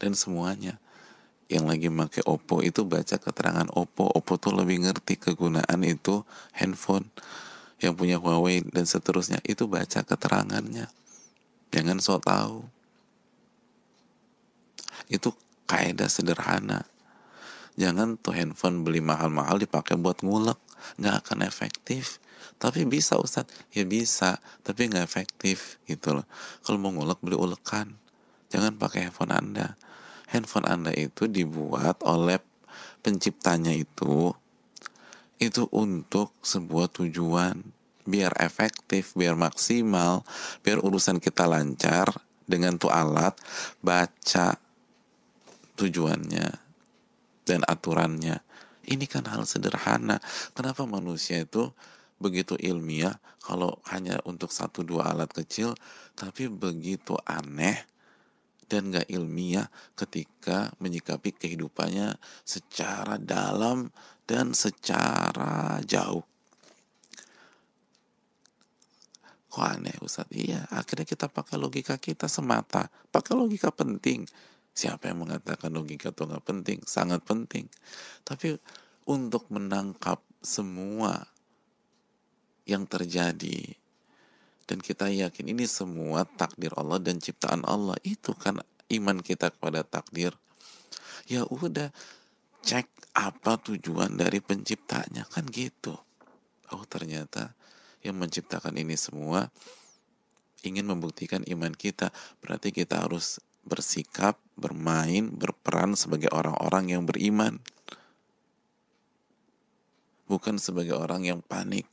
Dan 0.00 0.16
semuanya. 0.16 0.80
Yang 1.52 1.64
lagi 1.68 1.88
pakai 1.92 2.22
Oppo 2.24 2.64
itu 2.64 2.88
baca 2.88 3.20
keterangan 3.20 3.68
Oppo 3.76 4.08
Oppo 4.08 4.40
tuh 4.40 4.56
lebih 4.56 4.80
ngerti 4.88 5.20
kegunaan 5.20 5.84
itu 5.84 6.24
handphone 6.56 7.04
yang 7.80 7.96
punya 7.96 8.20
Huawei 8.20 8.60
dan 8.64 8.84
seterusnya 8.84 9.40
itu 9.44 9.64
baca 9.64 10.04
keterangannya. 10.04 10.88
Jangan 11.72 11.98
so 11.98 12.20
tahu. 12.20 12.64
Itu 15.08 15.32
kaidah 15.64 16.06
sederhana. 16.12 16.84
Jangan 17.80 18.20
tuh 18.20 18.36
handphone 18.36 18.84
beli 18.84 19.00
mahal-mahal 19.00 19.56
dipakai 19.56 19.96
buat 19.96 20.20
ngulek. 20.20 20.60
Nggak 21.00 21.14
akan 21.24 21.38
efektif. 21.48 22.20
Tapi 22.60 22.84
bisa 22.84 23.16
Ustadz 23.16 23.72
ya 23.72 23.88
bisa 23.88 24.36
tapi 24.60 24.92
nggak 24.92 25.04
efektif 25.04 25.80
gitu 25.88 26.20
loh. 26.20 26.26
Kalau 26.60 26.76
mau 26.76 26.92
ngulek 26.92 27.24
beli 27.24 27.36
ulekan. 27.40 27.96
Jangan 28.52 28.76
pakai 28.76 29.08
handphone 29.08 29.32
anda. 29.32 29.80
Handphone 30.30 30.70
Anda 30.70 30.94
itu 30.94 31.26
dibuat 31.26 32.06
oleh 32.06 32.38
penciptanya 33.02 33.74
itu 33.74 34.30
itu 35.40 35.64
untuk 35.72 36.36
sebuah 36.44 36.92
tujuan 36.92 37.56
biar 38.04 38.36
efektif, 38.44 39.16
biar 39.16 39.34
maksimal, 39.34 40.20
biar 40.60 40.84
urusan 40.84 41.16
kita 41.16 41.48
lancar 41.48 42.12
dengan 42.44 42.76
tuh 42.76 42.92
alat 42.92 43.32
baca 43.80 44.60
tujuannya 45.80 46.48
dan 47.48 47.60
aturannya. 47.64 48.36
Ini 48.84 49.04
kan 49.08 49.24
hal 49.30 49.48
sederhana. 49.48 50.20
Kenapa 50.52 50.84
manusia 50.84 51.40
itu 51.40 51.72
begitu 52.20 52.52
ilmiah 52.60 53.16
kalau 53.40 53.80
hanya 53.88 54.20
untuk 54.28 54.52
satu 54.52 54.84
dua 54.84 55.08
alat 55.08 55.32
kecil 55.32 55.72
tapi 56.12 56.52
begitu 56.52 57.16
aneh 57.24 57.80
dan 58.70 58.92
gak 58.92 59.08
ilmiah 59.10 59.66
ketika 59.98 60.70
menyikapi 60.78 61.34
kehidupannya 61.34 62.14
secara 62.46 63.16
dalam 63.18 63.90
dan 64.30 64.54
secara 64.54 65.82
jauh. 65.82 66.22
Kok 69.50 69.66
aneh 69.66 69.98
Ustaz? 69.98 70.30
Iya, 70.30 70.70
akhirnya 70.70 71.02
kita 71.02 71.26
pakai 71.26 71.58
logika 71.58 71.98
kita 71.98 72.30
semata. 72.30 72.86
Pakai 73.10 73.34
logika 73.34 73.74
penting. 73.74 74.22
Siapa 74.70 75.10
yang 75.10 75.26
mengatakan 75.26 75.74
logika 75.74 76.14
itu 76.14 76.22
nggak 76.22 76.46
penting? 76.46 76.78
Sangat 76.86 77.26
penting. 77.26 77.66
Tapi 78.22 78.54
untuk 79.10 79.50
menangkap 79.50 80.22
semua 80.38 81.26
yang 82.70 82.86
terjadi 82.86 83.74
dan 84.70 84.78
kita 84.78 85.10
yakin 85.10 85.50
ini 85.50 85.66
semua 85.66 86.22
takdir 86.22 86.70
Allah 86.78 87.02
dan 87.02 87.18
ciptaan 87.18 87.66
Allah 87.66 87.98
itu 88.06 88.30
kan 88.38 88.62
iman 88.94 89.18
kita 89.18 89.50
kepada 89.50 89.82
takdir 89.82 90.30
ya 91.26 91.42
udah 91.50 91.90
cek 92.64 93.14
apa 93.16 93.58
tujuan 93.60 94.16
dari 94.16 94.38
penciptanya. 94.40 95.26
Kan 95.26 95.48
gitu. 95.50 95.96
Oh 96.70 96.84
ternyata 96.86 97.52
yang 98.00 98.16
menciptakan 98.16 98.78
ini 98.78 98.96
semua 98.96 99.50
ingin 100.62 100.86
membuktikan 100.88 101.44
iman 101.48 101.72
kita. 101.72 102.12
Berarti 102.44 102.72
kita 102.72 103.04
harus 103.04 103.40
bersikap 103.64 104.40
bermain 104.56 105.28
berperan 105.32 105.96
sebagai 105.96 106.32
orang-orang 106.32 106.96
yang 106.96 107.02
beriman. 107.04 107.60
Bukan 110.30 110.62
sebagai 110.62 110.94
orang 110.94 111.26
yang 111.26 111.40
panik. 111.42 111.88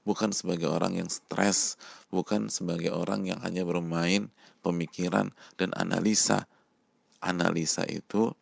Bukan 0.00 0.32
sebagai 0.32 0.72
orang 0.72 0.96
yang 0.96 1.12
stres, 1.12 1.76
bukan 2.08 2.48
sebagai 2.48 2.88
orang 2.88 3.28
yang 3.28 3.36
hanya 3.44 3.68
bermain 3.68 4.32
pemikiran 4.64 5.36
dan 5.60 5.76
analisa. 5.76 6.48
Analisa 7.20 7.84
itu 7.84 8.32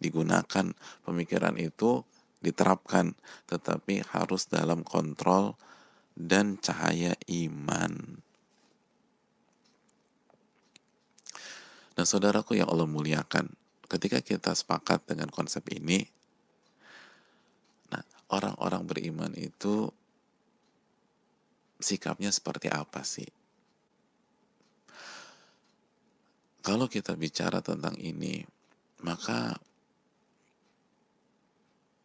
digunakan, 0.00 0.72
pemikiran 1.04 1.60
itu 1.60 2.02
diterapkan, 2.40 3.12
tetapi 3.46 4.00
harus 4.10 4.48
dalam 4.48 4.80
kontrol 4.80 5.54
dan 6.16 6.56
cahaya 6.56 7.14
iman. 7.28 8.18
Nah 12.00 12.06
saudaraku 12.08 12.56
yang 12.56 12.72
Allah 12.72 12.88
muliakan, 12.88 13.52
ketika 13.84 14.24
kita 14.24 14.56
sepakat 14.56 15.04
dengan 15.04 15.28
konsep 15.28 15.60
ini, 15.68 16.08
nah 17.92 18.00
orang-orang 18.32 18.88
beriman 18.88 19.32
itu 19.36 19.92
sikapnya 21.76 22.32
seperti 22.32 22.72
apa 22.72 23.04
sih? 23.04 23.28
Kalau 26.60 26.88
kita 26.88 27.16
bicara 27.16 27.64
tentang 27.64 27.96
ini, 27.96 28.44
maka 29.00 29.56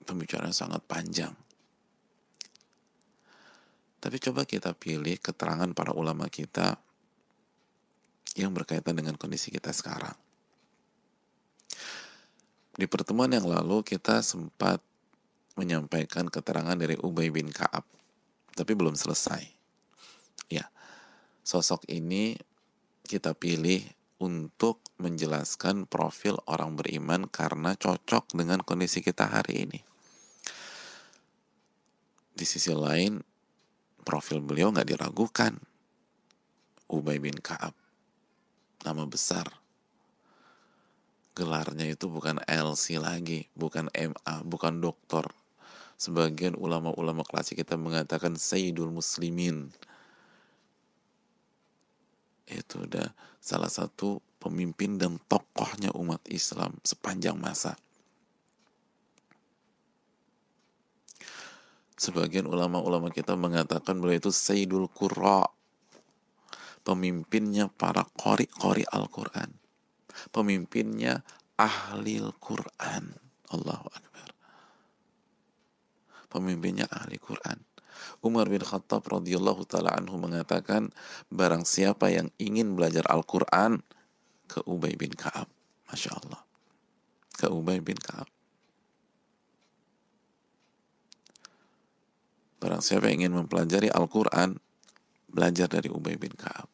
pembicaraan 0.06 0.54
sangat 0.54 0.86
panjang. 0.86 1.34
Tapi 4.06 4.22
coba 4.22 4.46
kita 4.46 4.78
pilih 4.78 5.18
keterangan 5.18 5.74
para 5.74 5.90
ulama 5.98 6.30
kita 6.30 6.78
yang 8.38 8.54
berkaitan 8.54 8.94
dengan 8.94 9.18
kondisi 9.18 9.50
kita 9.50 9.74
sekarang. 9.74 10.14
Di 12.76 12.86
pertemuan 12.86 13.34
yang 13.34 13.50
lalu 13.50 13.82
kita 13.82 14.22
sempat 14.22 14.84
menyampaikan 15.58 16.28
keterangan 16.28 16.76
dari 16.76 17.00
Ubay 17.00 17.32
bin 17.32 17.50
Kaab, 17.50 17.88
tapi 18.54 18.76
belum 18.76 18.94
selesai. 18.94 19.42
Ya, 20.52 20.68
sosok 21.42 21.88
ini 21.90 22.36
kita 23.08 23.34
pilih 23.34 23.82
untuk 24.20 24.84
menjelaskan 25.00 25.88
profil 25.88 26.40
orang 26.46 26.76
beriman 26.76 27.26
karena 27.32 27.74
cocok 27.74 28.36
dengan 28.36 28.60
kondisi 28.62 29.00
kita 29.00 29.32
hari 29.32 29.66
ini. 29.66 29.95
Di 32.36 32.44
sisi 32.44 32.76
lain, 32.76 33.24
profil 34.04 34.44
beliau 34.44 34.76
nggak 34.76 34.92
diragukan. 34.92 35.56
Ubay 36.92 37.18
bin 37.18 37.40
Kaab, 37.40 37.72
nama 38.84 39.08
besar. 39.08 39.48
Gelarnya 41.32 41.88
itu 41.88 42.12
bukan 42.12 42.44
LC 42.44 43.00
lagi, 43.00 43.48
bukan 43.56 43.88
MA, 43.92 44.36
bukan 44.44 44.84
doktor. 44.84 45.32
Sebagian 45.96 46.60
ulama-ulama 46.60 47.24
klasik 47.24 47.64
kita 47.64 47.80
mengatakan 47.80 48.36
Sayyidul 48.36 48.92
Muslimin 48.92 49.72
itu 52.46 52.76
udah 52.86 53.10
salah 53.42 53.72
satu 53.72 54.22
pemimpin 54.38 55.02
dan 55.02 55.18
tokohnya 55.26 55.90
umat 55.98 56.22
Islam 56.30 56.78
sepanjang 56.86 57.40
masa. 57.40 57.80
Sebagian 61.96 62.44
ulama-ulama 62.44 63.08
kita 63.08 63.40
mengatakan 63.40 64.04
beliau 64.04 64.20
itu 64.20 64.32
Sayyidul 64.32 64.92
Qurra, 64.92 65.48
pemimpinnya 66.84 67.72
para 67.72 68.04
qori-qori 68.20 68.84
Al-Quran, 68.84 69.56
pemimpinnya 70.36 71.24
ahli 71.56 72.20
Al-Quran. 72.20 73.16
Allahu 73.56 73.88
Akbar. 73.88 74.28
Pemimpinnya 76.28 76.84
ahli 76.92 77.16
Quran. 77.16 77.64
Umar 78.20 78.52
bin 78.52 78.60
Khattab 78.60 79.08
radhiyallahu 79.08 79.64
taala 79.64 79.96
anhu 79.96 80.20
mengatakan 80.20 80.92
barang 81.32 81.64
siapa 81.64 82.12
yang 82.12 82.28
ingin 82.36 82.76
belajar 82.76 83.08
Al-Qur'an 83.08 83.80
ke 84.52 84.60
Ubay 84.68 85.00
bin 85.00 85.16
Ka'ab. 85.16 85.48
Masya 85.88 86.12
Allah. 86.12 86.42
Ke 87.40 87.48
Ubay 87.48 87.80
bin 87.80 87.96
Ka'ab. 87.96 88.28
Barang 92.60 92.82
siapa 92.82 93.12
yang 93.12 93.26
ingin 93.26 93.46
mempelajari 93.46 93.92
Al-Quran, 93.92 94.58
belajar 95.30 95.68
dari 95.68 95.92
Ubay 95.92 96.16
bin 96.16 96.32
Ka'ab. 96.34 96.72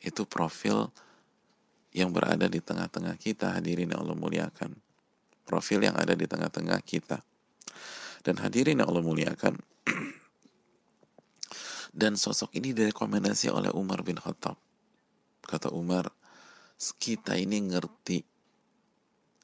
Itu 0.00 0.24
profil 0.24 0.88
yang 1.92 2.08
berada 2.14 2.48
di 2.48 2.62
tengah-tengah 2.64 3.20
kita 3.20 3.52
hadirin 3.52 3.92
yang 3.92 4.00
Allah 4.00 4.16
muliakan 4.16 4.72
profil 5.50 5.82
yang 5.82 5.98
ada 5.98 6.14
di 6.14 6.30
tengah-tengah 6.30 6.78
kita. 6.86 7.18
Dan 8.22 8.38
hadirin 8.38 8.78
yang 8.78 8.86
Allah 8.86 9.02
muliakan, 9.02 9.58
dan 12.00 12.14
sosok 12.14 12.54
ini 12.54 12.70
direkomendasi 12.70 13.50
oleh 13.50 13.74
Umar 13.74 14.06
bin 14.06 14.14
Khattab. 14.14 14.54
Kata 15.42 15.74
Umar, 15.74 16.06
kita 16.78 17.34
ini 17.34 17.58
ngerti 17.66 18.22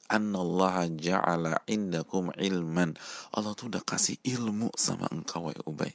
Ja'ala 0.07 1.63
indakum 1.67 2.31
ilman. 2.35 2.95
Allah 3.35 3.51
tuh 3.53 3.67
udah 3.67 3.83
kasih 3.83 4.15
ilmu 4.23 4.71
sama 4.75 5.07
engkau, 5.11 5.51
ya 5.51 5.61
Ubay. 5.67 5.91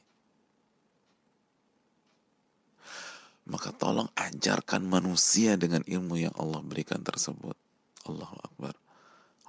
Maka 3.48 3.74
tolong 3.74 4.06
ajarkan 4.14 4.86
manusia 4.86 5.58
dengan 5.58 5.82
ilmu 5.82 6.14
yang 6.14 6.34
Allah 6.38 6.62
berikan 6.62 7.02
tersebut. 7.02 7.58
Allahu 8.06 8.36
Akbar. 8.38 8.74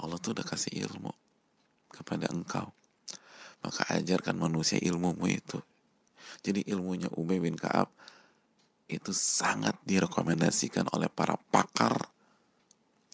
Allah 0.02 0.18
tuh 0.18 0.34
udah 0.34 0.46
kasih 0.48 0.74
ilmu 0.90 1.14
kepada 1.94 2.26
engkau. 2.34 2.74
Maka 3.62 3.94
ajarkan 3.94 4.36
manusia 4.36 4.82
ilmumu 4.82 5.30
itu. 5.30 5.62
Jadi 6.42 6.66
ilmunya 6.68 7.08
Ubay 7.14 7.40
bin 7.40 7.56
Kaab 7.56 7.88
itu 8.90 9.16
sangat 9.16 9.78
direkomendasikan 9.88 10.90
oleh 10.92 11.08
para 11.08 11.40
pakar 11.54 12.13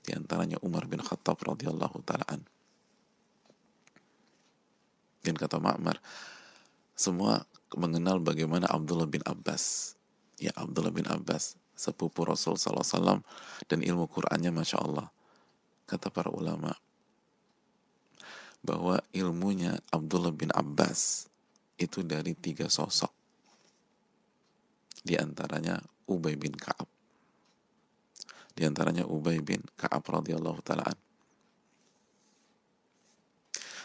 di 0.09 0.17
antaranya 0.17 0.57
Umar 0.65 0.89
bin 0.89 0.97
Khattab 1.05 1.37
radhiyallahu 1.37 2.01
taalaan. 2.01 2.41
Dan 5.21 5.37
kata 5.37 5.61
Ma'mar, 5.61 6.01
semua 6.97 7.45
mengenal 7.77 8.17
bagaimana 8.17 8.65
Abdullah 8.65 9.05
bin 9.05 9.21
Abbas. 9.21 9.93
Ya 10.41 10.49
Abdullah 10.57 10.89
bin 10.89 11.05
Abbas, 11.05 11.61
sepupu 11.77 12.25
Rasul 12.25 12.57
SAW 12.57 13.21
dan 13.69 13.79
ilmu 13.85 14.09
Qur'annya 14.09 14.49
Masya 14.49 14.81
Allah 14.81 15.13
kata 15.85 16.09
para 16.09 16.33
ulama 16.33 16.73
bahwa 18.65 18.97
ilmunya 19.13 19.77
Abdullah 19.93 20.33
bin 20.33 20.49
Abbas 20.57 21.29
itu 21.77 22.01
dari 22.01 22.33
tiga 22.33 22.65
sosok 22.65 23.13
di 25.05 25.15
antaranya 25.15 25.79
Ubay 26.09 26.35
bin 26.35 26.51
Ka'ab 26.51 26.98
di 28.53 28.63
antaranya 28.65 29.05
Ubay 29.05 29.39
bin 29.43 29.61
Ka'ab 29.77 30.03
radhiyallahu 30.05 30.59
taala 30.65 30.89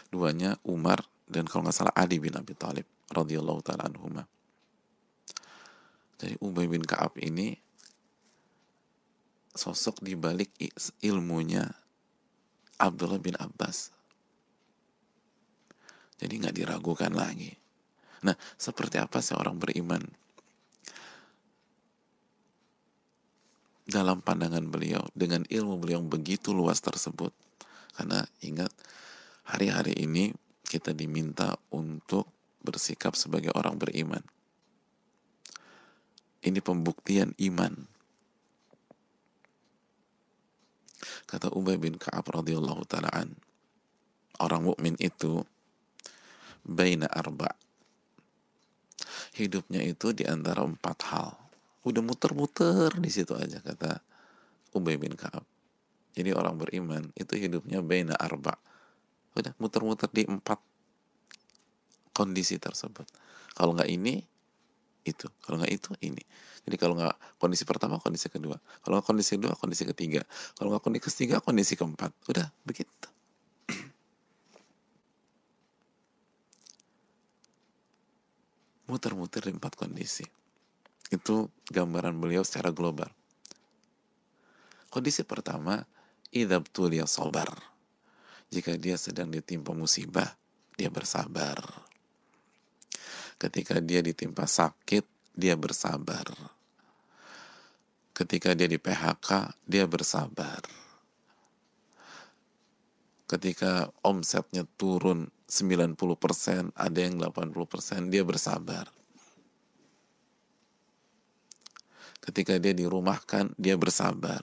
duanya 0.09 0.55
Umar 0.65 1.03
dan 1.25 1.49
kalau 1.49 1.65
nggak 1.65 1.75
salah 1.75 1.95
Ali 1.97 2.21
bin 2.21 2.33
Abi 2.37 2.53
Thalib 2.53 2.87
radhiyallahu 3.11 3.61
taala 3.65 3.89
anhuma 3.89 4.25
jadi 6.15 6.39
Ubay 6.39 6.71
bin 6.71 6.83
Ka'ab 6.83 7.19
ini 7.19 7.59
sosok 9.55 10.03
di 10.03 10.13
balik 10.19 10.51
ilmunya 10.99 11.63
Abdullah 12.75 13.23
bin 13.23 13.39
Abbas. 13.39 13.95
Jadi 16.19 16.33
nggak 16.43 16.55
diragukan 16.55 17.11
lagi. 17.11 17.51
Nah, 18.23 18.35
seperti 18.59 18.99
apa 18.99 19.19
seorang 19.23 19.59
beriman? 19.59 20.03
Dalam 23.85 24.21
pandangan 24.25 24.65
beliau, 24.65 25.05
dengan 25.13 25.45
ilmu 25.45 25.77
beliau 25.77 26.01
yang 26.01 26.09
begitu 26.09 26.51
luas 26.57 26.81
tersebut. 26.81 27.29
Karena 27.93 28.25
ingat, 28.41 28.73
hari-hari 29.45 29.93
ini 30.01 30.33
kita 30.65 30.91
diminta 30.91 31.53
untuk 31.69 32.25
bersikap 32.65 33.13
sebagai 33.13 33.53
orang 33.53 33.77
beriman. 33.77 34.25
Ini 36.41 36.61
pembuktian 36.61 37.37
iman 37.37 37.95
Kata 41.25 41.49
Ubay 41.49 41.81
bin 41.81 41.97
Ka'ab 41.97 42.29
radhiyallahu 42.29 42.85
taalaan, 42.85 43.33
orang 44.37 44.61
mukmin 44.69 44.93
itu 45.01 45.41
baina 46.61 47.09
arba. 47.09 47.49
Hidupnya 49.33 49.81
itu 49.81 50.13
di 50.13 50.21
antara 50.23 50.61
empat 50.61 50.97
hal. 51.09 51.44
Udah 51.85 52.01
muter-muter 52.01 52.89
di 52.97 53.09
situ 53.13 53.37
aja 53.37 53.61
kata 53.61 54.01
Ubay 54.73 54.97
bin 54.97 55.13
Ka'ab. 55.13 55.45
Jadi 56.17 56.33
orang 56.33 56.57
beriman 56.57 57.13
itu 57.13 57.37
hidupnya 57.37 57.85
baina 57.85 58.17
arba. 58.17 58.57
Udah 59.37 59.53
muter-muter 59.61 60.09
di 60.09 60.25
empat 60.25 60.57
kondisi 62.15 62.55
tersebut. 62.55 63.05
Kalau 63.53 63.75
nggak 63.75 63.91
ini, 63.91 64.23
itu. 65.05 65.27
Kalau 65.43 65.59
nggak 65.61 65.71
itu, 65.75 65.91
ini. 66.01 66.23
Jadi 66.65 66.75
kalau 66.79 66.95
nggak 66.97 67.37
kondisi 67.37 67.67
pertama, 67.67 67.99
kondisi 68.01 68.31
kedua. 68.31 68.57
Kalau 68.81 68.97
nggak 68.97 69.07
kondisi 69.07 69.35
kedua, 69.37 69.53
kondisi 69.59 69.83
ketiga. 69.85 70.23
Kalau 70.55 70.71
nggak 70.71 70.83
kondisi 70.83 71.05
ketiga, 71.11 71.43
kondisi 71.43 71.75
keempat. 71.75 72.11
Udah, 72.31 72.47
begitu. 72.63 73.07
Muter-muter 78.87 79.45
di 79.45 79.51
empat 79.51 79.75
kondisi. 79.75 80.44
Itu 81.15 81.47
gambaran 81.71 82.19
beliau 82.19 82.43
secara 82.43 82.75
global. 82.75 83.07
Kondisi 84.91 85.23
pertama, 85.23 85.79
idab 86.35 86.67
tulia 86.67 87.07
sobar. 87.07 87.47
Jika 88.51 88.75
dia 88.75 88.99
sedang 88.99 89.31
ditimpa 89.31 89.71
musibah, 89.71 90.35
dia 90.75 90.91
bersabar. 90.91 91.59
Ketika 93.39 93.79
dia 93.79 94.03
ditimpa 94.03 94.47
sakit, 94.47 95.03
dia 95.35 95.55
bersabar. 95.55 96.27
Ketika 98.15 98.55
dia 98.55 98.71
di 98.71 98.79
PHK, 98.79 99.59
dia 99.67 99.83
bersabar. 99.83 100.63
Ketika 103.27 103.91
omsetnya 103.99 104.63
turun 104.79 105.27
90%, 105.51 106.71
ada 106.71 106.99
yang 107.03 107.19
80%, 107.19 108.07
dia 108.07 108.23
bersabar. 108.23 108.87
Ketika 112.25 112.57
dia 112.57 112.73
dirumahkan, 112.73 113.53
dia 113.53 113.77
bersabar. 113.77 114.41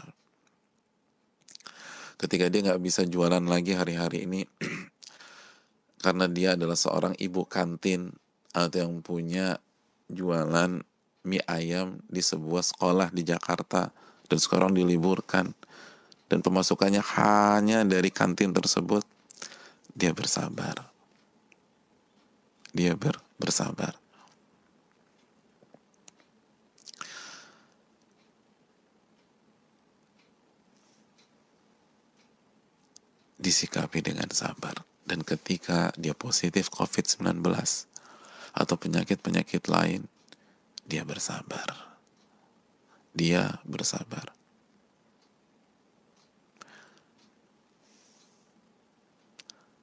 Ketika 2.14 2.46
dia 2.46 2.62
nggak 2.62 2.82
bisa 2.82 3.02
jualan 3.02 3.42
lagi 3.42 3.74
hari-hari 3.74 4.30
ini, 4.30 4.46
karena 6.04 6.30
dia 6.30 6.54
adalah 6.54 6.78
seorang 6.78 7.18
ibu 7.18 7.42
kantin 7.42 8.14
atau 8.54 8.86
yang 8.86 9.02
punya 9.02 9.58
jualan 10.06 10.78
mie 11.26 11.42
ayam 11.50 11.98
di 12.06 12.22
sebuah 12.22 12.62
sekolah 12.62 13.10
di 13.10 13.26
Jakarta. 13.26 13.90
Dan 14.30 14.38
sekarang 14.38 14.72
diliburkan. 14.72 15.50
Dan 16.30 16.40
pemasukannya 16.40 17.02
hanya 17.18 17.84
dari 17.84 18.08
kantin 18.08 18.54
tersebut. 18.54 19.04
Dia 19.92 20.14
bersabar. 20.14 20.88
Dia 22.72 22.96
ber, 22.96 23.20
bersabar 23.36 24.01
disikapi 33.42 33.98
dengan 33.98 34.30
sabar 34.30 34.78
dan 35.02 35.26
ketika 35.26 35.90
dia 35.98 36.14
positif 36.14 36.70
COVID-19 36.70 37.42
atau 38.54 38.74
penyakit-penyakit 38.78 39.66
lain, 39.66 40.06
dia 40.86 41.02
bersabar. 41.02 41.98
Dia 43.12 43.60
bersabar. 43.66 44.30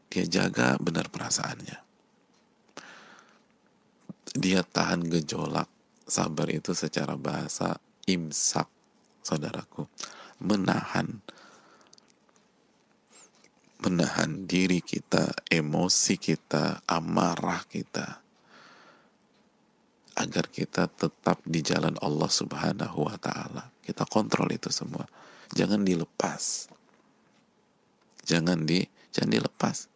Dia 0.10 0.26
jaga 0.26 0.80
benar 0.82 1.12
perasaannya. 1.14 1.78
Dia 4.34 4.66
tahan 4.66 5.06
gejolak. 5.06 5.70
Sabar 6.10 6.50
itu 6.50 6.74
secara 6.74 7.14
bahasa 7.14 7.78
imsak, 8.10 8.66
saudaraku. 9.22 9.86
Menahan 10.42 11.22
menahan 13.80 14.44
diri 14.44 14.84
kita, 14.84 15.32
emosi 15.48 16.16
kita, 16.20 16.84
amarah 16.84 17.64
kita 17.64 18.20
agar 20.20 20.52
kita 20.52 20.92
tetap 20.92 21.40
di 21.48 21.64
jalan 21.64 21.96
Allah 22.04 22.28
Subhanahu 22.28 23.08
wa 23.08 23.16
taala. 23.16 23.72
Kita 23.80 24.04
kontrol 24.04 24.52
itu 24.52 24.68
semua. 24.68 25.08
Jangan 25.56 25.88
dilepas. 25.88 26.68
Jangan 28.28 28.68
di 28.68 28.84
jangan 29.16 29.32
dilepas. 29.40 29.88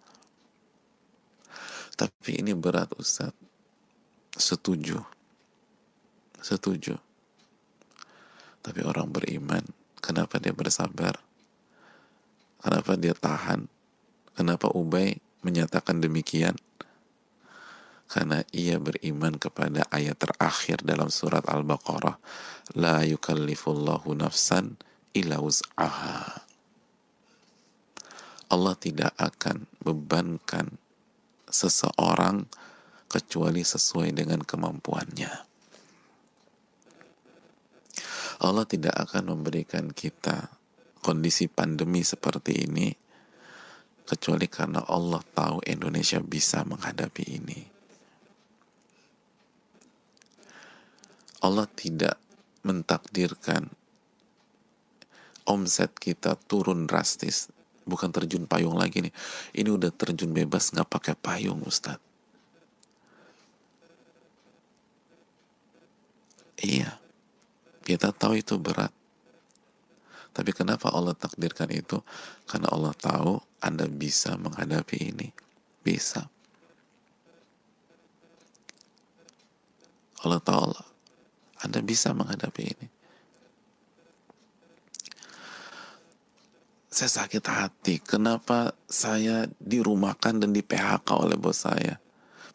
Tapi 2.00 2.40
ini 2.40 2.56
berat 2.56 2.96
Ustaz. 2.96 3.36
Setuju. 4.34 4.98
Setuju. 6.40 6.96
Tapi 8.64 8.80
orang 8.82 9.12
beriman, 9.12 9.62
kenapa 10.00 10.40
dia 10.40 10.56
bersabar? 10.56 11.20
Kenapa 12.64 12.96
dia 12.96 13.12
tahan? 13.12 13.73
Kenapa 14.34 14.70
Ubay 14.74 15.18
menyatakan 15.46 16.02
demikian? 16.02 16.58
Karena 18.10 18.42
ia 18.54 18.78
beriman 18.78 19.38
kepada 19.38 19.86
ayat 19.90 20.18
terakhir 20.22 20.82
dalam 20.86 21.10
surat 21.10 21.46
Al-Baqarah. 21.46 22.18
La 22.78 23.02
yukallifullahu 23.06 24.14
nafsan 24.18 24.78
illa 25.14 25.42
wus'aha. 25.42 26.46
Allah 28.54 28.76
tidak 28.78 29.18
akan 29.18 29.66
bebankan 29.82 30.78
seseorang 31.50 32.46
kecuali 33.10 33.62
sesuai 33.62 34.14
dengan 34.14 34.42
kemampuannya. 34.42 35.34
Allah 38.42 38.66
tidak 38.66 38.94
akan 38.94 39.38
memberikan 39.38 39.94
kita 39.94 40.50
kondisi 41.02 41.46
pandemi 41.50 42.02
seperti 42.02 42.66
ini 42.66 43.03
kecuali 44.04 44.48
karena 44.52 44.84
Allah 44.86 45.24
tahu 45.34 45.64
Indonesia 45.68 46.20
bisa 46.20 46.64
menghadapi 46.68 47.24
ini. 47.28 47.60
Allah 51.44 51.68
tidak 51.76 52.16
mentakdirkan 52.64 53.68
omset 55.44 55.92
kita 56.00 56.40
turun 56.48 56.88
drastis. 56.88 57.52
Bukan 57.84 58.16
terjun 58.16 58.48
payung 58.48 58.80
lagi 58.80 59.04
nih. 59.04 59.14
Ini 59.60 59.68
udah 59.76 59.92
terjun 59.92 60.32
bebas 60.32 60.72
nggak 60.72 60.88
pakai 60.88 61.16
payung 61.20 61.68
Ustadz 61.68 62.14
iya. 66.64 66.98
Kita 67.84 68.16
tahu 68.16 68.40
itu 68.40 68.56
berat 68.56 68.96
tapi 70.34 70.50
kenapa 70.50 70.90
Allah 70.90 71.14
takdirkan 71.14 71.70
itu? 71.70 72.02
Karena 72.50 72.74
Allah 72.74 72.98
tahu 72.98 73.38
Anda 73.62 73.86
bisa 73.86 74.34
menghadapi 74.34 74.98
ini. 75.14 75.30
Bisa. 75.86 76.26
Allah 80.26 80.42
tahu 80.42 80.60
Allah. 80.74 80.88
Anda 81.62 81.80
bisa 81.86 82.18
menghadapi 82.18 82.64
ini. 82.66 82.88
Saya 86.90 87.10
sakit 87.26 87.46
hati. 87.46 88.02
Kenapa 88.02 88.74
saya 88.90 89.46
dirumahkan 89.62 90.42
dan 90.42 90.50
di 90.50 90.66
PHK 90.66 91.10
oleh 91.14 91.38
bos 91.38 91.62
saya? 91.62 92.02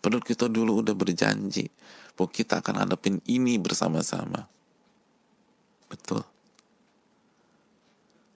Padahal 0.03 0.23
kita 0.23 0.51
dulu 0.51 0.83
udah 0.83 0.95
berjanji 0.95 1.71
bahwa 2.19 2.31
kita 2.31 2.59
akan 2.59 2.87
hadapin 2.87 3.23
ini 3.27 3.59
bersama-sama. 3.59 4.47
Betul. 5.91 6.27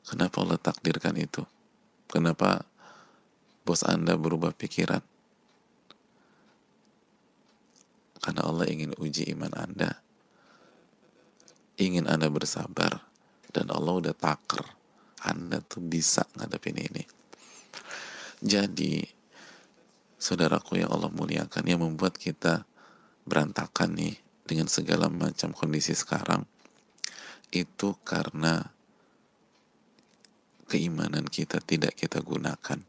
Kenapa 0.02 0.42
Allah 0.42 0.58
takdirkan 0.58 1.14
itu? 1.14 1.46
Kenapa 2.10 2.66
bos 3.62 3.86
Anda 3.86 4.18
berubah 4.18 4.50
pikiran? 4.52 5.00
Karena 8.22 8.42
Allah 8.46 8.66
ingin 8.70 8.94
uji 8.98 9.26
iman 9.34 9.50
Anda. 9.54 9.98
Ingin 11.78 12.06
Anda 12.06 12.30
bersabar. 12.30 13.10
Dan 13.52 13.68
Allah 13.68 13.94
udah 13.98 14.14
taker. 14.14 14.64
Anda 15.26 15.62
tuh 15.62 15.82
bisa 15.82 16.26
ngadepin 16.38 16.78
ini. 16.78 17.04
Jadi, 18.42 19.06
saudaraku 20.18 20.82
yang 20.82 20.90
Allah 20.90 21.10
muliakan, 21.10 21.62
yang 21.66 21.82
membuat 21.82 22.18
kita 22.18 22.66
berantakan 23.22 23.94
nih 23.94 24.18
dengan 24.42 24.66
segala 24.66 25.06
macam 25.06 25.54
kondisi 25.54 25.94
sekarang, 25.94 26.42
itu 27.54 27.94
karena 28.02 28.74
keimanan 30.72 31.28
kita 31.28 31.60
tidak 31.60 32.00
kita 32.00 32.24
gunakan. 32.24 32.80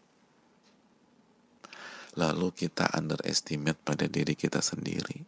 Lalu 2.15 2.47
kita 2.55 2.87
underestimate 2.95 3.75
pada 3.83 4.07
diri 4.07 4.39
kita 4.39 4.63
sendiri. 4.63 5.27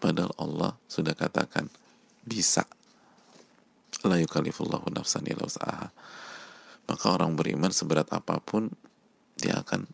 Padahal 0.00 0.32
Allah 0.40 0.72
sudah 0.88 1.12
katakan 1.12 1.68
bisa. 2.24 2.64
La 4.08 4.16
yukalifullahu 4.16 4.88
nafsan 4.96 5.28
illa. 5.28 5.92
Maka 6.84 7.06
orang 7.12 7.36
beriman 7.36 7.72
seberat 7.72 8.08
apa 8.12 8.40
pun 8.40 8.72
dia 9.36 9.60
akan 9.60 9.84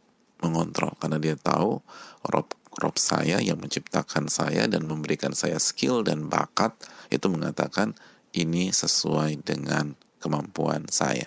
mengontrol 0.47 0.95
karena 0.99 1.19
dia 1.19 1.37
tahu 1.37 1.83
Rob 2.31 2.49
Rob 2.81 2.97
saya 2.97 3.43
yang 3.43 3.59
menciptakan 3.59 4.31
saya 4.31 4.71
dan 4.71 4.87
memberikan 4.87 5.35
saya 5.35 5.59
skill 5.59 6.07
dan 6.07 6.31
bakat 6.31 6.73
itu 7.11 7.27
mengatakan 7.27 7.99
ini 8.33 8.71
sesuai 8.71 9.43
dengan 9.43 9.99
kemampuan 10.21 10.87
saya. 10.93 11.27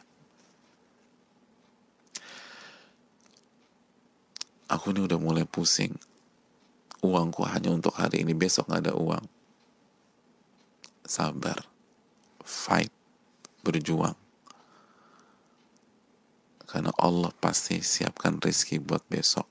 Aku 4.69 4.93
ini 4.95 5.05
udah 5.05 5.19
mulai 5.19 5.45
pusing. 5.45 5.93
Uangku 7.03 7.43
hanya 7.43 7.69
untuk 7.69 7.93
hari 7.99 8.23
ini, 8.23 8.31
besok 8.31 8.71
gak 8.71 8.87
ada 8.87 8.95
uang. 8.95 9.25
Sabar. 11.03 11.67
Fight. 12.41 12.89
Berjuang. 13.61 14.15
Karena 16.65 16.89
Allah 16.97 17.29
pasti 17.37 17.83
siapkan 17.83 18.41
rezeki 18.41 18.81
buat 18.81 19.03
besok. 19.05 19.45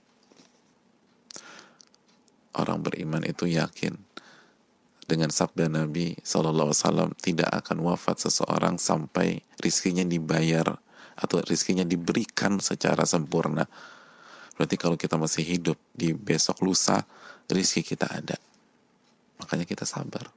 Orang 2.59 2.82
beriman 2.82 3.23
itu 3.23 3.47
yakin 3.47 4.12
dengan 5.05 5.29
sabda 5.29 5.66
Nabi 5.66 6.15
SAW 6.23 7.12
tidak 7.19 7.51
akan 7.51 7.83
wafat 7.83 8.23
seseorang 8.23 8.79
sampai 8.79 9.43
rizkinya 9.59 10.07
dibayar 10.07 10.79
atau 11.19 11.43
rizkinya 11.43 11.85
diberikan 11.85 12.62
secara 12.62 13.03
sempurna. 13.05 13.66
Berarti 14.57 14.77
kalau 14.79 14.95
kita 14.95 15.19
masih 15.19 15.43
hidup 15.43 15.79
di 15.93 16.15
besok 16.15 16.62
lusa 16.62 17.03
rizki 17.53 17.85
kita 17.85 18.09
ada. 18.09 18.37
Makanya 19.43 19.69
kita 19.69 19.85
sabar. 19.85 20.31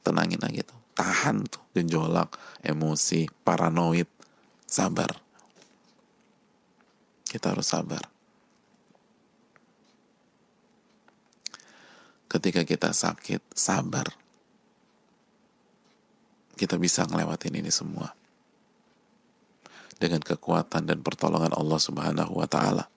Tenangin 0.00 0.40
aja 0.40 0.64
tuh. 0.64 0.80
Tahan 0.92 1.48
tuh 1.48 1.64
gejolak 1.76 2.32
emosi 2.64 3.28
paranoid. 3.44 4.08
Sabar. 4.64 5.12
Kita 7.28 7.52
harus 7.52 7.68
sabar 7.68 8.11
ketika 12.32 12.64
kita 12.64 12.96
sakit 12.96 13.44
sabar 13.52 14.08
kita 16.56 16.80
bisa 16.80 17.04
ngelewatin 17.04 17.60
ini 17.60 17.68
semua 17.68 18.16
dengan 20.02 20.18
kekuatan 20.18 20.90
dan 20.90 20.98
pertolongan 20.98 21.54
Allah 21.54 21.78
Subhanahu 21.78 22.34
wa 22.34 22.48
taala. 22.50 22.90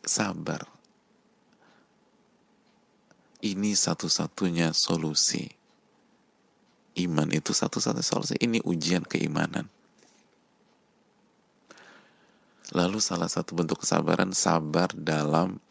Sabar. 0.00 0.64
Ini 3.44 3.76
satu-satunya 3.76 4.72
solusi. 4.72 5.52
Iman 6.96 7.28
itu 7.36 7.52
satu-satunya 7.52 8.04
solusi. 8.04 8.34
Ini 8.40 8.64
ujian 8.64 9.04
keimanan. 9.04 9.68
Lalu 12.74 12.98
salah 12.98 13.30
satu 13.30 13.54
bentuk 13.54 13.86
kesabaran 13.86 14.34
sabar 14.34 14.90
dalam 14.90 15.62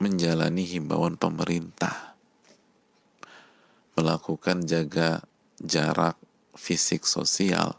menjalani 0.00 0.64
himbauan 0.64 1.20
pemerintah. 1.20 2.16
Melakukan 3.92 4.64
jaga 4.64 5.20
jarak 5.60 6.16
fisik 6.56 7.04
sosial 7.04 7.76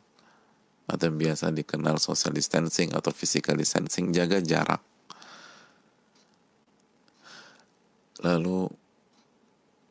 atau 0.85 1.03
yang 1.09 1.17
biasa 1.17 1.49
dikenal 1.49 1.97
social 1.97 2.37
distancing 2.37 2.93
atau 2.93 3.09
physical 3.09 3.57
distancing 3.57 4.13
jaga 4.13 4.37
jarak. 4.45 4.85
Lalu 8.21 8.69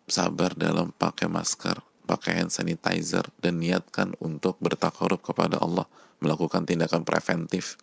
sabar 0.07 0.55
dalam 0.55 0.95
pakai 0.95 1.27
masker 1.27 1.83
pakai 2.11 2.43
hand 2.43 2.51
sanitizer 2.51 3.23
dan 3.39 3.63
niatkan 3.63 4.19
untuk 4.19 4.59
bertakarub 4.59 5.23
kepada 5.23 5.63
Allah 5.63 5.87
melakukan 6.21 6.69
tindakan 6.69 7.03
preventif 7.03 7.81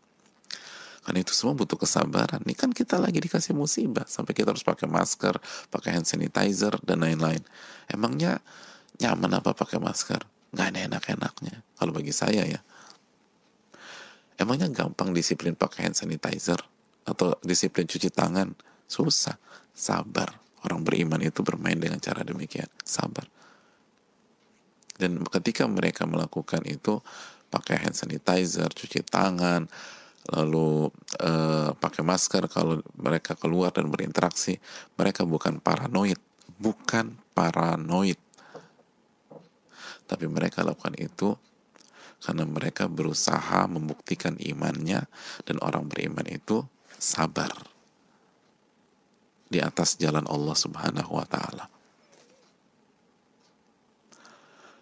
karena 1.07 1.23
itu 1.23 1.31
semua 1.31 1.55
butuh 1.55 1.79
kesabaran. 1.79 2.43
Ini 2.43 2.51
kan 2.51 2.75
kita 2.75 2.99
lagi 2.99 3.23
dikasih 3.23 3.55
musibah 3.55 4.03
sampai 4.03 4.35
kita 4.35 4.51
harus 4.51 4.67
pakai 4.67 4.91
masker, 4.91 5.39
pakai 5.71 5.95
hand 5.95 6.03
sanitizer 6.03 6.75
dan 6.83 6.99
lain-lain. 6.99 7.39
Emangnya 7.87 8.43
nyaman 8.99 9.39
apa 9.39 9.55
pakai 9.55 9.79
masker? 9.79 10.19
Gak 10.51 10.67
ada 10.67 10.83
enak-enaknya. 10.91 11.63
Kalau 11.79 11.95
bagi 11.95 12.11
saya 12.11 12.43
ya. 12.43 12.59
Emangnya 14.35 14.67
gampang 14.67 15.15
disiplin 15.15 15.55
pakai 15.55 15.87
hand 15.87 15.95
sanitizer 15.95 16.59
atau 17.07 17.39
disiplin 17.39 17.87
cuci 17.87 18.11
tangan? 18.11 18.51
Susah. 18.91 19.39
Sabar. 19.71 20.27
Orang 20.67 20.83
beriman 20.83 21.23
itu 21.23 21.39
bermain 21.39 21.79
dengan 21.79 22.03
cara 22.03 22.27
demikian. 22.27 22.67
Sabar. 22.83 23.23
Dan 24.99 25.23
ketika 25.23 25.63
mereka 25.71 26.03
melakukan 26.03 26.67
itu 26.67 26.99
pakai 27.47 27.79
hand 27.79 27.95
sanitizer, 27.95 28.67
cuci 28.71 29.03
tangan, 29.07 29.65
lalu 30.35 30.91
uh, 31.23 31.71
pakai 31.79 32.03
masker 32.03 32.51
kalau 32.51 32.83
mereka 32.99 33.39
keluar 33.39 33.71
dan 33.71 33.87
berinteraksi 33.87 34.59
mereka 34.99 35.23
bukan 35.23 35.63
paranoid 35.63 36.19
bukan 36.59 37.15
paranoid 37.31 38.19
tapi 40.03 40.27
mereka 40.27 40.67
lakukan 40.67 40.99
itu 40.99 41.35
karena 42.19 42.43
mereka 42.43 42.89
berusaha 42.89 43.69
membuktikan 43.69 44.35
imannya 44.41 45.05
dan 45.45 45.57
orang 45.63 45.85
beriman 45.85 46.25
itu 46.27 46.65
sabar 46.97 47.51
di 49.47 49.63
atas 49.63 49.95
jalan 49.95 50.25
Allah 50.27 50.57
Subhanahu 50.57 51.13
wa 51.13 51.27
taala. 51.29 51.69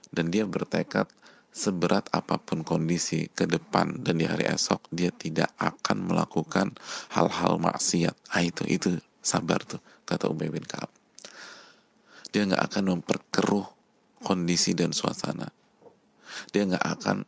Dan 0.09 0.31
dia 0.31 0.47
bertekad 0.47 1.11
seberat 1.55 2.11
apa 2.11 2.35
pun 2.35 2.67
kondisi 2.67 3.31
ke 3.31 3.47
depan 3.47 4.03
dan 4.03 4.19
di 4.19 4.27
hari 4.27 4.43
esok 4.43 4.91
dia 4.91 5.07
tidak 5.15 5.55
akan 5.55 6.11
melakukan 6.11 6.75
hal-hal 7.15 7.55
maksiat. 7.63 8.11
Ah 8.35 8.43
itu 8.43 8.67
itu 8.67 8.99
sabar 9.23 9.63
tuh 9.63 9.79
kata 10.03 10.27
Ubay 10.27 10.51
bin 10.51 10.67
Kaab. 10.67 10.91
Dia 12.35 12.43
nggak 12.43 12.59
akan 12.59 12.99
memperkeruh 12.99 13.67
kondisi 14.19 14.75
dan 14.75 14.91
suasana. 14.91 15.47
Dia 16.51 16.67
nggak 16.67 16.85
akan 16.99 17.23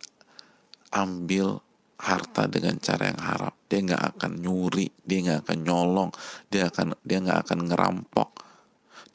ambil 0.91 1.63
harta 1.95 2.51
dengan 2.51 2.75
cara 2.83 3.15
yang 3.15 3.21
haram. 3.23 3.55
Dia 3.71 3.79
nggak 3.79 4.03
akan 4.11 4.31
nyuri, 4.43 4.91
dia 5.07 5.17
nggak 5.23 5.39
akan 5.47 5.59
nyolong, 5.63 6.11
dia 6.51 6.67
akan 6.67 6.99
dia 7.07 7.23
nggak 7.23 7.39
akan 7.47 7.59
ngerampok, 7.71 8.29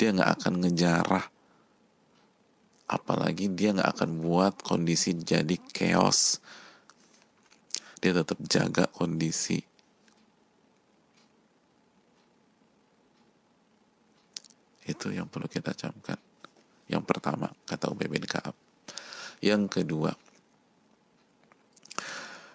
dia 0.00 0.08
nggak 0.16 0.30
akan 0.40 0.52
ngejarah, 0.64 1.24
apalagi 2.92 3.48
dia 3.48 3.72
nggak 3.72 3.88
akan 3.96 4.10
buat 4.20 4.60
kondisi 4.60 5.16
jadi 5.16 5.56
chaos. 5.72 6.44
Dia 8.04 8.12
tetap 8.12 8.36
jaga 8.44 8.84
kondisi. 8.92 9.56
Itu 14.84 15.08
yang 15.08 15.30
perlu 15.32 15.48
kita 15.48 15.72
camkan. 15.72 16.20
Yang 16.90 17.04
pertama 17.08 17.48
kata 17.64 17.88
Ubay 17.88 18.12
bin 18.12 18.26
Kaab. 18.28 18.52
Yang 19.40 19.80
kedua 19.80 20.12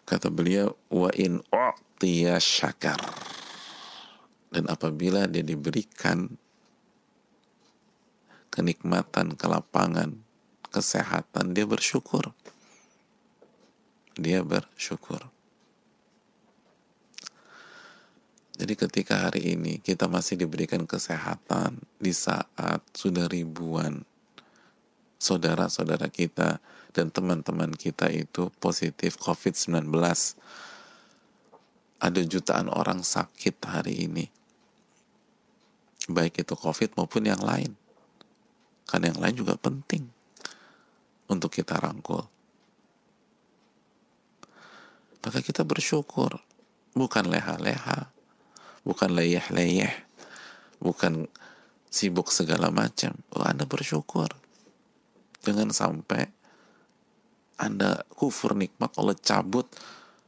kata 0.06 0.30
beliau 0.30 0.78
wa 0.94 1.10
in 1.18 1.42
u'tiya 1.50 2.38
syakar. 2.38 3.00
Dan 4.54 4.70
apabila 4.70 5.26
dia 5.26 5.44
diberikan 5.44 6.30
kenikmatan 8.54 9.36
kelapangan 9.36 10.27
kesehatan, 10.70 11.56
dia 11.56 11.66
bersyukur. 11.66 12.34
Dia 14.18 14.42
bersyukur. 14.42 15.22
Jadi 18.58 18.74
ketika 18.74 19.30
hari 19.30 19.54
ini 19.54 19.78
kita 19.78 20.10
masih 20.10 20.34
diberikan 20.34 20.90
kesehatan 20.90 21.78
di 22.02 22.10
saat 22.10 22.82
sudah 22.98 23.30
ribuan 23.30 24.02
saudara-saudara 25.22 26.10
kita 26.10 26.58
dan 26.90 27.14
teman-teman 27.14 27.70
kita 27.78 28.10
itu 28.10 28.50
positif 28.58 29.22
COVID-19. 29.22 29.94
Ada 31.98 32.22
jutaan 32.26 32.74
orang 32.74 33.06
sakit 33.06 33.62
hari 33.62 34.10
ini. 34.10 34.26
Baik 36.10 36.42
itu 36.42 36.58
COVID 36.58 36.98
maupun 36.98 37.30
yang 37.30 37.42
lain. 37.42 37.78
Karena 38.90 39.14
yang 39.14 39.22
lain 39.22 39.36
juga 39.38 39.54
penting 39.54 40.17
untuk 41.28 41.52
kita 41.52 41.80
rangkul. 41.80 42.24
Maka 45.28 45.44
kita 45.44 45.68
bersyukur, 45.68 46.40
bukan 46.96 47.28
leha-leha, 47.28 48.08
bukan 48.88 49.12
leyeh-leyeh, 49.12 49.92
bukan 50.80 51.28
sibuk 51.92 52.32
segala 52.32 52.72
macam. 52.72 53.12
Oh, 53.36 53.44
Anda 53.44 53.68
bersyukur. 53.68 54.32
dengan 55.48 55.72
sampai 55.72 56.28
Anda 57.56 58.04
kufur 58.12 58.52
nikmat 58.52 58.92
Allah 59.00 59.16
cabut, 59.16 59.66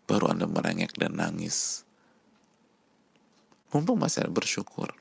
baru 0.07 0.31
Anda 0.31 0.47
merengek 0.47 0.95
dan 0.95 1.19
nangis. 1.19 1.84
Mumpung 3.76 3.99
masih 3.99 4.31
bersyukur. 4.31 4.95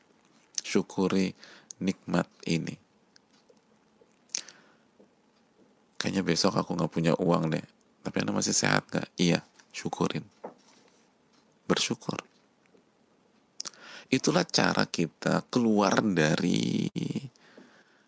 Syukuri 0.60 1.32
nikmat 1.80 2.26
ini. 2.44 2.87
Kayaknya 5.98 6.22
besok 6.22 6.56
aku 6.56 6.78
nggak 6.78 6.92
punya 6.94 7.12
uang 7.18 7.52
deh. 7.52 7.66
Tapi 8.06 8.24
anda 8.24 8.32
masih 8.32 8.54
sehat 8.54 8.88
gak? 8.88 9.10
iya 9.20 9.42
syukurin. 9.74 10.24
Bersyukur. 11.68 12.16
Itulah 14.08 14.48
cara 14.48 14.88
kita 14.88 15.44
keluar 15.52 16.00
dari 16.00 16.88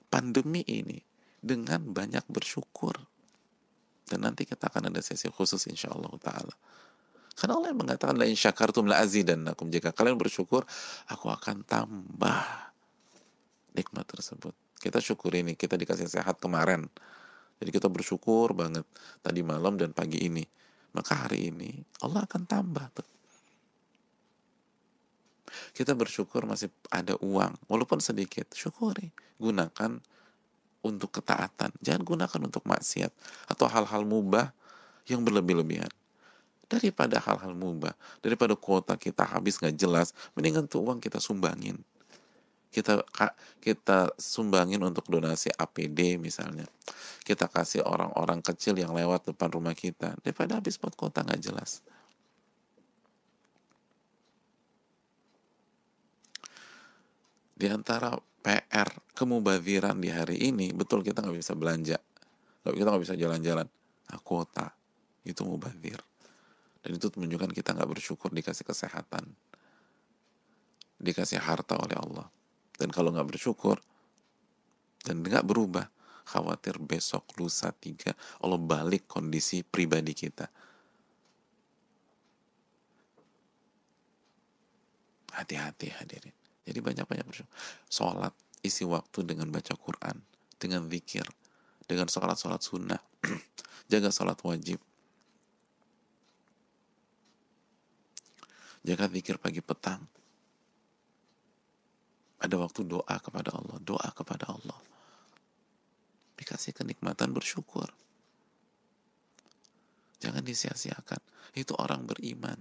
pandemi 0.08 0.64
ini 0.64 0.96
dengan 1.36 1.84
banyak 1.92 2.24
bersyukur. 2.32 2.96
Dan 4.08 4.24
nanti 4.24 4.48
kita 4.48 4.72
akan 4.72 4.88
ada 4.88 5.04
sesi 5.04 5.28
khusus 5.28 5.60
insya 5.68 5.92
Allah 5.92 6.10
ta'ala. 6.16 6.54
Karena 7.36 7.52
Allah 7.60 7.68
yang 7.72 7.80
mengatakan 7.84 8.16
la 8.16 8.26
syakartum 8.26 8.88
la 8.88 9.04
azidannakum. 9.04 9.68
Jika 9.68 9.92
kalian 9.92 10.16
bersyukur 10.16 10.64
aku 11.12 11.28
akan 11.28 11.68
tambah 11.68 12.40
nikmat 13.76 14.08
tersebut. 14.08 14.56
Kita 14.80 14.98
syukur 15.04 15.36
ini 15.36 15.52
kita 15.52 15.76
dikasih 15.76 16.08
sehat 16.08 16.40
kemarin 16.40 16.88
jadi 17.60 17.70
kita 17.76 17.92
bersyukur 17.92 18.56
banget 18.56 18.88
tadi 19.20 19.44
malam 19.44 19.76
dan 19.76 19.92
pagi 19.92 20.16
ini. 20.24 20.40
Maka 20.96 21.28
hari 21.28 21.52
ini 21.52 21.70
Allah 22.00 22.24
akan 22.24 22.42
tambah. 22.48 22.88
Kita 25.76 25.92
bersyukur 25.92 26.48
masih 26.48 26.72
ada 26.88 27.14
uang, 27.20 27.54
walaupun 27.68 28.00
sedikit. 28.00 28.48
Syukuri. 28.56 29.12
Gunakan 29.36 30.00
untuk 30.80 31.20
ketaatan. 31.20 31.70
Jangan 31.84 32.02
gunakan 32.02 32.40
untuk 32.48 32.64
maksiat 32.64 33.12
atau 33.52 33.68
hal-hal 33.68 34.08
mubah 34.08 34.56
yang 35.04 35.20
berlebih-lebihan. 35.20 35.92
Daripada 36.70 37.20
hal-hal 37.20 37.52
mubah, 37.52 37.92
daripada 38.24 38.54
kuota 38.56 38.94
kita 38.94 39.26
habis 39.26 39.58
nggak 39.58 39.74
jelas, 39.74 40.16
mendingan 40.32 40.70
tuh 40.70 40.86
uang 40.86 41.02
kita 41.02 41.18
sumbangin. 41.18 41.82
Kita 42.70 43.02
kita 43.58 44.14
sumbangin 44.14 44.78
untuk 44.86 45.10
donasi 45.10 45.50
APD 45.50 46.16
misalnya. 46.16 46.64
Kita 47.26 47.50
kasih 47.50 47.82
orang-orang 47.82 48.40
kecil 48.40 48.78
yang 48.78 48.94
lewat 48.94 49.34
depan 49.34 49.50
rumah 49.50 49.74
kita. 49.74 50.14
Daripada 50.22 50.62
habis 50.62 50.78
buat 50.78 50.94
kuota 50.94 51.26
nggak 51.26 51.42
jelas. 51.42 51.82
Di 57.58 57.68
antara 57.68 58.16
PR 58.40 58.88
kemubaziran 59.12 60.00
di 60.00 60.08
hari 60.08 60.48
ini, 60.48 60.72
betul 60.72 61.04
kita 61.04 61.20
nggak 61.20 61.36
bisa 61.36 61.52
belanja. 61.52 61.98
Kita 62.64 62.88
nggak 62.88 63.04
bisa 63.04 63.18
jalan-jalan. 63.18 63.68
Nah, 64.08 64.20
kuota 64.24 64.72
itu 65.24 65.44
mubazir 65.44 66.00
dan 66.80 66.96
itu 66.96 67.06
menunjukkan 67.12 67.50
kita 67.52 67.76
nggak 67.76 67.90
bersyukur 67.92 68.32
dikasih 68.32 68.64
kesehatan 68.64 69.36
dikasih 71.00 71.40
harta 71.40 71.76
oleh 71.76 71.96
Allah 71.96 72.26
dan 72.80 72.88
kalau 72.88 73.12
nggak 73.12 73.36
bersyukur 73.36 73.76
dan 75.04 75.20
nggak 75.20 75.44
berubah 75.44 75.84
khawatir 76.24 76.80
besok 76.80 77.28
lusa 77.36 77.76
tiga 77.76 78.16
Allah 78.40 78.56
balik 78.56 79.04
kondisi 79.04 79.60
pribadi 79.60 80.16
kita. 80.16 80.48
Hati-hati 85.30 85.88
hadirin. 85.94 86.34
Jadi 86.64 86.78
banyak-banyak 86.80 87.26
bersyukur. 87.28 87.52
Sholat 87.86 88.32
isi 88.64 88.88
waktu 88.88 89.28
dengan 89.28 89.52
baca 89.52 89.76
Quran 89.76 90.16
dengan 90.56 90.88
zikir 90.88 91.28
dengan 91.84 92.08
sholat-sholat 92.08 92.60
sunnah. 92.64 93.00
Jaga 93.92 94.08
sholat 94.08 94.40
wajib. 94.40 94.80
Jaga 98.80 99.12
zikir 99.12 99.36
pagi 99.36 99.60
petang. 99.60 100.19
Ada 102.40 102.56
waktu 102.56 102.88
doa 102.88 103.16
kepada 103.20 103.52
Allah, 103.52 103.76
doa 103.84 104.08
kepada 104.16 104.48
Allah. 104.48 104.78
Dikasih 106.40 106.72
kenikmatan 106.72 107.36
bersyukur. 107.36 107.92
Jangan 110.20 110.40
disia-siakan. 110.40 111.20
Itu 111.52 111.76
orang 111.76 112.08
beriman. 112.08 112.56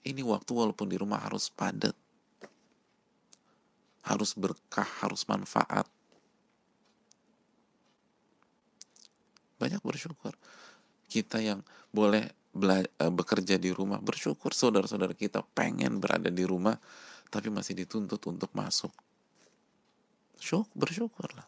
Ini 0.00 0.24
waktu 0.24 0.50
walaupun 0.56 0.88
di 0.88 0.96
rumah 0.96 1.20
harus 1.20 1.52
padat. 1.52 1.92
Harus 4.00 4.32
berkah, 4.32 4.88
harus 5.04 5.28
manfaat. 5.28 5.84
Banyak 9.60 9.84
bersyukur. 9.84 10.32
Kita 11.04 11.36
yang 11.36 11.60
boleh 11.92 12.32
Eh, 12.50 13.12
bekerja 13.14 13.62
di 13.62 13.70
rumah 13.70 14.02
bersyukur 14.02 14.50
saudara-saudara 14.50 15.14
kita 15.14 15.46
pengen 15.54 16.02
berada 16.02 16.34
di 16.34 16.42
rumah 16.42 16.74
tapi 17.30 17.48
masih 17.48 17.78
dituntut 17.78 18.18
untuk 18.26 18.50
masuk. 18.52 18.90
Syuk 20.36 20.66
bersyukurlah. 20.74 21.46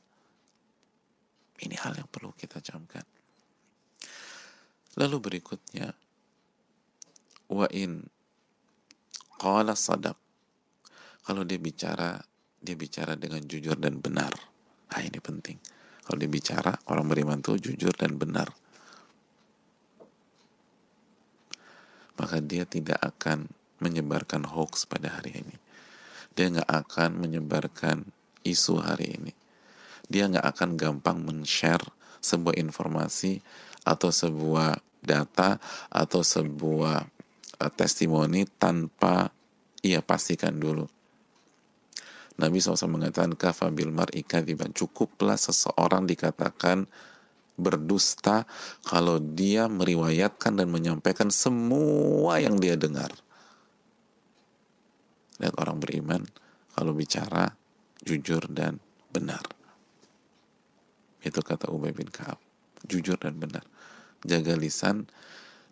Ini 1.63 1.75
hal 1.83 1.99
yang 1.99 2.09
perlu 2.11 2.31
kita 2.35 2.63
camkan. 2.63 3.05
Lalu 4.99 5.17
berikutnya 5.19 5.91
wa 7.51 7.67
in 7.75 8.07
qala 9.41 9.75
sadaq. 9.75 10.19
Kalau 11.23 11.43
dia 11.47 11.59
bicara 11.59 12.19
dia 12.63 12.79
bicara 12.79 13.19
dengan 13.19 13.43
jujur 13.43 13.75
dan 13.75 13.99
benar. 13.99 14.31
Nah 14.91 15.01
ini 15.03 15.19
penting. 15.19 15.59
Kalau 16.03 16.19
dia 16.19 16.31
bicara 16.31 16.75
orang 16.91 17.07
beriman 17.11 17.39
tuh 17.43 17.59
jujur 17.59 17.95
dan 17.95 18.19
benar. 18.19 18.51
Maka 22.19 22.39
dia 22.39 22.67
tidak 22.67 23.03
akan 23.03 23.51
menyebarkan 23.83 24.47
hoax 24.47 24.87
pada 24.87 25.11
hari 25.11 25.43
ini. 25.43 25.62
Dia 26.33 26.53
nggak 26.53 26.71
akan 26.71 27.11
menyebarkan 27.21 28.09
isu 28.43 28.81
hari 28.81 29.17
ini. 29.21 29.33
Dia 30.09 30.29
nggak 30.29 30.47
akan 30.57 30.71
gampang 30.77 31.19
men-share 31.23 31.83
sebuah 32.23 32.57
informasi 32.59 33.43
atau 33.83 34.15
sebuah 34.15 34.79
data 35.03 35.59
atau 35.91 36.23
sebuah 36.23 37.03
uh, 37.59 37.73
testimoni 37.75 38.47
tanpa 38.47 39.35
ia 39.83 39.99
pastikan 39.99 40.55
dulu. 40.55 40.87
Nabi 42.39 42.59
SAW 42.63 42.89
mengatakan 42.89 43.37
kafabil 43.37 43.93
mar'i 43.93 44.25
Cukuplah 44.73 45.37
seseorang 45.37 46.09
dikatakan 46.09 46.89
berdusta 47.61 48.49
kalau 48.89 49.21
dia 49.21 49.69
meriwayatkan 49.69 50.57
dan 50.57 50.73
menyampaikan 50.73 51.29
semua 51.29 52.41
yang 52.41 52.57
dia 52.57 52.75
dengar. 52.75 53.13
Lihat 55.41 55.55
orang 55.57 55.81
beriman 55.81 56.23
kalau 56.75 56.93
bicara 56.93 57.53
jujur 58.03 58.45
dan 58.51 58.83
benar. 59.13 59.45
Itu 61.23 61.41
kata 61.41 61.71
Ubay 61.71 61.95
bin 61.95 62.11
Ka'ab. 62.11 62.37
Jujur 62.83 63.15
dan 63.17 63.39
benar. 63.39 63.63
Jaga 64.27 64.59
lisan 64.59 65.07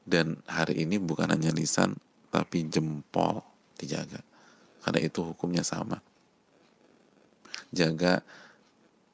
dan 0.07 0.39
hari 0.47 0.87
ini 0.87 0.97
bukan 1.03 1.35
hanya 1.35 1.51
lisan 1.51 1.99
tapi 2.31 2.71
jempol 2.71 3.43
dijaga. 3.75 4.23
Karena 4.81 5.01
itu 5.03 5.21
hukumnya 5.27 5.67
sama. 5.67 5.99
Jaga 7.75 8.23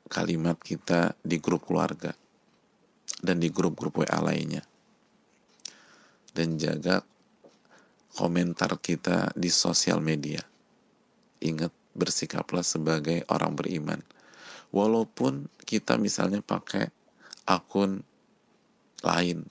kalimat 0.07 0.61
kita 0.61 1.17
di 1.25 1.41
grup 1.43 1.67
keluarga 1.67 2.15
dan 3.21 3.41
di 3.41 3.49
grup-grup 3.51 4.05
WA 4.05 4.21
lainnya. 4.23 4.63
Dan 6.37 6.61
jaga 6.61 7.01
komentar 8.17 8.81
kita 8.81 9.37
di 9.37 9.53
sosial 9.53 10.01
media. 10.01 10.41
Ingat 11.45 11.69
bersikaplah 11.93 12.65
sebagai 12.65 13.29
orang 13.29 13.53
beriman. 13.53 14.01
Walaupun 14.73 15.53
kita 15.69 16.01
misalnya 16.01 16.41
pakai 16.41 16.89
akun 17.45 18.01
lain, 19.05 19.45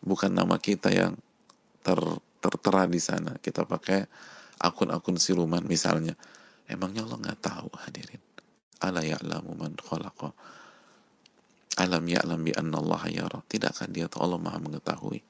bukan 0.00 0.32
nama 0.32 0.56
kita 0.56 0.88
yang 0.88 1.20
ter, 1.84 2.00
tertera 2.40 2.88
di 2.88 3.00
sana. 3.00 3.36
Kita 3.36 3.68
pakai 3.68 4.08
akun-akun 4.56 5.20
siluman 5.20 5.60
misalnya. 5.60 6.16
Emangnya 6.64 7.04
Allah 7.04 7.18
nggak 7.28 7.40
tahu 7.44 7.68
hadirin. 7.84 8.22
Ala 8.80 9.04
ya'lamu 9.04 9.52
man 9.52 9.76
khalaqa 9.76 10.32
Alam 11.76 12.04
ya'lam 12.08 12.40
bi 12.40 12.52
anna 12.56 12.80
Allah 12.80 13.02
yara. 13.12 13.40
Tidakkah 13.44 13.88
dia 13.88 14.08
tahu 14.08 14.24
Allah 14.24 14.40
maha 14.40 14.58
mengetahui? 14.60 15.29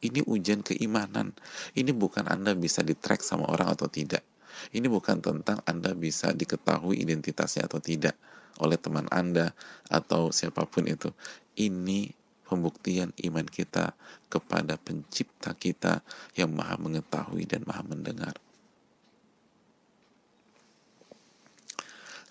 Ini 0.00 0.24
ujian 0.24 0.64
keimanan. 0.64 1.36
Ini 1.76 1.92
bukan 1.92 2.24
Anda 2.24 2.56
bisa 2.56 2.80
di-track 2.80 3.20
sama 3.20 3.48
orang 3.52 3.76
atau 3.76 3.86
tidak. 3.86 4.24
Ini 4.72 4.88
bukan 4.88 5.20
tentang 5.20 5.60
Anda 5.68 5.92
bisa 5.92 6.32
diketahui 6.32 7.00
identitasnya 7.00 7.68
atau 7.68 7.78
tidak 7.78 8.16
oleh 8.60 8.76
teman 8.76 9.08
Anda 9.12 9.52
atau 9.88 10.32
siapa 10.32 10.64
pun 10.68 10.88
itu. 10.88 11.12
Ini 11.56 12.12
pembuktian 12.50 13.14
iman 13.30 13.46
kita 13.46 13.94
kepada 14.26 14.74
pencipta 14.74 15.54
kita 15.54 16.02
yang 16.34 16.50
maha 16.50 16.74
mengetahui 16.82 17.46
dan 17.46 17.62
maha 17.62 17.86
mendengar. 17.86 18.34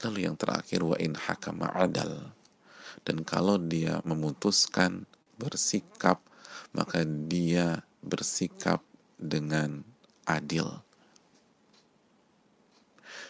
Lalu 0.04 0.28
yang 0.28 0.36
terakhir 0.36 0.84
wa 0.84 0.96
in 1.00 1.16
hakama 1.16 1.72
adal 1.76 2.32
dan 3.04 3.24
kalau 3.24 3.60
dia 3.60 4.00
memutuskan 4.04 5.08
bersikap 5.40 6.24
maka 6.74 7.02
dia 7.04 7.82
bersikap 8.04 8.84
dengan 9.18 9.82
adil. 10.24 10.68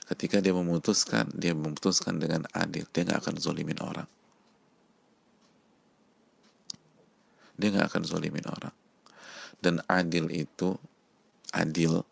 Ketika 0.09 0.41
dia 0.41 0.53
memutuskan 0.53 1.29
dia 1.31 1.53
memutuskan 1.53 2.17
dengan 2.17 2.45
adil 2.51 2.85
dia 2.89 3.05
nggak 3.05 3.21
akan 3.23 3.35
zolimin 3.37 3.79
orang. 3.79 4.09
Dia 7.59 7.69
nggak 7.75 7.87
akan 7.91 8.03
zolimin 8.07 8.47
orang. 8.47 8.75
Dan 9.59 9.83
adil 9.91 10.31
itu 10.31 10.79
adil 11.51 12.07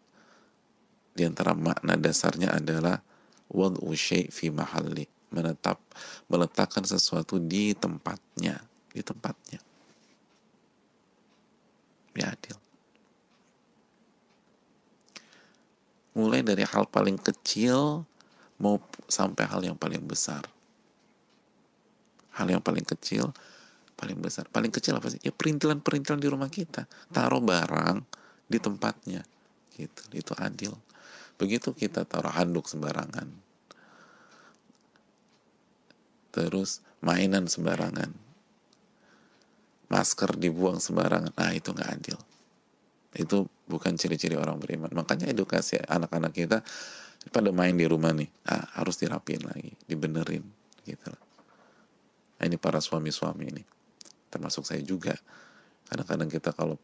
di 1.17 1.25
antara 1.25 1.57
makna 1.57 1.97
dasarnya 1.97 2.53
adalah 2.53 3.01
wad'u 3.49 3.95
fi 4.29 4.47
mahalli 4.51 5.07
menetap 5.31 5.79
meletakkan 6.31 6.83
sesuatu 6.87 7.39
di 7.41 7.73
tempatnya 7.75 8.63
di 8.91 9.01
tempatnya 9.03 9.66
ya 12.17 12.33
adil 12.33 12.57
mulai 16.17 16.41
dari 16.41 16.65
hal 16.65 16.89
paling 16.89 17.21
kecil 17.21 18.01
mau 18.57 18.81
sampai 19.05 19.45
hal 19.45 19.61
yang 19.61 19.77
paling 19.77 20.01
besar. 20.01 20.49
Hal 22.33 22.49
yang 22.49 22.65
paling 22.65 22.81
kecil 22.81 23.29
paling 23.93 24.17
besar. 24.17 24.49
Paling 24.49 24.73
kecil 24.73 24.97
apa 24.97 25.13
sih? 25.13 25.21
Ya 25.21 25.29
perintilan 25.29 25.77
perintilan 25.77 26.17
di 26.17 26.25
rumah 26.25 26.49
kita. 26.49 26.89
Taruh 27.13 27.41
barang 27.41 28.01
di 28.49 28.57
tempatnya. 28.57 29.21
Gitu. 29.77 30.01
Itu 30.17 30.33
adil. 30.41 30.73
Begitu 31.37 31.77
kita 31.77 32.01
taruh 32.09 32.33
handuk 32.33 32.65
sembarangan. 32.65 33.29
Terus 36.33 36.81
mainan 37.01 37.45
sembarangan 37.45 38.26
masker 39.87 40.35
dibuang 40.35 40.79
sembarangan. 40.79 41.31
Nah 41.35 41.51
itu 41.55 41.71
nggak 41.71 41.89
adil. 41.89 42.19
Itu 43.15 43.47
bukan 43.65 43.95
ciri-ciri 43.95 44.35
orang 44.35 44.59
beriman. 44.59 44.91
Makanya 44.91 45.31
edukasi 45.31 45.79
anak-anak 45.79 46.31
kita 46.35 46.59
pada 47.31 47.49
main 47.51 47.75
di 47.75 47.87
rumah 47.87 48.11
nih. 48.15 48.29
Nah, 48.47 48.63
harus 48.79 48.99
dirapiin 48.99 49.43
lagi 49.43 49.73
dibenerin 49.83 50.43
gitu 50.87 51.11
nah, 51.11 52.43
ini 52.47 52.55
para 52.55 52.79
suami-suami 52.79 53.45
ini. 53.51 53.63
Termasuk 54.31 54.63
saya 54.63 54.79
juga. 54.83 55.15
Kadang-kadang 55.87 56.29
kita 56.31 56.51
kalau 56.51 56.75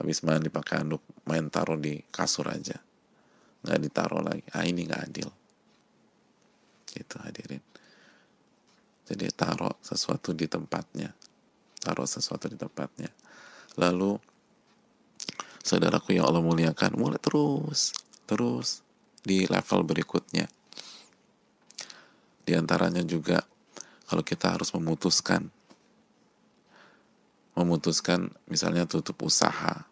habis 0.00 0.24
mandi 0.24 0.48
pakai 0.48 0.82
handuk 0.82 1.04
main 1.28 1.46
taruh 1.48 1.78
di 1.78 2.00
kasur 2.08 2.48
aja. 2.48 2.76
Nggak 3.64 3.78
ditaruh 3.80 4.22
lagi. 4.24 4.44
Ah 4.52 4.64
ini 4.64 4.84
nggak 4.84 5.02
adil. 5.08 5.28
Gitu 6.88 7.16
hadirin. 7.20 7.62
Jadi 9.04 9.28
taruh 9.36 9.76
sesuatu 9.84 10.32
di 10.32 10.48
tempatnya 10.48 11.12
taruh 11.84 12.08
sesuatu 12.08 12.48
di 12.48 12.56
tempatnya. 12.56 13.12
Lalu 13.76 14.16
saudaraku 15.60 16.16
yang 16.16 16.24
Allah 16.24 16.40
muliakan 16.40 16.96
mulai 16.96 17.20
terus 17.20 17.92
terus 18.24 18.80
di 19.20 19.44
level 19.44 19.84
berikutnya. 19.84 20.48
Di 22.44 22.52
antaranya 22.56 23.04
juga 23.04 23.44
kalau 24.08 24.24
kita 24.24 24.56
harus 24.56 24.72
memutuskan 24.72 25.52
memutuskan 27.54 28.34
misalnya 28.50 28.88
tutup 28.88 29.22
usaha 29.22 29.86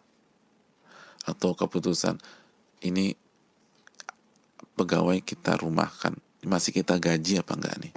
atau 1.23 1.55
keputusan 1.55 2.19
ini 2.83 3.15
pegawai 4.75 5.23
kita 5.23 5.55
rumahkan 5.63 6.17
masih 6.43 6.75
kita 6.75 6.99
gaji 6.99 7.39
apa 7.39 7.55
enggak 7.55 7.75
nih? 7.79 7.93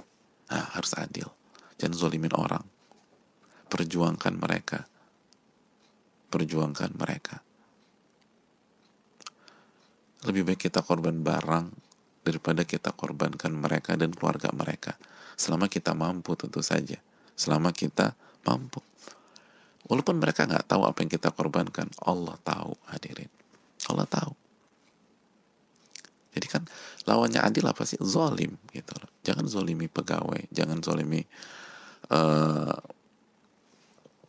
Nah, 0.47 0.65
harus 0.71 0.95
adil 0.95 1.27
jangan 1.75 1.95
zolimin 1.99 2.33
orang 2.33 2.63
perjuangkan 3.67 4.33
mereka. 4.39 4.87
Perjuangkan 6.27 6.91
mereka. 6.97 7.43
Lebih 10.27 10.43
baik 10.47 10.67
kita 10.67 10.81
korban 10.83 11.21
barang 11.21 11.67
daripada 12.25 12.67
kita 12.67 12.91
korbankan 12.91 13.53
mereka 13.55 13.95
dan 13.95 14.11
keluarga 14.11 14.51
mereka. 14.51 14.97
Selama 15.37 15.69
kita 15.69 15.93
mampu 15.93 16.33
tentu 16.33 16.59
saja. 16.65 16.97
Selama 17.37 17.69
kita 17.71 18.17
mampu. 18.43 18.81
Walaupun 19.87 20.19
mereka 20.19 20.43
nggak 20.49 20.67
tahu 20.67 20.83
apa 20.83 20.99
yang 21.05 21.11
kita 21.13 21.31
korbankan 21.31 21.87
Allah 22.03 22.35
tahu 22.43 22.75
hadirin. 22.91 23.31
Allah 23.87 24.09
tahu. 24.09 24.33
Jadi 26.35 26.47
kan 26.51 26.63
lawannya 27.07 27.39
adil 27.39 27.63
apa 27.69 27.87
sih? 27.87 28.01
Zolim 28.03 28.57
gitu 28.75 28.97
jangan 29.27 29.43
zolimi 29.51 29.91
pegawai 29.91 30.47
jangan 30.55 30.79
zolimi 30.79 31.19
uh, 32.15 32.71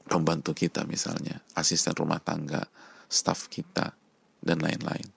pembantu 0.08 0.56
kita 0.56 0.88
misalnya, 0.88 1.44
asisten 1.52 1.92
rumah 1.92 2.18
tangga, 2.18 2.64
staf 3.06 3.46
kita, 3.52 3.92
dan 4.42 4.58
lain-lain. 4.64 5.08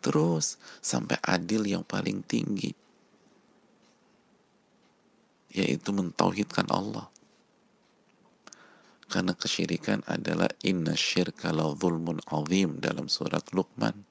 Terus 0.00 0.56
sampai 0.80 1.20
adil 1.20 1.68
yang 1.68 1.84
paling 1.84 2.24
tinggi, 2.24 2.72
yaitu 5.52 5.92
mentauhidkan 5.92 6.64
Allah. 6.72 7.12
Karena 9.10 9.34
kesyirikan 9.34 10.06
adalah 10.06 10.48
inna 10.64 10.94
syirka 10.94 11.50
la 11.50 11.68
zulmun 11.74 12.22
azim 12.30 12.78
dalam 12.78 13.10
surat 13.10 13.42
Luqman. 13.50 14.06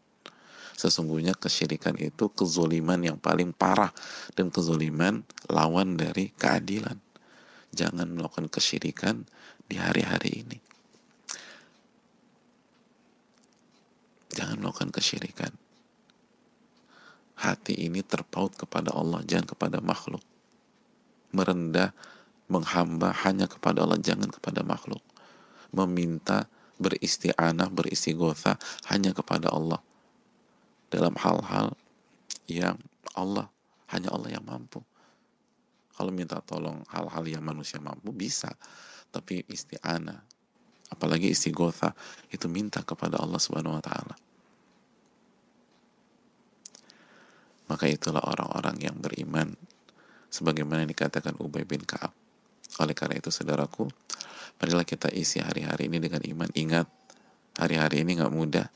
Sesungguhnya 0.76 1.36
kesyirikan 1.36 1.96
itu 2.00 2.32
kezoliman 2.32 3.00
yang 3.00 3.18
paling 3.20 3.56
parah 3.56 3.92
dan 4.36 4.52
kezoliman 4.52 5.24
lawan 5.48 5.96
dari 5.96 6.32
keadilan 6.36 7.00
jangan 7.74 8.10
melakukan 8.10 8.50
kesyirikan 8.50 9.26
di 9.70 9.78
hari-hari 9.78 10.46
ini. 10.46 10.58
Jangan 14.34 14.62
melakukan 14.62 14.94
kesyirikan. 14.94 15.52
Hati 17.40 17.88
ini 17.88 18.04
terpaut 18.04 18.52
kepada 18.54 18.92
Allah, 18.94 19.24
jangan 19.24 19.48
kepada 19.56 19.80
makhluk. 19.80 20.22
Merendah, 21.32 21.96
menghamba 22.52 23.16
hanya 23.24 23.48
kepada 23.48 23.86
Allah, 23.86 23.98
jangan 24.02 24.28
kepada 24.28 24.60
makhluk. 24.66 25.02
Meminta, 25.72 26.50
beristianah, 26.82 27.70
beristighosa 27.72 28.60
hanya 28.92 29.16
kepada 29.16 29.54
Allah. 29.54 29.80
Dalam 30.90 31.14
hal-hal 31.16 31.78
yang 32.50 32.82
Allah, 33.14 33.48
hanya 33.94 34.10
Allah 34.10 34.30
yang 34.36 34.46
mampu. 34.46 34.82
Kalau 36.00 36.16
minta 36.16 36.40
tolong 36.40 36.80
hal-hal 36.96 37.28
yang 37.28 37.44
manusia 37.44 37.76
mampu 37.84 38.16
bisa, 38.16 38.48
tapi 39.12 39.44
isti'ana, 39.52 40.16
apalagi 40.96 41.28
istighosa 41.28 41.92
itu 42.32 42.48
minta 42.48 42.80
kepada 42.88 43.20
Allah 43.20 43.36
Subhanahu 43.36 43.76
wa 43.76 43.84
taala. 43.84 44.16
Maka 47.68 47.86
itulah 47.92 48.24
orang-orang 48.24 48.80
yang 48.80 48.96
beriman 48.96 49.60
sebagaimana 50.32 50.88
dikatakan 50.88 51.36
Ubay 51.36 51.68
bin 51.68 51.84
Ka'ab. 51.84 52.16
Oleh 52.80 52.96
karena 52.96 53.20
itu 53.20 53.28
saudaraku, 53.28 53.92
marilah 54.58 54.88
kita 54.88 55.12
isi 55.12 55.44
hari-hari 55.44 55.92
ini 55.92 56.00
dengan 56.00 56.24
iman. 56.24 56.50
Ingat, 56.56 56.88
hari-hari 57.60 58.08
ini 58.08 58.24
nggak 58.24 58.34
mudah. 58.34 58.72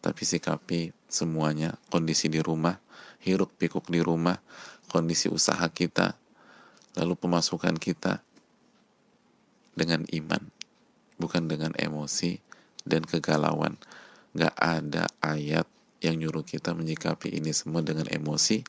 Tapi 0.00 0.22
sikapi 0.24 0.96
semuanya, 1.12 1.76
kondisi 1.92 2.32
di 2.32 2.40
rumah, 2.40 2.80
hiruk 3.20 3.52
pikuk 3.60 3.86
di 3.92 4.00
rumah, 4.00 4.40
kondisi 4.90 5.30
usaha 5.30 5.62
kita, 5.70 6.18
lalu 6.98 7.14
pemasukan 7.14 7.78
kita 7.78 8.18
dengan 9.78 10.02
iman, 10.10 10.42
bukan 11.22 11.46
dengan 11.46 11.70
emosi 11.78 12.42
dan 12.82 13.06
kegalauan. 13.06 13.78
Gak 14.34 14.54
ada 14.58 15.06
ayat 15.22 15.66
yang 16.02 16.18
nyuruh 16.18 16.42
kita 16.42 16.74
menyikapi 16.74 17.38
ini 17.38 17.54
semua 17.54 17.86
dengan 17.86 18.10
emosi. 18.10 18.66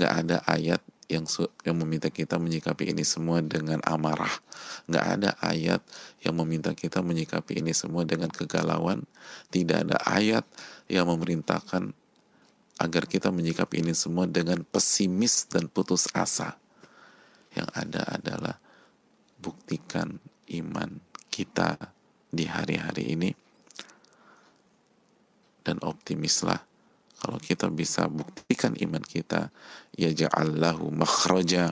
Gak 0.00 0.12
ada 0.24 0.40
ayat 0.48 0.80
yang 1.10 1.26
yang 1.66 1.74
meminta 1.74 2.06
kita 2.06 2.38
menyikapi 2.38 2.94
ini 2.94 3.02
semua 3.02 3.42
dengan 3.42 3.82
amarah. 3.82 4.30
Gak 4.86 5.04
ada 5.18 5.30
ayat 5.42 5.82
yang 6.22 6.38
meminta 6.38 6.70
kita 6.72 7.02
menyikapi 7.02 7.58
ini 7.58 7.74
semua 7.74 8.06
dengan 8.06 8.30
kegalauan. 8.30 9.04
Tidak 9.50 9.90
ada 9.90 9.98
ayat 10.06 10.46
yang 10.86 11.10
memerintahkan 11.10 11.90
agar 12.80 13.04
kita 13.04 13.28
menyikapi 13.28 13.84
ini 13.84 13.92
semua 13.92 14.24
dengan 14.24 14.64
pesimis 14.64 15.44
dan 15.52 15.68
putus 15.68 16.08
asa. 16.16 16.56
Yang 17.52 17.68
ada 17.76 18.02
adalah 18.16 18.56
buktikan 19.36 20.16
iman 20.48 20.96
kita 21.28 21.76
di 22.32 22.48
hari-hari 22.48 23.12
ini 23.12 23.30
dan 25.60 25.76
optimislah 25.84 26.62
kalau 27.20 27.36
kita 27.36 27.68
bisa 27.68 28.08
buktikan 28.08 28.72
iman 28.80 29.04
kita 29.04 29.52
ya 29.92 30.08
ja'allahu 30.08 30.88
makhraja 30.88 31.68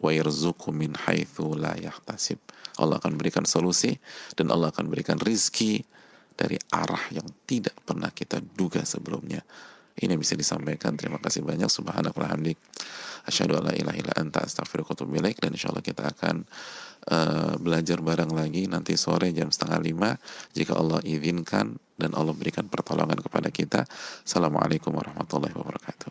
wa 0.00 0.08
yarzuqu 0.08 0.72
min 0.72 0.96
haitsu 0.96 1.52
la 1.52 1.76
yahtasib. 1.76 2.40
Allah 2.80 2.96
akan 2.96 3.20
berikan 3.20 3.44
solusi 3.44 3.92
dan 4.40 4.48
Allah 4.48 4.72
akan 4.72 4.88
berikan 4.88 5.20
rizki 5.20 5.84
dari 6.32 6.56
arah 6.72 7.12
yang 7.12 7.28
tidak 7.44 7.76
pernah 7.84 8.08
kita 8.08 8.40
duga 8.40 8.80
sebelumnya. 8.88 9.44
Ini 10.00 10.16
bisa 10.16 10.34
disampaikan. 10.34 10.96
Terima 10.96 11.20
kasih 11.20 11.44
banyak. 11.44 11.68
Subhanallah 11.68 12.32
hamdik. 12.32 12.56
Asyhadu 13.28 13.60
alla 13.60 13.76
ilaha 13.76 13.96
illa 14.00 14.12
anta 14.16 14.40
astaghfiruka 14.40 14.96
dan 14.96 15.50
insyaallah 15.52 15.84
kita 15.84 16.08
akan 16.08 16.48
uh, 17.12 17.54
belajar 17.60 18.00
bareng 18.00 18.32
lagi 18.32 18.64
nanti 18.64 18.96
sore 18.96 19.28
jam 19.36 19.52
setengah 19.52 19.80
lima 19.84 20.10
jika 20.56 20.72
Allah 20.72 21.04
izinkan 21.04 21.76
dan 22.00 22.16
Allah 22.16 22.32
berikan 22.32 22.64
pertolongan 22.72 23.20
kepada 23.20 23.52
kita. 23.52 23.84
Assalamualaikum 24.24 24.96
warahmatullahi 24.96 25.52
wabarakatuh. 25.52 26.10